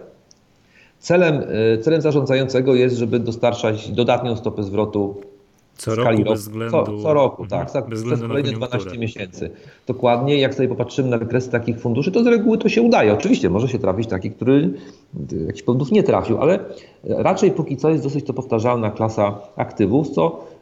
Celem, 1.00 1.44
e, 1.74 1.78
celem 1.78 2.02
zarządzającego 2.02 2.76
jest, 2.76 2.98
żeby 2.98 3.20
dostarczać 3.20 3.92
dodatnią 3.92 4.36
stopę 4.36 4.64
zwrotu 4.64 5.22
co 5.78 5.96
roku 5.96 6.34
względu. 6.34 6.72
Co, 6.72 7.02
co 7.04 7.14
roku, 7.14 7.48
tak. 7.48 7.72
tak 7.72 7.90
bez 7.90 8.04
przez 8.04 8.22
kolejne 8.22 8.52
12 8.52 8.98
miesięcy. 8.98 9.50
Dokładnie, 9.88 10.38
jak 10.38 10.56
sobie 10.56 10.68
popatrzymy 10.68 11.10
na 11.10 11.18
wykresy 11.18 11.52
takich 11.52 11.80
funduszy, 11.80 12.12
to 12.12 12.24
z 12.24 12.28
reguły 12.28 12.58
to 12.58 12.70
się 12.70 12.82
udaje. 12.82 13.14
Oczywiście 13.14 13.50
może 13.50 13.68
się 13.68 13.80
trafić 13.80 14.08
taki, 14.08 14.32
który 14.32 14.74
jakiś 15.46 15.64
powodów 15.64 15.92
nie 15.92 16.04
trafił, 16.04 16.38
ale 16.38 16.60
raczej 17.04 17.52
póki 17.52 17.78
co 17.78 17.90
jest 17.90 18.04
dosyć 18.04 18.26
to 18.26 18.34
powtarzalna 18.34 18.92
klasa 18.92 19.42
aktywów, 19.56 20.10
co 20.10 20.28
e, 20.28 20.53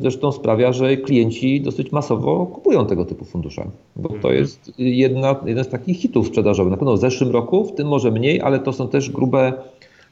zresztą 0.00 0.32
sprawia, 0.32 0.72
że 0.72 0.96
klienci 0.96 1.60
dosyć 1.60 1.92
masowo 1.92 2.46
kupują 2.46 2.86
tego 2.86 3.04
typu 3.04 3.24
fundusze, 3.24 3.64
bo 3.96 4.08
to 4.08 4.14
mhm. 4.14 4.34
jest 4.34 4.72
jedna, 4.78 5.36
jeden 5.46 5.64
z 5.64 5.68
takich 5.68 5.98
hitów 5.98 6.26
sprzedażowych. 6.26 6.70
Na 6.70 6.76
pewno 6.76 6.94
w 6.94 7.00
zeszłym 7.00 7.30
roku, 7.30 7.64
w 7.64 7.74
tym 7.74 7.88
może 7.88 8.10
mniej, 8.10 8.40
ale 8.40 8.58
to 8.58 8.72
są 8.72 8.88
też 8.88 9.10
grube, 9.10 9.52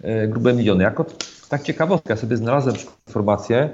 e, 0.03 0.29
grube 0.29 0.55
miliony. 0.55 0.85
Jako 0.85 1.05
tak 1.49 1.63
ciekawostka, 1.63 2.17
sobie 2.17 2.37
znalazłem 2.37 2.77
informację, 3.07 3.71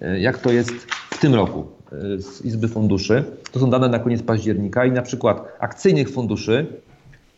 E, 0.00 0.20
jak 0.20 0.38
to 0.38 0.52
jest 0.52 0.70
w 1.10 1.18
tym 1.20 1.34
roku 1.34 1.66
e, 1.92 2.22
z 2.22 2.44
Izby 2.44 2.68
Funduszy. 2.68 3.24
To 3.52 3.60
są 3.60 3.70
dane 3.70 3.88
na 3.88 3.98
koniec 3.98 4.22
października 4.22 4.84
i 4.84 4.92
na 4.92 5.02
przykład 5.02 5.56
akcyjnych 5.58 6.10
funduszy, 6.10 6.66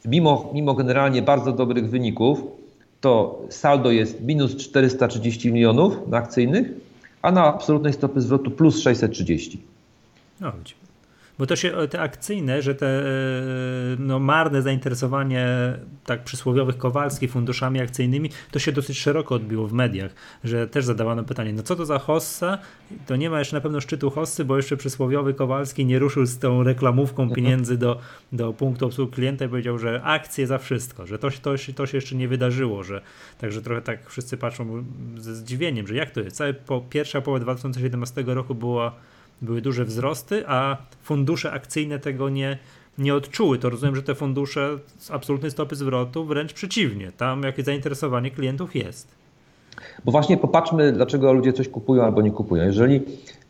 mimo, 0.05 0.51
mimo 0.55 0.75
generalnie 0.75 1.23
bardzo 1.23 1.53
dobrych 1.53 1.91
wyników, 1.91 2.43
to 3.01 3.43
saldo 3.49 3.91
jest 3.91 4.21
minus 4.21 4.57
430 4.57 5.53
milionów 5.53 6.09
na 6.09 6.17
akcyjnych, 6.17 6.71
a 7.23 7.33
na 7.33 7.45
absolutnej 7.45 7.93
stopy 7.93 8.21
zwrotu 8.21 8.51
plus 8.51 8.83
630. 8.83 9.59
No, 10.41 10.53
bo 11.39 11.47
to 11.47 11.57
się 11.57 11.73
te 11.91 12.01
akcyjne, 12.01 12.63
że 12.63 12.75
te 12.75 12.87
e, 12.87 13.05
no, 13.99 14.19
marne 14.19 14.63
zainteresowanie 14.63 15.47
tak 16.05 16.25
przysłowiowych 16.25 16.79
Kowalskich 16.79 17.31
funduszami 17.31 17.81
akcyjnymi, 17.81 18.31
to 18.51 18.59
się 18.59 18.73
dosyć 18.73 18.99
szeroko 18.99 19.35
odbiło 19.35 19.69
w 19.69 19.73
mediach, 19.73 20.15
że 20.45 20.69
też 20.69 20.85
zadawano 20.85 21.25
pytanie, 21.25 21.53
no 21.53 21.63
co 21.63 21.77
to 21.77 21.87
za 21.87 21.99
hossa? 21.99 22.59
To 23.07 23.17
nie 23.17 23.31
ma 23.31 23.39
jeszcze 23.39 23.57
na 23.57 23.61
pewno 23.61 23.81
szczytu 23.81 24.11
hossy, 24.11 24.45
bo 24.45 24.57
jeszcze 24.57 24.77
przysłowiowy 24.77 25.35
Kowalski 25.35 25.87
nie 25.87 25.99
ruszył 25.99 26.27
z 26.27 26.39
tą 26.39 26.63
reklamówką 26.63 27.23
mhm. 27.23 27.37
pieniędzy 27.37 27.79
do, 27.79 28.01
do 28.33 28.53
punktu 28.53 28.87
obsługi 28.87 29.13
klienta 29.13 29.45
i 29.45 29.49
powiedział, 29.49 29.79
że 29.79 30.03
akcje 30.03 30.47
za 30.47 30.59
wszystko, 30.59 31.07
że 31.07 31.19
to, 31.19 31.29
to, 31.43 31.55
to 31.77 31.87
się 31.87 31.97
jeszcze 31.97 32.17
nie 32.17 32.29
wydarzyło, 32.29 32.83
że 32.83 33.01
także 33.39 33.63
trochę 33.63 33.83
tak 33.83 34.11
wszyscy 34.11 34.37
patrzą 34.37 34.85
ze 35.17 35.35
zdziwieniem, 35.35 35.87
że 35.87 35.95
jak 35.95 36.11
to 36.11 36.21
jest? 36.21 36.37
Całe 36.37 36.55
po, 36.55 36.81
pierwsza 36.81 37.21
połowa 37.21 37.41
2017 37.41 38.25
roku 38.27 38.55
była 38.55 38.93
były 39.43 39.61
duże 39.61 39.85
wzrosty, 39.85 40.45
a 40.47 40.77
fundusze 41.03 41.53
akcyjne 41.53 41.99
tego 41.99 42.29
nie, 42.29 42.59
nie 42.99 43.15
odczuły. 43.15 43.59
To 43.59 43.71
rozumiem, 43.71 43.97
że 43.97 44.03
te 44.03 44.15
fundusze 44.15 44.79
z 44.99 45.11
absolutnej 45.11 45.51
stopy 45.51 45.77
zwrotu 45.77 46.25
wręcz 46.25 46.53
przeciwnie. 46.53 47.13
Tam 47.17 47.43
jakieś 47.43 47.65
zainteresowanie 47.65 48.31
klientów 48.31 48.77
jest. 48.77 49.23
Bo 50.05 50.13
właśnie 50.13 50.37
popatrzmy, 50.37 50.93
dlaczego 50.93 51.33
ludzie 51.33 51.53
coś 51.53 51.69
kupują 51.69 52.03
albo 52.05 52.23
nie 52.23 52.31
kupują. 52.31 52.65
Jeżeli 52.65 53.01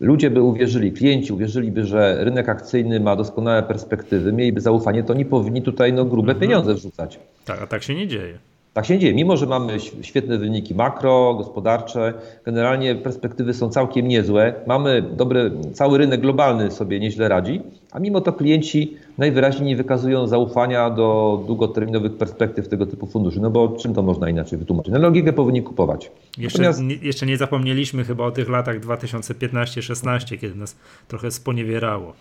ludzie 0.01 0.31
by 0.31 0.43
uwierzyli, 0.43 0.93
klienci 0.93 1.33
uwierzyliby, 1.33 1.85
że 1.85 2.25
rynek 2.25 2.49
akcyjny 2.49 3.01
ma 3.01 3.17
doskonałe 3.17 3.63
perspektywy, 3.63 4.33
mieliby 4.33 4.61
zaufanie, 4.61 5.03
to 5.03 5.15
nie 5.15 5.25
powinni 5.25 5.63
tutaj 5.63 5.93
no, 5.93 6.05
grube 6.05 6.33
mhm. 6.33 6.41
pieniądze 6.41 6.75
wrzucać. 6.75 7.19
Tak, 7.45 7.63
a 7.63 7.67
tak 7.67 7.83
się 7.83 7.95
nie 7.95 8.09
dzieje. 8.09 8.39
Tak 8.73 8.87
się 8.87 8.99
dzieje. 8.99 9.15
Mimo, 9.15 9.37
że 9.37 9.47
mamy 9.47 9.81
świetne 10.03 10.39
wyniki 10.39 10.75
makro, 10.75 11.35
gospodarcze, 11.35 12.15
generalnie 12.45 12.95
perspektywy 12.95 13.55
są 13.55 13.69
całkiem 13.69 14.09
niezłe. 14.09 14.55
Mamy 14.67 15.03
dobry, 15.03 15.51
cały 15.73 15.99
rynek 15.99 16.21
globalny 16.21 16.71
sobie 16.71 17.01
nieźle 17.01 17.29
radzi, 17.29 17.61
a 17.91 17.99
mimo 17.99 18.21
to 18.21 18.33
klienci 18.33 18.97
najwyraźniej 19.19 19.69
nie 19.69 19.77
wykazują 19.77 20.27
zaufania 20.27 20.91
do 20.91 21.41
długoterminowych 21.47 22.17
perspektyw 22.17 22.69
tego 22.69 22.87
typu 22.87 23.07
funduszy. 23.07 23.41
No 23.41 23.51
bo 23.51 23.69
czym 23.69 23.95
to 23.95 24.03
można 24.03 24.31
inaczej 24.31 24.59
wytłumaczyć? 24.59 24.93
No 24.93 24.99
logikę 24.99 25.33
powinni 25.33 25.63
kupować. 25.63 26.11
Jeszcze, 26.39 26.59
Natomiast... 26.59 26.83
nie, 26.83 27.09
jeszcze 27.09 27.27
nie 27.27 27.37
zapomnieliśmy 27.37 28.05
chyba 28.05 28.25
o 28.25 28.31
tych 28.31 28.49
latach 28.49 28.81
2015-16, 28.81 30.39
kiedy 30.39 30.55
nas 30.55 30.77
trochę 31.09 31.31
sponiewierało. 31.31 32.13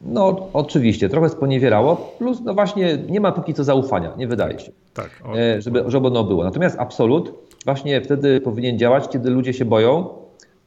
No, 0.00 0.48
oczywiście, 0.52 1.08
trochę 1.08 1.28
sponiewierało, 1.28 2.14
plus 2.18 2.40
no 2.44 2.54
właśnie 2.54 2.98
nie 3.08 3.20
ma 3.20 3.32
póki 3.32 3.54
co 3.54 3.64
zaufania, 3.64 4.12
nie 4.16 4.28
wydaje 4.28 4.58
się, 4.58 4.72
tak, 4.94 5.22
o, 5.24 5.38
e, 5.38 5.62
żeby, 5.62 5.84
żeby 5.86 6.06
ono 6.06 6.24
było. 6.24 6.44
Natomiast 6.44 6.76
absolut 6.78 7.34
właśnie 7.64 8.00
wtedy 8.00 8.40
powinien 8.40 8.78
działać, 8.78 9.08
kiedy 9.08 9.30
ludzie 9.30 9.52
się 9.52 9.64
boją, 9.64 10.08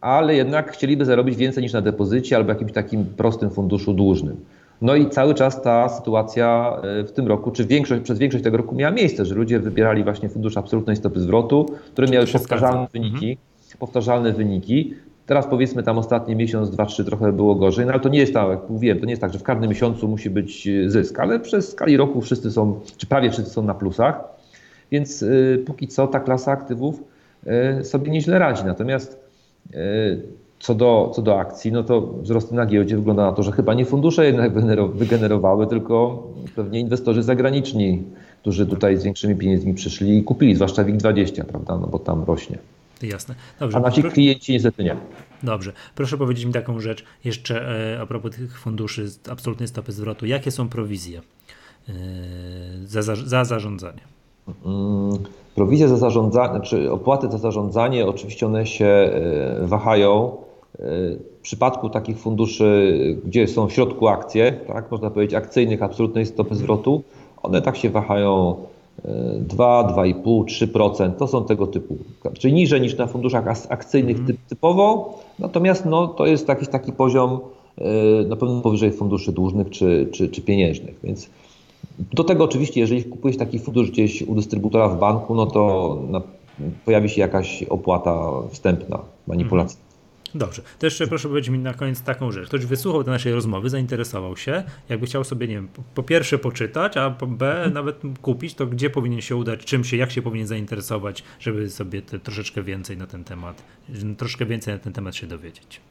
ale 0.02 0.36
jednak 0.36 0.72
chcieliby 0.72 1.06
zarobić 1.06 1.36
więcej 1.36 1.64
niż 1.64 1.74
na 1.74 1.82
depozycie 1.82 2.36
albo 2.36 2.50
jakimś 2.50 2.72
takim 2.72 3.06
prostym 3.06 3.50
funduszu 3.50 3.94
dłużnym. 3.94 4.38
No 4.82 4.96
i 4.96 5.10
cały 5.10 5.34
czas 5.34 5.62
ta 5.62 5.90
sytuacja 5.90 6.78
e, 6.84 7.04
w 7.04 7.12
tym 7.12 7.28
roku, 7.28 7.52
czy 7.52 7.66
większość, 7.66 8.02
przez 8.02 8.20
większość 8.20 8.44
tego 8.44 8.58
roku 8.58 8.76
miała 8.76 8.92
miejsce, 8.92 9.26
że 9.26 9.36
ludzie 9.36 9.60
wybierali 9.60 10.04
właśnie 10.04 10.30
fundusz 10.30 10.58
absolutnej 10.58 10.96
stopy 10.96 11.20
zwrotu, 11.20 11.66
które 11.92 12.08
miały 12.08 12.28
powtarzalne 12.28 12.88
wyniki, 12.94 13.32
mhm. 13.32 13.78
powtarzalne 13.80 14.34
wyniki. 14.34 14.94
Teraz 15.32 15.48
powiedzmy 15.48 15.84
tam 15.84 15.98
ostatni 15.98 16.36
miesiąc, 16.36 16.70
dwa, 16.70 16.86
trzy 16.86 17.06
trochę 17.06 17.34
było 17.34 17.56
gorzej, 17.56 17.86
no 17.86 17.92
ale 17.92 18.02
to 18.02 18.10
nie 18.10 18.20
jest 18.20 18.34
tak, 18.34 18.50
jak 18.50 18.70
mówiłem, 18.70 19.00
to 19.00 19.06
nie 19.06 19.12
jest 19.12 19.22
tak, 19.22 19.34
że 19.34 19.40
w 19.40 19.44
każdym 19.44 19.70
miesiącu 19.70 20.08
musi 20.08 20.30
być 20.30 20.68
e, 20.68 20.90
zysk, 20.90 21.20
ale 21.20 21.40
przez 21.40 21.72
skali 21.72 21.98
roku 21.98 22.22
wszyscy 22.22 22.52
są, 22.52 22.80
czy 22.98 23.08
prawie 23.08 23.32
wszyscy 23.32 23.52
są 23.52 23.64
na 23.64 23.74
plusach, 23.74 24.24
więc 24.92 25.22
y, 25.22 25.64
póki 25.66 25.88
co 25.88 26.08
ta 26.08 26.20
klasa 26.20 26.52
aktywów 26.52 27.04
y, 27.80 27.84
sobie 27.84 28.12
nieźle 28.12 28.40
radzi. 28.40 28.66
Natomiast 28.66 29.20
y, 29.74 29.78
co 30.60 30.76
do, 30.76 31.12
co 31.16 31.22
do 31.22 31.40
akcji, 31.40 31.72
no 31.72 31.84
to 31.84 32.02
wzrosty 32.02 32.56
na 32.56 32.66
giełdzie 32.66 32.98
wygląda 32.98 33.24
na 33.24 33.32
to, 33.32 33.44
że 33.44 33.52
chyba 33.52 33.74
nie 33.74 33.86
fundusze 33.86 34.26
jednak 34.26 34.52
wygenerowały, 34.94 35.68
tylko 35.68 36.24
pewnie 36.56 36.80
inwestorzy 36.80 37.24
zagraniczni, 37.24 38.04
którzy 38.42 38.68
tutaj 38.68 38.98
z 38.98 39.04
większymi 39.04 39.36
pieniędzmi 39.36 39.74
przyszli 39.74 40.18
i 40.18 40.24
kupili, 40.24 40.56
zwłaszcza 40.56 40.84
WIG20, 40.84 41.44
prawda, 41.44 41.78
no 41.78 41.88
bo 41.88 42.00
tam 42.00 42.24
rośnie. 42.24 42.58
Jasne. 43.08 43.36
Dobrze. 43.60 43.78
A 43.78 43.82
nasi 43.82 44.02
proszę... 44.02 44.14
klienci 44.14 44.52
niestety 44.52 44.84
nie. 44.84 44.96
Dobrze. 45.44 45.74
Proszę 45.96 46.18
powiedzieć 46.18 46.46
mi 46.46 46.54
taką 46.54 46.80
rzecz 46.80 47.04
jeszcze 47.24 47.70
e, 47.96 48.02
a 48.02 48.06
propos 48.06 48.36
tych 48.36 48.60
funduszy 48.60 49.08
absolutnej 49.30 49.68
stopy 49.68 49.92
zwrotu. 49.92 50.26
Jakie 50.26 50.52
są 50.52 50.70
prowizje 50.70 51.22
e, 51.90 51.94
za, 52.86 53.02
za, 53.02 53.16
za 53.16 53.46
zarządzanie? 53.46 54.02
Mm, 54.66 55.18
prowizje 55.56 55.88
za 55.88 55.98
zarządzanie, 55.98 56.60
czy 56.60 56.92
opłaty 56.92 57.32
za 57.32 57.38
zarządzanie, 57.38 58.08
oczywiście 58.08 58.46
one 58.46 58.66
się 58.66 58.86
e, 58.86 59.68
wahają. 59.68 60.38
W 61.40 61.42
przypadku 61.42 61.90
takich 61.90 62.20
funduszy, 62.20 62.98
gdzie 63.26 63.48
są 63.48 63.68
w 63.68 63.74
środku 63.74 64.08
akcje, 64.08 64.52
tak, 64.52 64.92
można 64.92 65.10
powiedzieć 65.10 65.36
akcyjnych 65.36 65.84
absolutnej 65.84 66.26
stopy 66.26 66.56
zwrotu, 66.56 67.04
one 67.44 67.62
tak 67.62 67.78
się 67.78 67.90
wahają 67.90 68.56
2, 69.40 69.84
2,5, 69.84 70.46
3%. 70.46 71.12
To 71.12 71.28
są 71.28 71.46
tego 71.46 71.68
typu, 71.68 71.98
czyli 72.40 72.54
niżej 72.54 72.82
niż 72.82 72.98
na 72.98 73.08
funduszach 73.08 73.46
akcyjnych 73.70 74.18
mm. 74.18 74.38
typowo, 74.50 75.20
natomiast 75.40 75.86
no, 75.86 76.08
to 76.08 76.26
jest 76.26 76.48
jakiś 76.48 76.68
taki 76.68 76.92
poziom 76.92 77.40
e, 77.78 77.84
na 78.28 78.36
pewno 78.36 78.62
powyżej 78.62 78.92
funduszy 78.92 79.32
dłużnych 79.32 79.70
czy, 79.70 80.10
czy, 80.12 80.30
czy 80.30 80.42
pieniężnych. 80.42 81.00
Więc 81.04 81.30
do 82.14 82.24
tego 82.24 82.44
oczywiście, 82.44 82.80
jeżeli 82.80 83.04
kupujesz 83.04 83.38
taki 83.38 83.60
fundusz 83.60 83.92
gdzieś 83.92 84.22
u 84.22 84.36
dystrybutora 84.36 84.90
w 84.90 85.00
banku, 85.00 85.36
no 85.36 85.46
to 85.46 85.98
na, 86.10 86.22
pojawi 86.86 87.10
się 87.10 87.22
jakaś 87.22 87.64
opłata 87.64 88.32
wstępna, 88.52 89.00
manipulacja. 89.28 89.91
Dobrze. 90.36 90.62
To 90.80 90.86
jeszcze 90.86 91.08
proszę 91.08 91.28
powiedzieć 91.28 91.50
mi 91.50 91.60
na 91.60 91.74
koniec 91.74 92.02
taką 92.02 92.32
rzecz. 92.32 92.48
Ktoś 92.48 92.66
wysłuchał 92.66 93.04
tej 93.04 93.12
naszej 93.12 93.34
rozmowy, 93.34 93.70
zainteresował 93.70 94.38
się, 94.38 94.64
jakby 94.90 95.06
chciał 95.06 95.24
sobie, 95.24 95.48
nie 95.48 95.56
wiem, 95.56 95.68
po 95.96 96.04
pierwsze 96.04 96.38
poczytać, 96.38 96.98
a 96.98 97.10
po 97.10 97.28
B 97.28 97.72
nawet 97.74 98.02
kupić, 98.22 98.54
to 98.54 98.68
gdzie 98.68 98.90
powinien 98.90 99.22
się 99.22 99.36
udać, 99.36 99.66
czym 99.66 99.84
się, 99.84 99.98
jak 99.98 100.12
się 100.12 100.22
powinien 100.22 100.48
zainteresować, 100.48 101.24
żeby 101.40 101.70
sobie 101.70 102.02
te, 102.02 102.20
troszeczkę 102.20 102.64
więcej 102.64 102.98
na 102.98 103.08
ten 103.08 103.24
temat, 103.24 103.64
troszkę 104.18 104.46
więcej 104.46 104.74
na 104.74 104.80
ten 104.80 104.94
temat 104.94 105.16
się 105.16 105.28
dowiedzieć. 105.28 105.82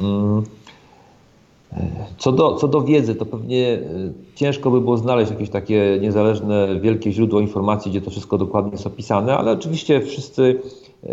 Mm. 0.00 0.44
Co 2.18 2.32
do, 2.32 2.54
co 2.54 2.68
do 2.68 2.82
wiedzy, 2.82 3.14
to 3.14 3.26
pewnie 3.26 3.72
e, 3.72 3.78
ciężko 4.34 4.70
by 4.70 4.80
było 4.80 4.96
znaleźć 4.96 5.30
jakieś 5.30 5.50
takie 5.50 5.98
niezależne, 6.00 6.80
wielkie 6.80 7.12
źródło 7.12 7.40
informacji, 7.40 7.90
gdzie 7.90 8.00
to 8.00 8.10
wszystko 8.10 8.38
dokładnie 8.38 8.72
jest 8.72 8.86
opisane, 8.86 9.36
ale 9.36 9.52
oczywiście 9.52 10.00
wszyscy 10.00 10.60
E, 11.04 11.12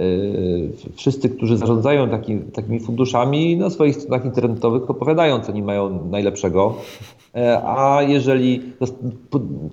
wszyscy, 0.96 1.30
którzy 1.30 1.58
zarządzają 1.58 2.10
taki, 2.10 2.40
takimi 2.40 2.80
funduszami, 2.80 3.58
na 3.58 3.70
swoich 3.70 3.96
stronach 3.96 4.26
internetowych 4.26 4.90
opowiadają, 4.90 5.40
co 5.40 5.52
oni 5.52 5.62
mają 5.62 6.10
najlepszego. 6.10 6.76
E, 7.36 7.62
a 7.64 8.02
jeżeli, 8.02 8.62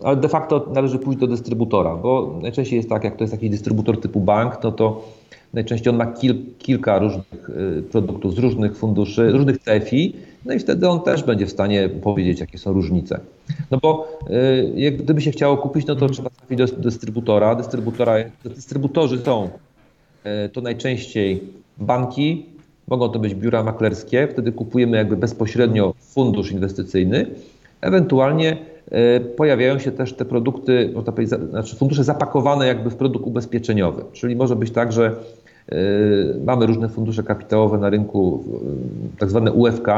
ale 0.05 0.16
de 0.16 0.29
facto 0.29 0.66
należy 0.75 0.99
pójść 0.99 1.20
do 1.20 1.27
dystrybutora, 1.27 1.97
bo 1.97 2.38
najczęściej 2.42 2.77
jest 2.77 2.88
tak, 2.88 3.05
jak 3.05 3.16
to 3.16 3.25
jest 3.25 3.33
jakiś 3.33 3.51
dystrybutor 3.51 4.01
typu 4.01 4.20
bank, 4.20 4.59
no 4.62 4.73
to 4.73 5.03
najczęściej 5.53 5.90
on 5.90 5.97
ma 5.97 6.07
kil, 6.07 6.35
kilka 6.59 6.99
różnych 6.99 7.51
produktów 7.90 8.35
z 8.35 8.38
różnych 8.38 8.77
funduszy, 8.77 9.31
różnych 9.31 9.59
CFI, 9.59 10.16
no 10.44 10.54
i 10.54 10.59
wtedy 10.59 10.88
on 10.88 11.00
też 11.00 11.22
będzie 11.22 11.46
w 11.46 11.50
stanie 11.50 11.88
powiedzieć, 11.88 12.40
jakie 12.40 12.59
są 12.59 12.72
różnice. 12.72 13.20
No 13.70 13.78
bo 13.83 14.18
jak 14.74 14.96
gdyby 14.96 15.20
się 15.20 15.30
chciało 15.30 15.57
kupić, 15.57 15.87
no 15.87 15.96
to 15.96 16.09
trzeba 16.09 16.30
trafić 16.30 16.59
do 16.59 16.66
dystrybutora. 16.66 17.54
Dystrybutora, 17.54 18.14
dystrybutorzy 18.44 19.18
są 19.18 19.50
E, 20.24 20.48
to 20.48 20.61
najczęściej 20.61 21.42
banki, 21.78 22.46
mogą 22.88 23.09
to 23.09 23.18
być 23.18 23.35
biura 23.35 23.62
maklerskie, 23.62 24.28
wtedy 24.30 24.52
kupujemy 24.52 24.96
jakby 24.96 25.16
bezpośrednio 25.16 25.94
fundusz 26.00 26.52
inwestycyjny. 26.52 27.26
Ewentualnie 27.80 28.57
e, 28.90 29.20
pojawiają 29.20 29.78
się 29.78 29.92
też 29.92 30.12
te 30.12 30.24
produkty, 30.24 30.90
można 30.94 31.12
powiedzieć, 31.12 31.38
znaczy 31.50 31.76
fundusze 31.76 32.04
zapakowane 32.04 32.66
jakby 32.66 32.90
w 32.90 32.96
produkt 32.96 33.26
ubezpieczeniowy. 33.26 34.04
Czyli 34.12 34.37
może 34.37 34.57
być 34.57 34.70
tak, 34.70 34.92
że 34.92 35.16
mamy 36.44 36.66
różne 36.66 36.88
fundusze 36.88 37.22
kapitałowe 37.22 37.79
na 37.79 37.90
rynku, 37.90 38.44
tak 39.18 39.31
zwane 39.31 39.53
UFK, 39.53 39.88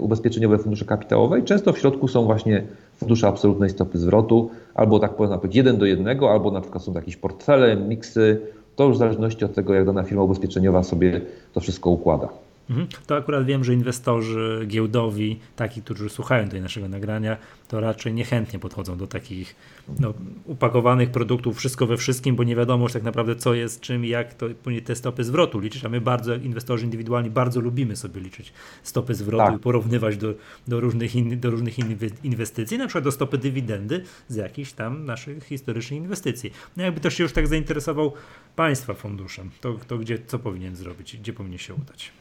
ubezpieczeniowe 0.00 0.58
fundusze 0.58 0.84
kapitałowe 0.84 1.40
i 1.40 1.42
często 1.42 1.72
w 1.72 1.78
środku 1.78 2.08
są 2.08 2.24
właśnie 2.24 2.62
fundusze 2.96 3.28
absolutnej 3.28 3.70
stopy 3.70 3.98
zwrotu, 3.98 4.50
albo 4.74 4.98
tak 4.98 5.18
można 5.18 5.38
powiedzieć 5.38 5.56
jeden 5.56 5.76
do 5.76 5.86
jednego, 5.86 6.30
albo 6.32 6.50
na 6.50 6.60
przykład 6.60 6.82
są 6.84 6.92
jakieś 6.92 7.16
portfele, 7.16 7.76
miksy, 7.76 8.40
to 8.76 8.84
już 8.84 8.96
w 8.96 8.98
zależności 8.98 9.44
od 9.44 9.54
tego, 9.54 9.74
jak 9.74 9.86
dana 9.86 10.02
firma 10.02 10.22
ubezpieczeniowa 10.22 10.82
sobie 10.82 11.20
to 11.52 11.60
wszystko 11.60 11.90
układa. 11.90 12.28
Mhm. 12.70 12.88
To 13.06 13.16
akurat 13.16 13.46
wiem, 13.46 13.64
że 13.64 13.74
inwestorzy 13.74 14.64
giełdowi, 14.66 15.40
taki, 15.56 15.82
którzy 15.82 16.08
słuchają 16.08 16.48
tej 16.48 16.60
naszego 16.60 16.88
nagrania, 16.88 17.36
to 17.68 17.80
raczej 17.80 18.12
niechętnie 18.12 18.58
podchodzą 18.58 18.96
do 18.98 19.06
takich 19.06 19.56
no, 20.00 20.14
upakowanych 20.44 21.10
produktów, 21.10 21.56
wszystko 21.56 21.86
we 21.86 21.96
wszystkim, 21.96 22.36
bo 22.36 22.44
nie 22.44 22.56
wiadomo 22.56 22.84
już 22.84 22.92
tak 22.92 23.02
naprawdę, 23.02 23.36
co 23.36 23.54
jest 23.54 23.80
czym 23.80 24.04
i 24.04 24.08
jak 24.08 24.34
to 24.34 24.46
te 24.84 24.94
stopy 24.94 25.24
zwrotu 25.24 25.58
liczyć. 25.58 25.84
A 25.84 25.88
my 25.88 26.00
bardzo, 26.00 26.34
inwestorzy 26.34 26.84
indywidualni, 26.84 27.30
bardzo 27.30 27.60
lubimy 27.60 27.96
sobie 27.96 28.20
liczyć 28.20 28.52
stopy 28.82 29.14
zwrotu 29.14 29.46
tak. 29.46 29.56
i 29.56 29.58
porównywać 29.58 30.16
do, 30.16 30.34
do 30.68 30.80
różnych, 30.80 31.14
in, 31.14 31.40
do 31.40 31.50
różnych 31.50 31.78
inwestycji, 32.24 32.78
na 32.78 32.86
przykład 32.86 33.04
do 33.04 33.12
stopy 33.12 33.38
dywidendy 33.38 34.02
z 34.28 34.36
jakichś 34.36 34.72
tam 34.72 35.04
naszych 35.04 35.44
historycznych 35.44 36.00
inwestycji. 36.00 36.52
No 36.76 36.82
jakby 36.82 37.00
ktoś 37.00 37.14
się 37.14 37.22
już 37.22 37.32
tak 37.32 37.46
zainteresował 37.46 38.12
Państwa 38.56 38.94
funduszem, 38.94 39.50
to, 39.60 39.78
to 39.88 39.98
gdzie, 39.98 40.18
co 40.26 40.38
powinien 40.38 40.76
zrobić, 40.76 41.16
gdzie 41.16 41.32
powinien 41.32 41.58
się 41.58 41.74
udać? 41.74 42.12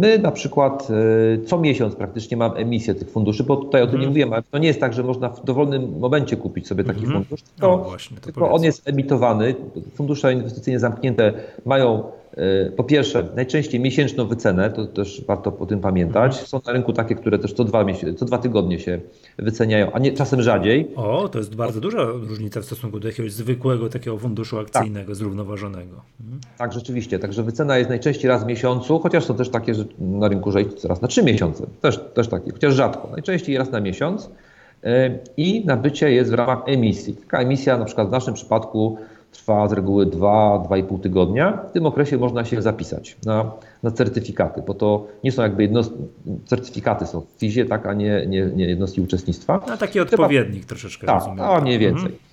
My 0.00 0.18
na 0.18 0.30
przykład 0.30 0.88
e, 0.90 1.44
co 1.46 1.58
miesiąc 1.58 1.94
praktycznie 1.94 2.36
mam 2.36 2.56
emisję 2.56 2.94
tych 2.94 3.10
funduszy, 3.10 3.44
bo 3.44 3.56
tutaj 3.56 3.82
o 3.82 3.86
tym 3.86 3.94
nie 3.94 4.06
mhm. 4.06 4.10
mówiłem, 4.10 4.32
ale 4.32 4.42
to 4.50 4.58
nie 4.58 4.68
jest 4.68 4.80
tak, 4.80 4.92
że 4.92 5.02
można 5.02 5.28
w 5.28 5.44
dowolnym 5.44 5.98
momencie 5.98 6.36
kupić 6.36 6.66
sobie 6.66 6.84
taki 6.84 7.04
mm 7.04 7.10
-hmm. 7.10 7.14
fundusz, 7.14 7.42
tylko, 7.42 7.76
no 7.76 7.78
właśnie, 7.78 8.16
tylko 8.16 8.50
on 8.50 8.64
jest 8.64 8.88
emitowany. 8.88 9.54
Fundusze 9.94 10.32
inwestycyjne 10.32 10.80
zamknięte 10.80 11.32
mają 11.66 12.02
E, 12.36 12.70
po 12.70 12.84
pierwsze, 12.84 13.28
najczęściej 13.36 13.80
miesięczną 13.80 14.26
wycenę, 14.26 14.70
to 14.70 14.86
też 14.86 15.24
warto 15.26 15.58
o 15.58 15.66
tym 15.66 15.80
pamiętać. 15.80 16.32
Mhm. 16.32 16.46
Są 16.46 16.60
na 16.66 16.72
rynku 16.72 16.92
takie, 16.92 17.14
które 17.14 17.38
też 17.38 17.52
co 17.52 17.64
dwa, 17.64 17.84
co 18.16 18.24
dwa 18.24 18.38
tygodnie 18.38 18.78
się 18.78 19.00
wyceniają, 19.42 19.92
a 19.92 19.98
nie 19.98 20.12
czasem 20.12 20.42
rzadziej. 20.42 20.94
O, 20.96 21.28
to 21.28 21.38
jest 21.38 21.54
bardzo 21.54 21.80
duża 21.80 22.04
różnica 22.04 22.60
w 22.60 22.64
stosunku 22.64 23.00
do 23.00 23.08
jakiegoś 23.08 23.32
zwykłego 23.32 23.88
takiego 23.88 24.18
funduszu 24.18 24.58
akcyjnego, 24.58 25.06
tak. 25.06 25.16
zrównoważonego. 25.16 26.02
Mhm. 26.20 26.40
Tak, 26.58 26.72
rzeczywiście. 26.72 27.18
Także 27.18 27.42
wycena 27.42 27.78
jest 27.78 27.90
najczęściej 27.90 28.28
raz 28.28 28.44
w 28.44 28.46
miesiącu, 28.46 28.98
chociaż 28.98 29.24
są 29.24 29.36
też 29.36 29.48
takie 29.48 29.74
że 29.74 29.84
na 29.98 30.28
rynku, 30.28 30.52
że 30.52 30.58
raz 30.84 31.02
na 31.02 31.08
trzy 31.08 31.22
miesiące. 31.22 31.66
Też, 31.80 32.00
też 32.14 32.28
takie, 32.28 32.52
chociaż 32.52 32.74
rzadko. 32.74 33.08
Najczęściej 33.12 33.58
raz 33.58 33.70
na 33.70 33.80
miesiąc. 33.80 34.30
i 35.36 35.66
nabycie 35.66 36.12
jest 36.12 36.30
w 36.30 36.34
ramach 36.34 36.58
emisji. 36.66 37.16
Taka 37.16 37.38
emisja 37.38 37.78
na 37.78 37.84
przykład 37.84 38.08
w 38.08 38.10
naszym 38.10 38.34
przypadku 38.34 38.98
trwa 39.32 39.68
z 39.68 39.72
reguły 39.72 40.06
2-2,5 40.06 41.00
tygodnia. 41.00 41.64
W 41.70 41.72
tym 41.72 41.86
okresie 41.86 42.18
można 42.18 42.44
się 42.44 42.62
zapisać 42.62 43.16
na, 43.26 43.52
na 43.82 43.90
certyfikaty, 43.90 44.62
bo 44.66 44.74
to 44.74 45.06
nie 45.24 45.32
są 45.32 45.42
jakby 45.42 45.62
jednostki, 45.62 45.98
certyfikaty 46.46 47.06
są 47.06 47.20
w 47.20 47.40
FIZie, 47.40 47.64
tak, 47.64 47.86
a 47.86 47.94
nie, 47.94 48.26
nie, 48.26 48.46
nie 48.46 48.64
jednostki 48.66 49.00
uczestnictwa. 49.00 49.60
A 49.72 49.76
taki 49.76 50.00
odpowiednik 50.00 50.64
Trzeba, 50.64 50.68
troszeczkę 50.68 51.06
tak, 51.06 51.18
rozumiem. 51.18 51.40
a 51.40 51.60
mniej 51.60 51.78
więcej. 51.78 52.06
Mhm. 52.06 52.30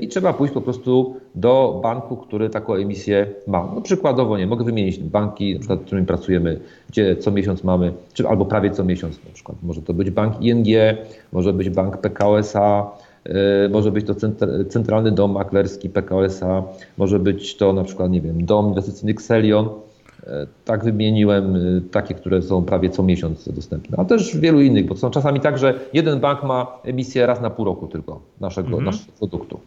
I 0.00 0.08
trzeba 0.08 0.32
pójść 0.32 0.54
po 0.54 0.60
prostu 0.60 1.16
do 1.34 1.80
banku, 1.82 2.16
który 2.16 2.50
taką 2.50 2.74
emisję 2.74 3.26
ma. 3.46 3.72
No 3.74 3.80
przykładowo, 3.80 4.38
nie 4.38 4.46
mogę 4.46 4.64
wymienić 4.64 4.98
banki, 4.98 5.54
na 5.54 5.58
przykład, 5.58 5.80
z 5.80 5.84
którymi 5.84 6.06
pracujemy, 6.06 6.60
gdzie 6.88 7.16
co 7.16 7.30
miesiąc 7.30 7.64
mamy, 7.64 7.92
czy 8.14 8.28
albo 8.28 8.44
prawie 8.44 8.70
co 8.70 8.84
miesiąc 8.84 9.24
na 9.24 9.30
przykład. 9.32 9.58
Może 9.62 9.82
to 9.82 9.94
być 9.94 10.10
bank 10.10 10.40
ING, 10.40 10.66
może 11.32 11.52
być 11.52 11.70
bank 11.70 11.96
PKSA, 11.96 12.90
może 13.70 13.92
być 13.92 14.06
to 14.06 14.14
centralny 14.68 15.12
dom 15.12 15.32
maklerski 15.32 15.90
PKS-a, 15.90 16.62
może 16.98 17.18
być 17.18 17.56
to 17.56 17.72
na 17.72 17.84
przykład, 17.84 18.10
nie 18.10 18.20
wiem, 18.20 18.44
dom 18.46 18.68
inwestycyjny 18.68 19.12
Xelion. 19.12 19.68
E, 20.26 20.46
tak 20.64 20.84
wymieniłem 20.84 21.56
e, 21.56 21.60
takie, 21.90 22.14
które 22.14 22.42
są 22.42 22.64
prawie 22.64 22.90
co 22.90 23.02
miesiąc 23.02 23.48
dostępne, 23.52 23.98
a 23.98 24.04
też 24.04 24.36
wielu 24.36 24.60
innych, 24.60 24.86
bo 24.86 24.96
są 24.96 25.10
czasami 25.10 25.40
tak, 25.40 25.58
że 25.58 25.74
jeden 25.92 26.20
bank 26.20 26.42
ma 26.42 26.78
emisję 26.84 27.26
raz 27.26 27.40
na 27.40 27.50
pół 27.50 27.64
roku 27.64 27.86
tylko 27.86 28.20
naszego, 28.40 28.68
mhm. 28.68 28.84
naszego 28.84 29.12
produktu. 29.18 29.60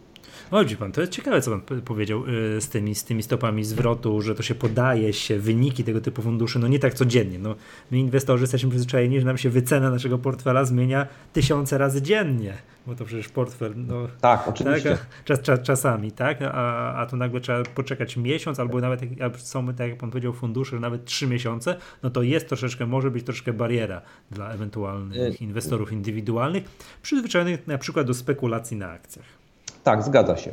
Chodzi 0.50 0.76
pan, 0.76 0.92
to 0.92 1.00
jest 1.00 1.12
ciekawe, 1.12 1.40
co 1.40 1.58
pan 1.58 1.82
powiedział 1.82 2.24
y, 2.56 2.60
z 2.60 2.68
tymi, 2.68 2.94
z 2.94 3.04
tymi 3.04 3.22
stopami 3.22 3.64
zwrotu, 3.64 4.22
że 4.22 4.34
to 4.34 4.42
się 4.42 4.54
podaje 4.54 5.12
się, 5.12 5.38
wyniki 5.38 5.84
tego 5.84 6.00
typu 6.00 6.22
funduszy, 6.22 6.58
no 6.58 6.68
nie 6.68 6.78
tak 6.78 6.94
codziennie. 6.94 7.38
No, 7.38 7.54
my 7.90 7.98
inwestorzy 7.98 8.42
jesteśmy 8.42 8.70
przyzwyczajeni, 8.70 9.20
że 9.20 9.26
nam 9.26 9.38
się 9.38 9.50
wycena 9.50 9.90
naszego 9.90 10.18
portfela 10.18 10.64
zmienia 10.64 11.06
tysiące 11.32 11.78
razy 11.78 12.02
dziennie, 12.02 12.54
bo 12.86 12.94
to 12.94 13.04
przecież 13.04 13.28
portfel, 13.28 13.72
no... 13.76 14.08
Tak, 14.20 14.48
oczywiście. 14.48 14.90
Tak, 14.90 15.24
czas, 15.24 15.40
czas, 15.40 15.60
czasami, 15.60 16.12
tak? 16.12 16.38
A, 16.42 16.94
a 16.94 17.06
tu 17.06 17.16
nagle 17.16 17.40
trzeba 17.40 17.62
poczekać 17.62 18.16
miesiąc, 18.16 18.60
albo 18.60 18.80
nawet 18.80 19.18
jak 19.18 19.40
są, 19.40 19.74
tak 19.74 19.88
jak 19.88 19.98
pan 19.98 20.10
powiedział, 20.10 20.32
fundusze, 20.32 20.80
nawet 20.80 21.04
trzy 21.04 21.26
miesiące, 21.26 21.76
no 22.02 22.10
to 22.10 22.22
jest 22.22 22.48
troszeczkę, 22.48 22.86
może 22.86 23.10
być 23.10 23.24
troszkę 23.24 23.52
bariera 23.52 24.02
dla 24.30 24.50
ewentualnych 24.50 25.40
y, 25.40 25.44
inwestorów 25.44 25.92
indywidualnych, 25.92 26.64
przyzwyczajonych 27.02 27.66
na 27.66 27.78
przykład 27.78 28.06
do 28.06 28.14
spekulacji 28.14 28.76
na 28.76 28.90
akcjach. 28.90 29.43
Tak, 29.84 30.02
zgadza 30.02 30.36
się. 30.36 30.52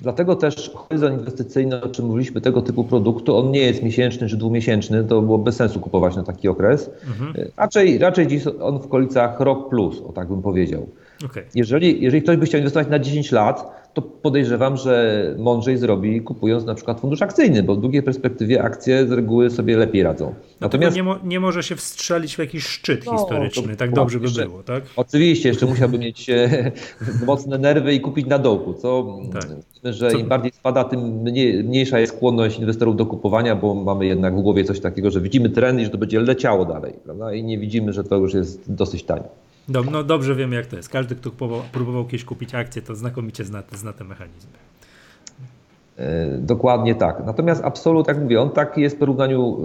Dlatego 0.00 0.36
też 0.36 0.70
horyzont 0.74 1.18
inwestycyjny, 1.18 1.82
o 1.82 1.88
czym 1.88 2.06
mówiliśmy, 2.06 2.40
tego 2.40 2.62
typu 2.62 2.84
produktu, 2.84 3.36
on 3.36 3.50
nie 3.50 3.60
jest 3.60 3.82
miesięczny 3.82 4.28
czy 4.28 4.36
dwumiesięczny, 4.36 5.04
to 5.04 5.22
było 5.22 5.38
bez 5.38 5.56
sensu 5.56 5.80
kupować 5.80 6.16
na 6.16 6.22
taki 6.22 6.48
okres. 6.48 6.90
Mhm. 7.06 7.50
Raczej, 7.56 7.98
raczej 7.98 8.26
dziś 8.26 8.42
on 8.60 8.78
w 8.78 8.84
okolicach 8.84 9.40
rok 9.40 9.68
plus, 9.68 10.02
o 10.08 10.12
tak 10.12 10.28
bym 10.28 10.42
powiedział. 10.42 10.86
Okay. 11.24 11.44
Jeżeli, 11.54 12.02
jeżeli 12.02 12.22
ktoś 12.22 12.36
by 12.36 12.46
chciał 12.46 12.58
inwestować 12.58 12.88
na 12.88 12.98
10 12.98 13.32
lat, 13.32 13.85
to 13.96 14.02
podejrzewam, 14.02 14.76
że 14.76 15.24
mądrzej 15.38 15.76
zrobi 15.76 16.20
kupując 16.20 16.64
na 16.64 16.74
przykład 16.74 17.00
fundusz 17.00 17.22
akcyjny, 17.22 17.62
bo 17.62 17.74
w 17.74 17.80
długiej 17.80 18.02
perspektywie 18.02 18.62
akcje 18.62 19.06
z 19.06 19.12
reguły 19.12 19.50
sobie 19.50 19.76
lepiej 19.76 20.02
radzą. 20.02 20.34
Natomiast 20.60 20.96
nie, 20.96 21.02
mo 21.02 21.18
nie 21.24 21.40
może 21.40 21.62
się 21.62 21.76
wstrzelić 21.76 22.36
w 22.36 22.38
jakiś 22.38 22.64
szczyt 22.64 23.06
no, 23.06 23.12
historyczny, 23.12 23.76
tak 23.76 23.92
dobrze 23.92 24.18
by 24.18 24.24
jeszcze, 24.24 24.46
było, 24.46 24.62
tak? 24.62 24.84
Oczywiście, 24.96 25.48
jeszcze 25.48 25.66
musiałby 25.66 25.98
mieć 25.98 26.30
e, 26.30 26.72
mocne 27.26 27.58
nerwy 27.58 27.94
i 27.94 28.00
kupić 28.00 28.26
na 28.26 28.38
dołku, 28.38 28.74
co 28.74 29.18
tak. 29.32 29.46
że 29.84 30.10
co? 30.10 30.18
im 30.18 30.28
bardziej 30.28 30.52
spada, 30.52 30.84
tym 30.84 31.00
mniej, 31.00 31.64
mniejsza 31.64 31.98
jest 31.98 32.16
skłonność 32.16 32.58
inwestorów 32.58 32.96
do 32.96 33.06
kupowania, 33.06 33.56
bo 33.56 33.74
mamy 33.74 34.06
jednak 34.06 34.36
w 34.36 34.40
głowie 34.40 34.64
coś 34.64 34.80
takiego, 34.80 35.10
że 35.10 35.20
widzimy 35.20 35.50
trend 35.50 35.80
i 35.80 35.84
że 35.84 35.90
to 35.90 35.98
będzie 35.98 36.20
leciało 36.20 36.64
dalej, 36.64 36.92
prawda? 37.04 37.34
I 37.34 37.44
nie 37.44 37.58
widzimy, 37.58 37.92
że 37.92 38.04
to 38.04 38.16
już 38.16 38.34
jest 38.34 38.72
dosyć 38.72 39.04
tanie. 39.04 39.28
No, 39.68 39.82
no 39.92 40.04
dobrze 40.04 40.34
wiemy 40.34 40.56
jak 40.56 40.66
to 40.66 40.76
jest. 40.76 40.88
Każdy, 40.88 41.14
kto 41.14 41.30
próbował, 41.30 41.62
próbował 41.72 42.04
kiedyś 42.04 42.24
kupić 42.24 42.54
akcję, 42.54 42.82
to 42.82 42.94
znakomicie 42.94 43.44
zna, 43.44 43.62
zna 43.72 43.92
te 43.92 44.04
mechanizmy. 44.04 44.52
E, 45.96 46.38
dokładnie 46.38 46.94
tak. 46.94 47.22
Natomiast 47.26 47.64
absolut, 47.64 48.08
jak 48.08 48.22
mówię, 48.22 48.40
on 48.40 48.50
tak 48.50 48.78
jest 48.78 48.96
w 48.96 48.98
porównaniu 48.98 49.58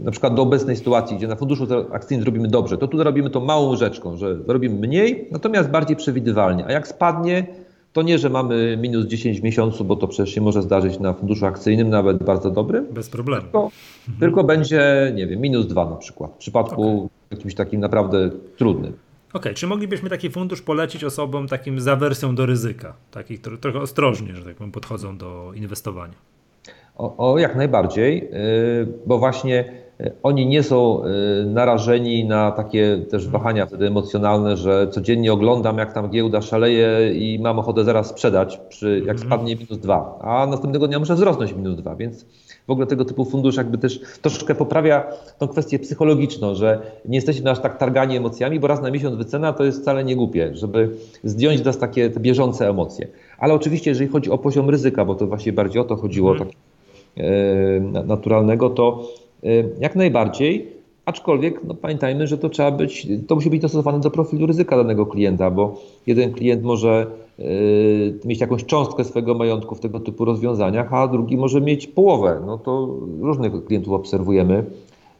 e, 0.00 0.04
na 0.04 0.10
przykład 0.10 0.34
do 0.34 0.42
obecnej 0.42 0.76
sytuacji, 0.76 1.16
gdzie 1.16 1.28
na 1.28 1.36
funduszu 1.36 1.66
akcyjnym 1.92 2.22
zrobimy 2.22 2.48
dobrze, 2.48 2.78
to 2.78 2.88
tu 2.88 3.04
robimy 3.04 3.30
to 3.30 3.40
małą 3.40 3.76
rzeczką, 3.76 4.16
że 4.16 4.38
robimy 4.46 4.86
mniej, 4.86 5.28
natomiast 5.30 5.70
bardziej 5.70 5.96
przewidywalnie. 5.96 6.66
A 6.66 6.72
jak 6.72 6.88
spadnie, 6.88 7.46
to 7.92 8.02
nie, 8.02 8.18
że 8.18 8.30
mamy 8.30 8.78
minus 8.80 9.06
10 9.06 9.40
w 9.40 9.42
miesiącu, 9.42 9.84
bo 9.84 9.96
to 9.96 10.08
przecież 10.08 10.34
się 10.34 10.40
może 10.40 10.62
zdarzyć 10.62 10.98
na 10.98 11.12
funduszu 11.12 11.46
akcyjnym, 11.46 11.90
nawet 11.90 12.24
bardzo 12.24 12.50
dobrym. 12.50 12.86
Bez 12.90 13.10
problemu. 13.10 13.42
Tylko, 13.42 13.62
mhm. 13.62 14.18
tylko 14.20 14.44
będzie, 14.44 15.12
nie 15.14 15.26
wiem, 15.26 15.40
minus 15.40 15.66
2 15.66 15.90
na 15.90 15.96
przykład, 15.96 16.30
w 16.34 16.36
przypadku 16.36 16.82
okay. 16.82 17.08
jakimś 17.30 17.54
takim 17.54 17.80
naprawdę 17.80 18.30
trudnym. 18.56 18.92
Okej, 19.30 19.40
okay, 19.40 19.54
czy 19.54 19.66
moglibyśmy 19.66 20.10
taki 20.10 20.30
fundusz 20.30 20.62
polecić 20.62 21.04
osobom 21.04 21.48
takim 21.48 21.80
z 21.80 21.88
awersją 21.88 22.34
do 22.34 22.46
ryzyka, 22.46 22.94
takich 23.10 23.40
które 23.40 23.58
trochę 23.58 23.80
ostrożnie, 23.80 24.34
że 24.36 24.44
tak 24.44 24.56
powiem, 24.56 24.72
podchodzą 24.72 25.18
do 25.18 25.52
inwestowania? 25.54 26.14
O, 26.96 27.32
o 27.32 27.38
jak 27.38 27.56
najbardziej, 27.56 28.24
y, 28.24 28.88
bo 29.06 29.18
właśnie 29.18 29.72
oni 30.22 30.46
nie 30.46 30.62
są 30.62 31.02
y, 31.04 31.46
narażeni 31.46 32.24
na 32.24 32.50
takie 32.50 32.98
też 33.10 33.24
mhm. 33.24 33.42
wahania 33.42 33.66
wtedy 33.66 33.86
emocjonalne, 33.86 34.56
że 34.56 34.88
codziennie 34.90 35.32
oglądam, 35.32 35.78
jak 35.78 35.92
tam 35.92 36.10
giełda 36.10 36.42
szaleje 36.42 37.12
i 37.14 37.38
mam 37.42 37.58
ochotę 37.58 37.84
zaraz 37.84 38.06
sprzedać, 38.06 38.60
przy, 38.68 38.98
jak 39.06 39.16
mhm. 39.16 39.28
spadnie 39.28 39.56
minus 39.56 39.78
dwa, 39.78 40.18
a 40.20 40.46
następnego 40.46 40.88
dnia 40.88 40.98
muszę 40.98 41.14
wzrosnąć 41.14 41.52
minus 41.52 41.76
dwa, 41.76 41.96
więc 41.96 42.26
w 42.66 42.72
ogóle 42.72 42.86
tego 42.86 43.04
typu 43.04 43.24
fundusz 43.24 43.56
jakby 43.56 43.78
też 43.78 44.00
troszeczkę 44.22 44.54
poprawia 44.54 45.04
tą 45.38 45.48
kwestię 45.48 45.78
psychologiczną, 45.78 46.54
że 46.54 46.82
nie 47.04 47.16
jesteśmy 47.16 47.50
aż 47.50 47.58
tak 47.58 47.78
targani 47.78 48.16
emocjami, 48.16 48.60
bo 48.60 48.66
raz 48.66 48.82
na 48.82 48.90
miesiąc 48.90 49.16
wycena 49.16 49.52
to 49.52 49.64
jest 49.64 49.82
wcale 49.82 50.04
nie 50.04 50.16
głupie, 50.16 50.50
żeby 50.54 50.90
zdjąć 51.24 51.64
nas 51.64 51.78
takie 51.78 52.10
te 52.10 52.20
bieżące 52.20 52.68
emocje. 52.68 53.08
Ale 53.38 53.54
oczywiście, 53.54 53.90
jeżeli 53.90 54.10
chodzi 54.10 54.30
o 54.30 54.38
poziom 54.38 54.70
ryzyka, 54.70 55.04
bo 55.04 55.14
to 55.14 55.26
właśnie 55.26 55.52
bardziej 55.52 55.82
o 55.82 55.84
to 55.84 55.96
chodziło, 55.96 56.34
tak, 56.38 56.48
e, 57.16 57.80
naturalnego, 57.80 58.70
to 58.70 59.02
e, 59.02 59.29
jak 59.80 59.96
najbardziej 59.96 60.80
Aczkolwiek 61.10 61.60
no, 61.64 61.74
pamiętajmy, 61.74 62.26
że 62.26 62.38
to 62.38 62.48
trzeba 62.48 62.70
być, 62.70 63.08
to 63.26 63.34
musi 63.34 63.50
być 63.50 63.62
dostosowane 63.62 64.00
do 64.00 64.10
profilu 64.10 64.46
ryzyka 64.46 64.76
danego 64.76 65.06
klienta, 65.06 65.50
bo 65.50 65.80
jeden 66.06 66.32
klient 66.32 66.62
może 66.62 67.06
yy, 67.38 67.46
mieć 68.24 68.40
jakąś 68.40 68.64
cząstkę 68.64 69.04
swojego 69.04 69.34
majątku 69.34 69.74
w 69.74 69.80
tego 69.80 70.00
typu 70.00 70.24
rozwiązaniach, 70.24 70.94
a 70.94 71.08
drugi 71.08 71.36
może 71.36 71.60
mieć 71.60 71.86
połowę. 71.86 72.42
No 72.46 72.58
to 72.58 72.96
różnych 73.20 73.64
klientów 73.64 73.92
obserwujemy. 73.92 74.64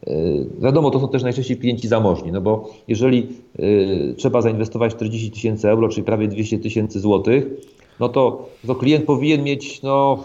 Yy, 0.07 0.47
wiadomo, 0.61 0.91
to 0.91 1.01
są 1.01 1.09
też 1.09 1.23
najczęściej 1.23 1.57
klienci 1.57 1.89
zamożni, 1.89 2.33
no 2.33 2.41
bo 2.41 2.71
jeżeli 2.89 3.29
trzeba 4.17 4.43
zainwestować 4.43 4.95
40 4.95 5.31
tysięcy 5.31 5.69
euro, 5.69 5.89
czyli 5.89 6.05
prawie 6.05 6.29
200 6.29 6.59
tysięcy 6.59 7.01
złotych, 7.01 7.47
no 8.01 8.09
to, 8.09 8.49
to 8.67 8.75
klient 8.75 9.05
powinien 9.05 9.43
mieć 9.43 9.83
no, 9.83 10.19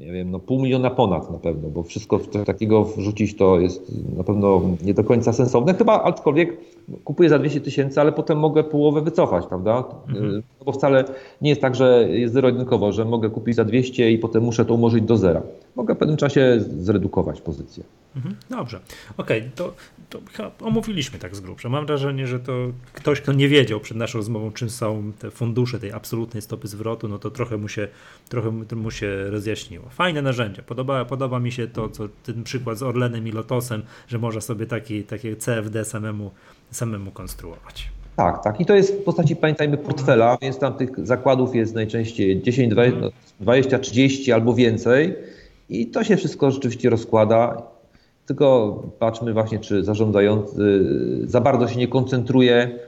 nie 0.00 0.12
wiem, 0.12 0.30
no 0.30 0.38
pół 0.38 0.62
miliona 0.62 0.90
ponad 0.90 1.30
na 1.30 1.38
pewno, 1.38 1.68
bo 1.68 1.82
wszystko 1.82 2.18
takiego 2.46 2.84
wrzucić 2.84 3.36
to 3.36 3.60
jest 3.60 3.92
na 4.16 4.24
pewno 4.24 4.60
nie 4.84 4.94
do 4.94 5.04
końca 5.04 5.32
sensowne. 5.32 5.74
Chyba 5.74 6.02
aczkolwiek 6.02 6.56
kupuję 7.04 7.28
za 7.28 7.38
200 7.38 7.60
tysięcy, 7.60 8.00
ale 8.00 8.12
potem 8.12 8.38
mogę 8.38 8.64
połowę 8.64 9.00
wycofać, 9.00 9.46
prawda? 9.46 9.84
Mhm. 10.08 10.34
No 10.34 10.64
bo 10.64 10.72
wcale 10.72 11.04
nie 11.42 11.50
jest 11.50 11.60
tak, 11.60 11.74
że 11.74 12.08
jest 12.10 12.34
zero-jedynkowo, 12.34 12.92
że 12.92 13.04
mogę 13.04 13.30
kupić 13.30 13.56
za 13.56 13.64
200 13.64 14.10
i 14.10 14.18
potem 14.18 14.42
muszę 14.42 14.64
to 14.64 14.74
umorzyć 14.74 15.04
do 15.04 15.16
zera. 15.16 15.42
Mogę 15.78 15.94
w 15.94 15.98
pewnym 15.98 16.16
czasie 16.16 16.60
zredukować 16.80 17.40
pozycję. 17.40 17.84
Mhm. 18.16 18.36
Dobrze. 18.50 18.80
Okej, 19.16 19.38
okay. 19.38 19.50
to, 19.54 19.72
to 20.10 20.20
omówiliśmy 20.66 21.18
tak 21.18 21.36
z 21.36 21.40
grubsza. 21.40 21.68
Mam 21.68 21.86
wrażenie, 21.86 22.26
że 22.26 22.40
to 22.40 22.52
ktoś, 22.92 23.20
kto 23.20 23.32
nie 23.32 23.48
wiedział 23.48 23.80
przed 23.80 23.96
naszą 23.96 24.18
rozmową, 24.18 24.52
czym 24.52 24.70
są 24.70 25.12
te 25.18 25.30
fundusze 25.30 25.78
tej 25.78 25.92
absolutnej 25.92 26.42
stopy 26.42 26.68
zwrotu, 26.68 27.08
no 27.08 27.18
to 27.18 27.30
trochę 27.30 27.56
mu 27.56 27.68
się, 27.68 27.88
trochę 28.28 28.50
mu 28.76 28.90
się 28.90 29.30
rozjaśniło. 29.30 29.88
Fajne 29.88 30.22
narzędzie. 30.22 30.62
Podoba, 30.62 31.04
podoba 31.04 31.40
mi 31.40 31.52
się 31.52 31.66
to, 31.66 31.88
co 31.88 32.08
ten 32.22 32.44
przykład 32.44 32.78
z 32.78 32.82
Orlenem 32.82 33.28
i 33.28 33.32
Lotosem, 33.32 33.82
że 34.08 34.18
można 34.18 34.40
sobie 34.40 34.66
taki, 34.66 35.02
takie 35.02 35.36
CFD 35.36 35.84
samemu, 35.84 36.30
samemu 36.70 37.10
konstruować. 37.10 37.90
Tak, 38.16 38.44
tak. 38.44 38.60
I 38.60 38.66
to 38.66 38.74
jest 38.74 38.94
w 38.94 39.04
postaci, 39.04 39.36
pamiętajmy, 39.36 39.76
portfela, 39.76 40.38
więc 40.42 40.58
tam 40.58 40.74
tych 40.74 41.06
zakładów 41.06 41.54
jest 41.54 41.74
najczęściej 41.74 42.42
10, 42.42 42.74
20, 43.40 43.78
30 43.78 44.32
albo 44.32 44.54
więcej. 44.54 45.37
I 45.68 45.86
to 45.86 46.04
się 46.04 46.16
wszystko 46.16 46.50
rzeczywiście 46.50 46.90
rozkłada. 46.90 47.62
Tylko 48.26 48.82
patrzmy 48.98 49.32
właśnie, 49.32 49.58
czy 49.58 49.84
zarządzający 49.84 50.84
za 51.24 51.40
bardzo 51.40 51.68
się 51.68 51.76
nie 51.78 51.88
koncentruje 51.88 52.78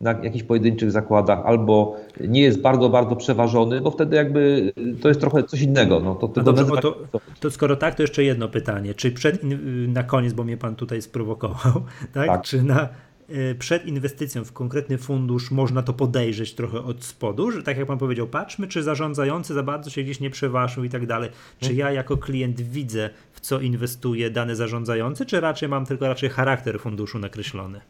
na 0.00 0.10
jakichś 0.10 0.44
pojedynczych 0.44 0.90
zakładach, 0.90 1.38
albo 1.44 1.96
nie 2.20 2.40
jest 2.40 2.60
bardzo, 2.60 2.88
bardzo 2.88 3.16
przeważony, 3.16 3.80
bo 3.80 3.90
wtedy 3.90 4.16
jakby 4.16 4.72
to 5.00 5.08
jest 5.08 5.20
trochę 5.20 5.42
coś 5.42 5.60
innego. 5.62 6.00
No, 6.00 6.14
to, 6.14 6.28
to, 6.28 6.42
dobrze, 6.42 6.64
to, 6.82 6.96
to, 7.40 7.50
skoro 7.50 7.76
tak, 7.76 7.94
to 7.94 8.02
jeszcze 8.02 8.24
jedno 8.24 8.48
pytanie. 8.48 8.94
Czy 8.94 9.12
przed, 9.12 9.40
na 9.88 10.02
koniec, 10.02 10.32
bo 10.32 10.44
mnie 10.44 10.56
pan 10.56 10.76
tutaj 10.76 11.02
sprowokował, 11.02 11.72
tak? 12.14 12.26
tak. 12.26 12.42
Czy 12.42 12.62
na, 12.62 12.88
przed 13.58 13.86
inwestycją 13.86 14.44
w 14.44 14.52
konkretny 14.52 14.98
fundusz 14.98 15.50
można 15.50 15.82
to 15.82 15.92
podejrzeć 15.92 16.54
trochę 16.54 16.82
od 16.82 17.04
spodu, 17.04 17.50
że 17.50 17.62
tak 17.62 17.78
jak 17.78 17.86
pan 17.86 17.98
powiedział, 17.98 18.26
patrzmy, 18.26 18.66
czy 18.66 18.82
zarządzający 18.82 19.54
za 19.54 19.62
bardzo 19.62 19.90
się 19.90 20.02
gdzieś 20.02 20.20
nie 20.20 20.30
przeważył 20.30 20.84
i 20.84 20.88
tak 20.88 21.06
dalej. 21.06 21.30
Czy 21.60 21.74
ja 21.74 21.92
jako 21.92 22.16
klient 22.16 22.60
widzę, 22.60 23.10
w 23.32 23.40
co 23.40 23.60
inwestuje 23.60 24.30
dany 24.30 24.56
zarządzający, 24.56 25.26
czy 25.26 25.40
raczej 25.40 25.68
mam 25.68 25.86
tylko 25.86 26.08
raczej 26.08 26.28
charakter 26.30 26.80
funduszu 26.80 27.18
nakreślony? 27.18 27.80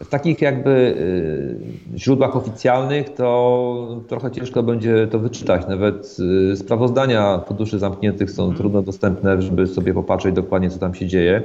w 0.00 0.08
takich 0.08 0.40
jakby 0.40 0.70
y, 0.70 1.98
źródłach 1.98 2.36
oficjalnych 2.36 3.14
to 3.14 4.02
trochę 4.08 4.30
ciężko 4.30 4.62
będzie 4.62 5.06
to 5.06 5.18
wyczytać. 5.18 5.66
Nawet 5.68 6.16
y, 6.52 6.56
sprawozdania 6.56 7.40
funduszy 7.48 7.78
zamkniętych 7.78 8.30
są 8.30 8.54
trudno 8.54 8.82
dostępne, 8.82 9.42
żeby 9.42 9.66
sobie 9.66 9.94
popatrzeć 9.94 10.34
dokładnie, 10.34 10.70
co 10.70 10.78
tam 10.78 10.94
się 10.94 11.06
dzieje, 11.06 11.42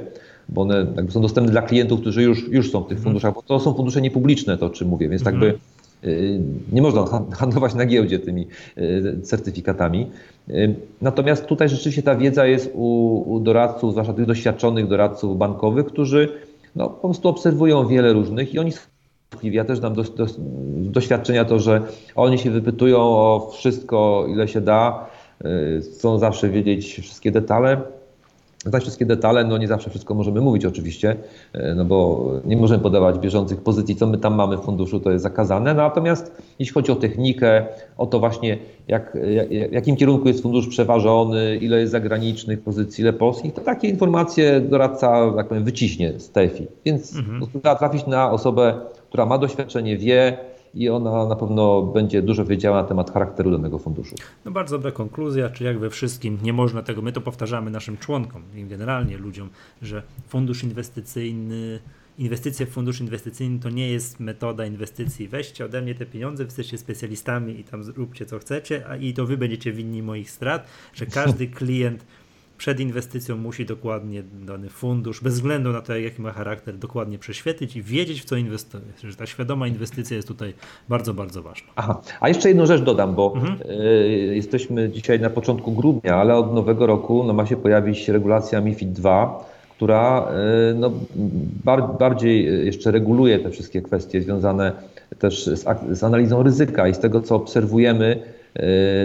bo 0.52 0.62
one 0.62 0.86
są 1.08 1.20
dostępne 1.20 1.52
dla 1.52 1.62
klientów, 1.62 2.00
którzy 2.00 2.22
już, 2.22 2.48
już 2.48 2.70
są 2.70 2.80
w 2.80 2.86
tych 2.86 2.98
mhm. 2.98 3.04
funduszach, 3.04 3.34
bo 3.34 3.42
to 3.42 3.60
są 3.60 3.74
fundusze 3.74 4.00
niepubliczne, 4.00 4.58
to 4.58 4.66
o 4.66 4.70
czym 4.70 4.88
mówię, 4.88 5.08
więc 5.08 5.24
jakby 5.24 5.58
y, 6.04 6.40
nie 6.72 6.82
można 6.82 7.04
handlować 7.32 7.74
na 7.74 7.86
giełdzie 7.86 8.18
tymi 8.18 8.46
certyfikatami. 9.22 10.06
Natomiast 11.02 11.46
tutaj 11.46 11.68
rzeczywiście 11.68 12.02
ta 12.02 12.16
wiedza 12.16 12.46
jest 12.46 12.70
u, 12.74 13.16
u 13.32 13.40
doradców, 13.40 13.92
zwłaszcza 13.92 14.12
tych 14.12 14.26
doświadczonych 14.26 14.88
doradców 14.88 15.38
bankowych, 15.38 15.86
którzy 15.86 16.28
no, 16.76 16.90
po 16.90 17.08
prostu 17.08 17.28
obserwują 17.28 17.86
wiele 17.86 18.12
różnych 18.12 18.54
i 18.54 18.58
oni 18.58 18.72
ja 19.42 19.64
też 19.64 19.80
dam 19.80 19.94
do, 19.94 20.02
do, 20.02 20.26
doświadczenia 20.76 21.44
to, 21.44 21.58
że 21.58 21.82
oni 22.14 22.38
się 22.38 22.50
wypytują 22.50 22.98
o 22.98 23.50
wszystko, 23.52 24.26
ile 24.28 24.48
się 24.48 24.60
da, 24.60 25.06
y, 25.44 25.80
chcą 25.80 26.18
zawsze 26.18 26.48
wiedzieć 26.48 27.00
wszystkie 27.00 27.30
detale 27.30 27.80
znać 28.66 28.82
wszystkie 28.82 29.06
detale, 29.06 29.44
no 29.44 29.58
nie 29.58 29.68
zawsze 29.68 29.90
wszystko 29.90 30.14
możemy 30.14 30.40
mówić 30.40 30.64
oczywiście, 30.64 31.16
e, 31.52 31.74
no 31.74 31.84
bo 31.84 32.30
nie 32.44 32.56
możemy 32.56 32.82
podawać 32.82 33.18
bieżących 33.18 33.60
pozycji, 33.60 33.96
co 33.96 34.06
my 34.06 34.18
tam 34.18 34.34
mamy 34.34 34.56
w 34.56 34.60
funduszu, 34.60 35.00
to 35.00 35.10
jest 35.10 35.22
zakazane. 35.22 35.74
Natomiast 35.74 36.42
jeśli 36.58 36.74
chodzi 36.74 36.92
o 36.92 36.96
technikę, 36.96 37.66
o 37.98 38.06
to 38.06 38.20
właśnie 38.20 38.58
jak, 38.88 39.18
jak, 39.30 39.72
jakim 39.72 39.96
kierunku 39.96 40.28
jest 40.28 40.42
fundusz 40.42 40.68
przeważony, 40.68 41.56
ile 41.56 41.80
jest 41.80 41.92
zagranicznych 41.92 42.60
pozycji, 42.60 43.02
ile 43.02 43.12
polskich, 43.12 43.54
to 43.54 43.60
takie 43.60 43.88
informacje 43.88 44.60
doradca, 44.60 45.32
tak 45.36 45.48
powiem, 45.48 45.64
wyciśnie 45.64 46.20
z 46.20 46.30
TEFI. 46.30 46.66
Więc 46.84 47.16
mhm. 47.16 47.46
trzeba 47.50 47.74
trafić 47.74 48.06
na 48.06 48.30
osobę, 48.30 48.74
która 49.08 49.26
ma 49.26 49.38
doświadczenie, 49.38 49.96
wie, 49.96 50.38
i 50.74 50.88
ona 50.88 51.26
na 51.26 51.36
pewno 51.36 51.82
będzie 51.82 52.22
dużo 52.22 52.44
wiedziała 52.44 52.82
na 52.82 52.88
temat 52.88 53.10
charakteru 53.10 53.50
danego 53.50 53.78
funduszu. 53.78 54.14
No 54.44 54.50
bardzo 54.50 54.78
dobra 54.78 54.92
konkluzja, 54.92 55.50
czy 55.50 55.64
jak 55.64 55.78
we 55.78 55.90
wszystkim 55.90 56.38
nie 56.42 56.52
można 56.52 56.82
tego, 56.82 57.02
my 57.02 57.12
to 57.12 57.20
powtarzamy 57.20 57.70
naszym 57.70 57.96
członkom 57.96 58.42
i 58.56 58.64
generalnie 58.64 59.18
ludziom, 59.18 59.48
że 59.82 60.02
fundusz 60.28 60.64
inwestycyjny 60.64 61.80
inwestycje 62.20 62.66
w 62.66 62.70
fundusz 62.70 63.00
inwestycyjny 63.00 63.58
to 63.58 63.70
nie 63.70 63.90
jest 63.90 64.20
metoda 64.20 64.66
inwestycji. 64.66 65.28
Weźcie 65.28 65.64
ode 65.64 65.82
mnie 65.82 65.94
te 65.94 66.06
pieniądze, 66.06 66.44
wy 66.44 66.48
jesteście 66.48 66.78
specjalistami 66.78 67.60
i 67.60 67.64
tam 67.64 67.84
zróbcie 67.84 68.26
co 68.26 68.38
chcecie, 68.38 68.88
a 68.88 68.96
i 68.96 69.14
to 69.14 69.26
wy 69.26 69.36
będziecie 69.36 69.72
winni 69.72 70.02
moich 70.02 70.30
strat, 70.30 70.66
że 70.94 71.06
każdy 71.06 71.46
klient 71.58 72.06
przed 72.60 72.80
inwestycją 72.80 73.36
musi 73.36 73.66
dokładnie 73.66 74.22
dany 74.46 74.68
fundusz, 74.68 75.22
bez 75.22 75.34
względu 75.34 75.72
na 75.72 75.80
to, 75.80 75.96
jaki 75.96 76.22
ma 76.22 76.32
charakter, 76.32 76.76
dokładnie 76.76 77.18
prześwietlić 77.18 77.76
i 77.76 77.82
wiedzieć, 77.82 78.22
w 78.22 78.24
co 78.24 78.36
inwestuje. 78.36 78.84
Że 79.04 79.16
ta 79.16 79.26
świadoma 79.26 79.66
inwestycja 79.66 80.16
jest 80.16 80.28
tutaj 80.28 80.54
bardzo, 80.88 81.14
bardzo 81.14 81.42
ważna. 81.42 81.68
Aha, 81.76 82.00
a 82.20 82.28
jeszcze 82.28 82.48
jedną 82.48 82.66
rzecz 82.66 82.82
dodam, 82.82 83.14
bo 83.14 83.32
mhm. 83.36 83.70
y, 83.70 84.34
jesteśmy 84.34 84.90
dzisiaj 84.90 85.20
na 85.20 85.30
początku 85.30 85.72
grudnia, 85.72 86.16
ale 86.16 86.36
od 86.36 86.54
nowego 86.54 86.86
roku 86.86 87.24
no, 87.24 87.32
ma 87.32 87.46
się 87.46 87.56
pojawić 87.56 88.08
regulacja 88.08 88.60
MIFID 88.60 88.92
2, 88.92 89.44
która 89.76 90.28
y, 90.70 90.74
no, 90.74 90.92
bar, 91.64 91.82
bardziej 91.98 92.66
jeszcze 92.66 92.90
reguluje 92.90 93.38
te 93.38 93.50
wszystkie 93.50 93.82
kwestie 93.82 94.22
związane 94.22 94.72
też 95.18 95.46
z, 95.46 95.66
z 95.98 96.04
analizą 96.04 96.42
ryzyka 96.42 96.88
i 96.88 96.94
z 96.94 96.98
tego, 96.98 97.20
co 97.20 97.36
obserwujemy, 97.36 98.22
E, 98.22 98.39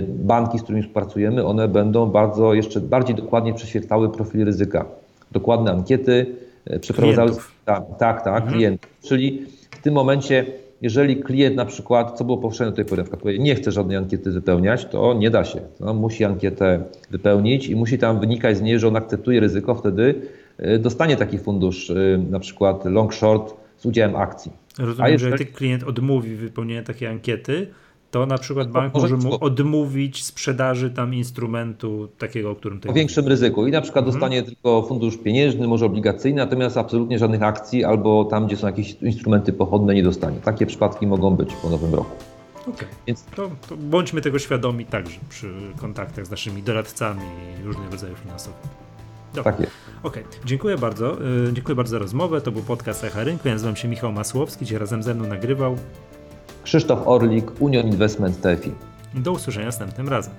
banki, 0.08 0.60
z 0.60 0.64
którymi 0.64 0.84
współpracujemy, 0.84 1.46
one 1.46 1.68
będą 1.68 2.06
bardzo 2.06 2.54
jeszcze 2.54 2.82
bardziej 2.82 3.16
dokładnie 3.16 3.54
prześwietlały 3.54 4.10
profil 4.10 4.46
ryzyka. 4.46 4.86
Dokładne 5.32 5.72
ankiety 5.72 6.26
e, 6.66 6.80
przeprowadzały. 6.80 7.32
Tak, 7.66 7.84
tak, 8.00 8.24
tak 8.24 8.36
mhm. 8.36 8.54
klientów. 8.54 8.92
Czyli 9.04 9.46
w 9.72 9.82
tym 9.82 9.94
momencie, 9.94 10.46
jeżeli 10.82 11.18
klient 11.18 11.56
na 11.56 11.66
przykład, 11.66 12.18
co 12.18 12.24
było 12.24 12.38
powszechne 12.38 12.72
do 12.72 12.76
tej 12.76 12.86
pory, 12.86 13.04
powie, 13.04 13.40
nie 13.40 13.56
chce 13.56 13.72
żadnej 13.72 13.98
ankiety 13.98 14.32
wypełniać, 14.32 14.86
to 14.86 15.14
nie 15.14 15.30
da 15.30 15.44
się. 15.44 15.60
No, 15.80 15.94
musi 15.94 16.26
ankietę 16.26 16.84
wypełnić 17.12 17.68
i 17.68 17.76
musi 17.76 17.98
tam 17.98 18.20
wynikać 18.20 18.58
z 18.58 18.62
niej, 18.62 18.80
że 18.80 18.88
on 18.88 18.96
akceptuje 18.96 19.40
ryzyko, 19.40 19.76
wtedy 19.76 20.16
e, 20.58 20.80
dostanie 20.80 21.16
taki 21.16 21.38
fundusz, 21.38 21.92
na 22.30 22.40
przykład 22.40 22.86
long 22.86 23.14
short 23.14 23.54
z 23.78 23.86
udziałem 23.86 24.16
akcji. 24.16 24.52
Rozumiem, 24.80 25.12
jeżeli... 25.12 25.38
że 25.38 25.44
jak 25.44 25.54
klient 25.54 25.84
odmówi 25.84 26.36
wypełnienia 26.36 26.84
takiej 26.84 27.08
ankiety, 27.08 27.68
to 28.16 28.26
na 28.26 28.38
przykład 28.38 28.72
bank 28.72 28.94
może 28.94 29.18
mu 29.18 29.44
odmówić 29.44 30.24
sprzedaży 30.24 30.92
tam 30.92 31.14
instrumentu 31.14 32.08
takiego, 32.18 32.52
o 32.52 32.56
którym 32.56 32.78
tutaj 32.78 32.92
O 32.92 32.96
większym 32.96 33.28
ryzyku 33.28 33.68
i 33.68 33.72
na 33.72 33.82
przykład 33.82 34.06
mhm. 34.06 34.14
dostanie 34.14 34.44
tylko 34.44 34.86
fundusz 34.88 35.18
pieniężny, 35.18 35.68
może 35.68 35.86
obligacyjny, 35.86 36.42
natomiast 36.42 36.78
absolutnie 36.78 37.20
żadnych 37.20 37.44
akcji 37.44 37.84
albo 37.84 38.26
tam, 38.26 38.48
gdzie 38.48 38.58
są 38.58 38.68
jakieś 38.68 38.94
instrumenty 38.94 39.54
pochodne 39.54 39.94
nie 39.96 40.04
dostanie. 40.04 40.38
Takie 40.40 40.66
przypadki 40.66 41.08
mogą 41.08 41.36
być 41.36 41.54
po 41.54 41.70
nowym 41.70 41.96
roku. 41.96 42.16
Okej, 42.62 42.74
okay. 42.74 42.88
Więc... 43.08 43.24
to, 43.24 43.52
to 43.70 43.78
bądźmy 43.78 44.22
tego 44.22 44.40
świadomi 44.40 44.86
także 44.86 45.20
przy 45.30 45.54
kontaktach 45.78 46.26
z 46.26 46.30
naszymi 46.30 46.64
doradcami 46.64 47.26
różnych 47.64 47.92
rodzajów 47.92 48.20
finansowych. 48.20 48.68
Dobra. 49.34 49.52
Tak 49.52 49.62
jest. 49.62 49.72
Okej, 50.04 50.24
okay. 50.24 50.40
dziękuję 50.46 50.78
bardzo. 50.78 51.18
Yy, 51.46 51.54
dziękuję 51.54 51.76
bardzo 51.76 51.92
za 51.92 52.00
rozmowę. 52.00 52.42
To 52.42 52.52
był 52.52 52.62
podcast 52.62 53.04
Echa 53.04 53.24
Rynku. 53.24 53.48
Ja 53.48 53.54
nazywam 53.54 53.76
się 53.76 53.88
Michał 53.88 54.12
Masłowski, 54.12 54.66
gdzie 54.66 54.80
razem 54.80 55.04
ze 55.04 55.14
mną 55.14 55.28
nagrywał 55.28 55.78
Krzysztof 56.66 57.00
Orlik, 57.06 57.62
Union 57.62 57.88
Investment 57.88 58.42
TFI. 58.42 58.72
Do 59.14 59.32
usłyszenia 59.32 59.66
następnym 59.66 60.10
razem. 60.10 60.34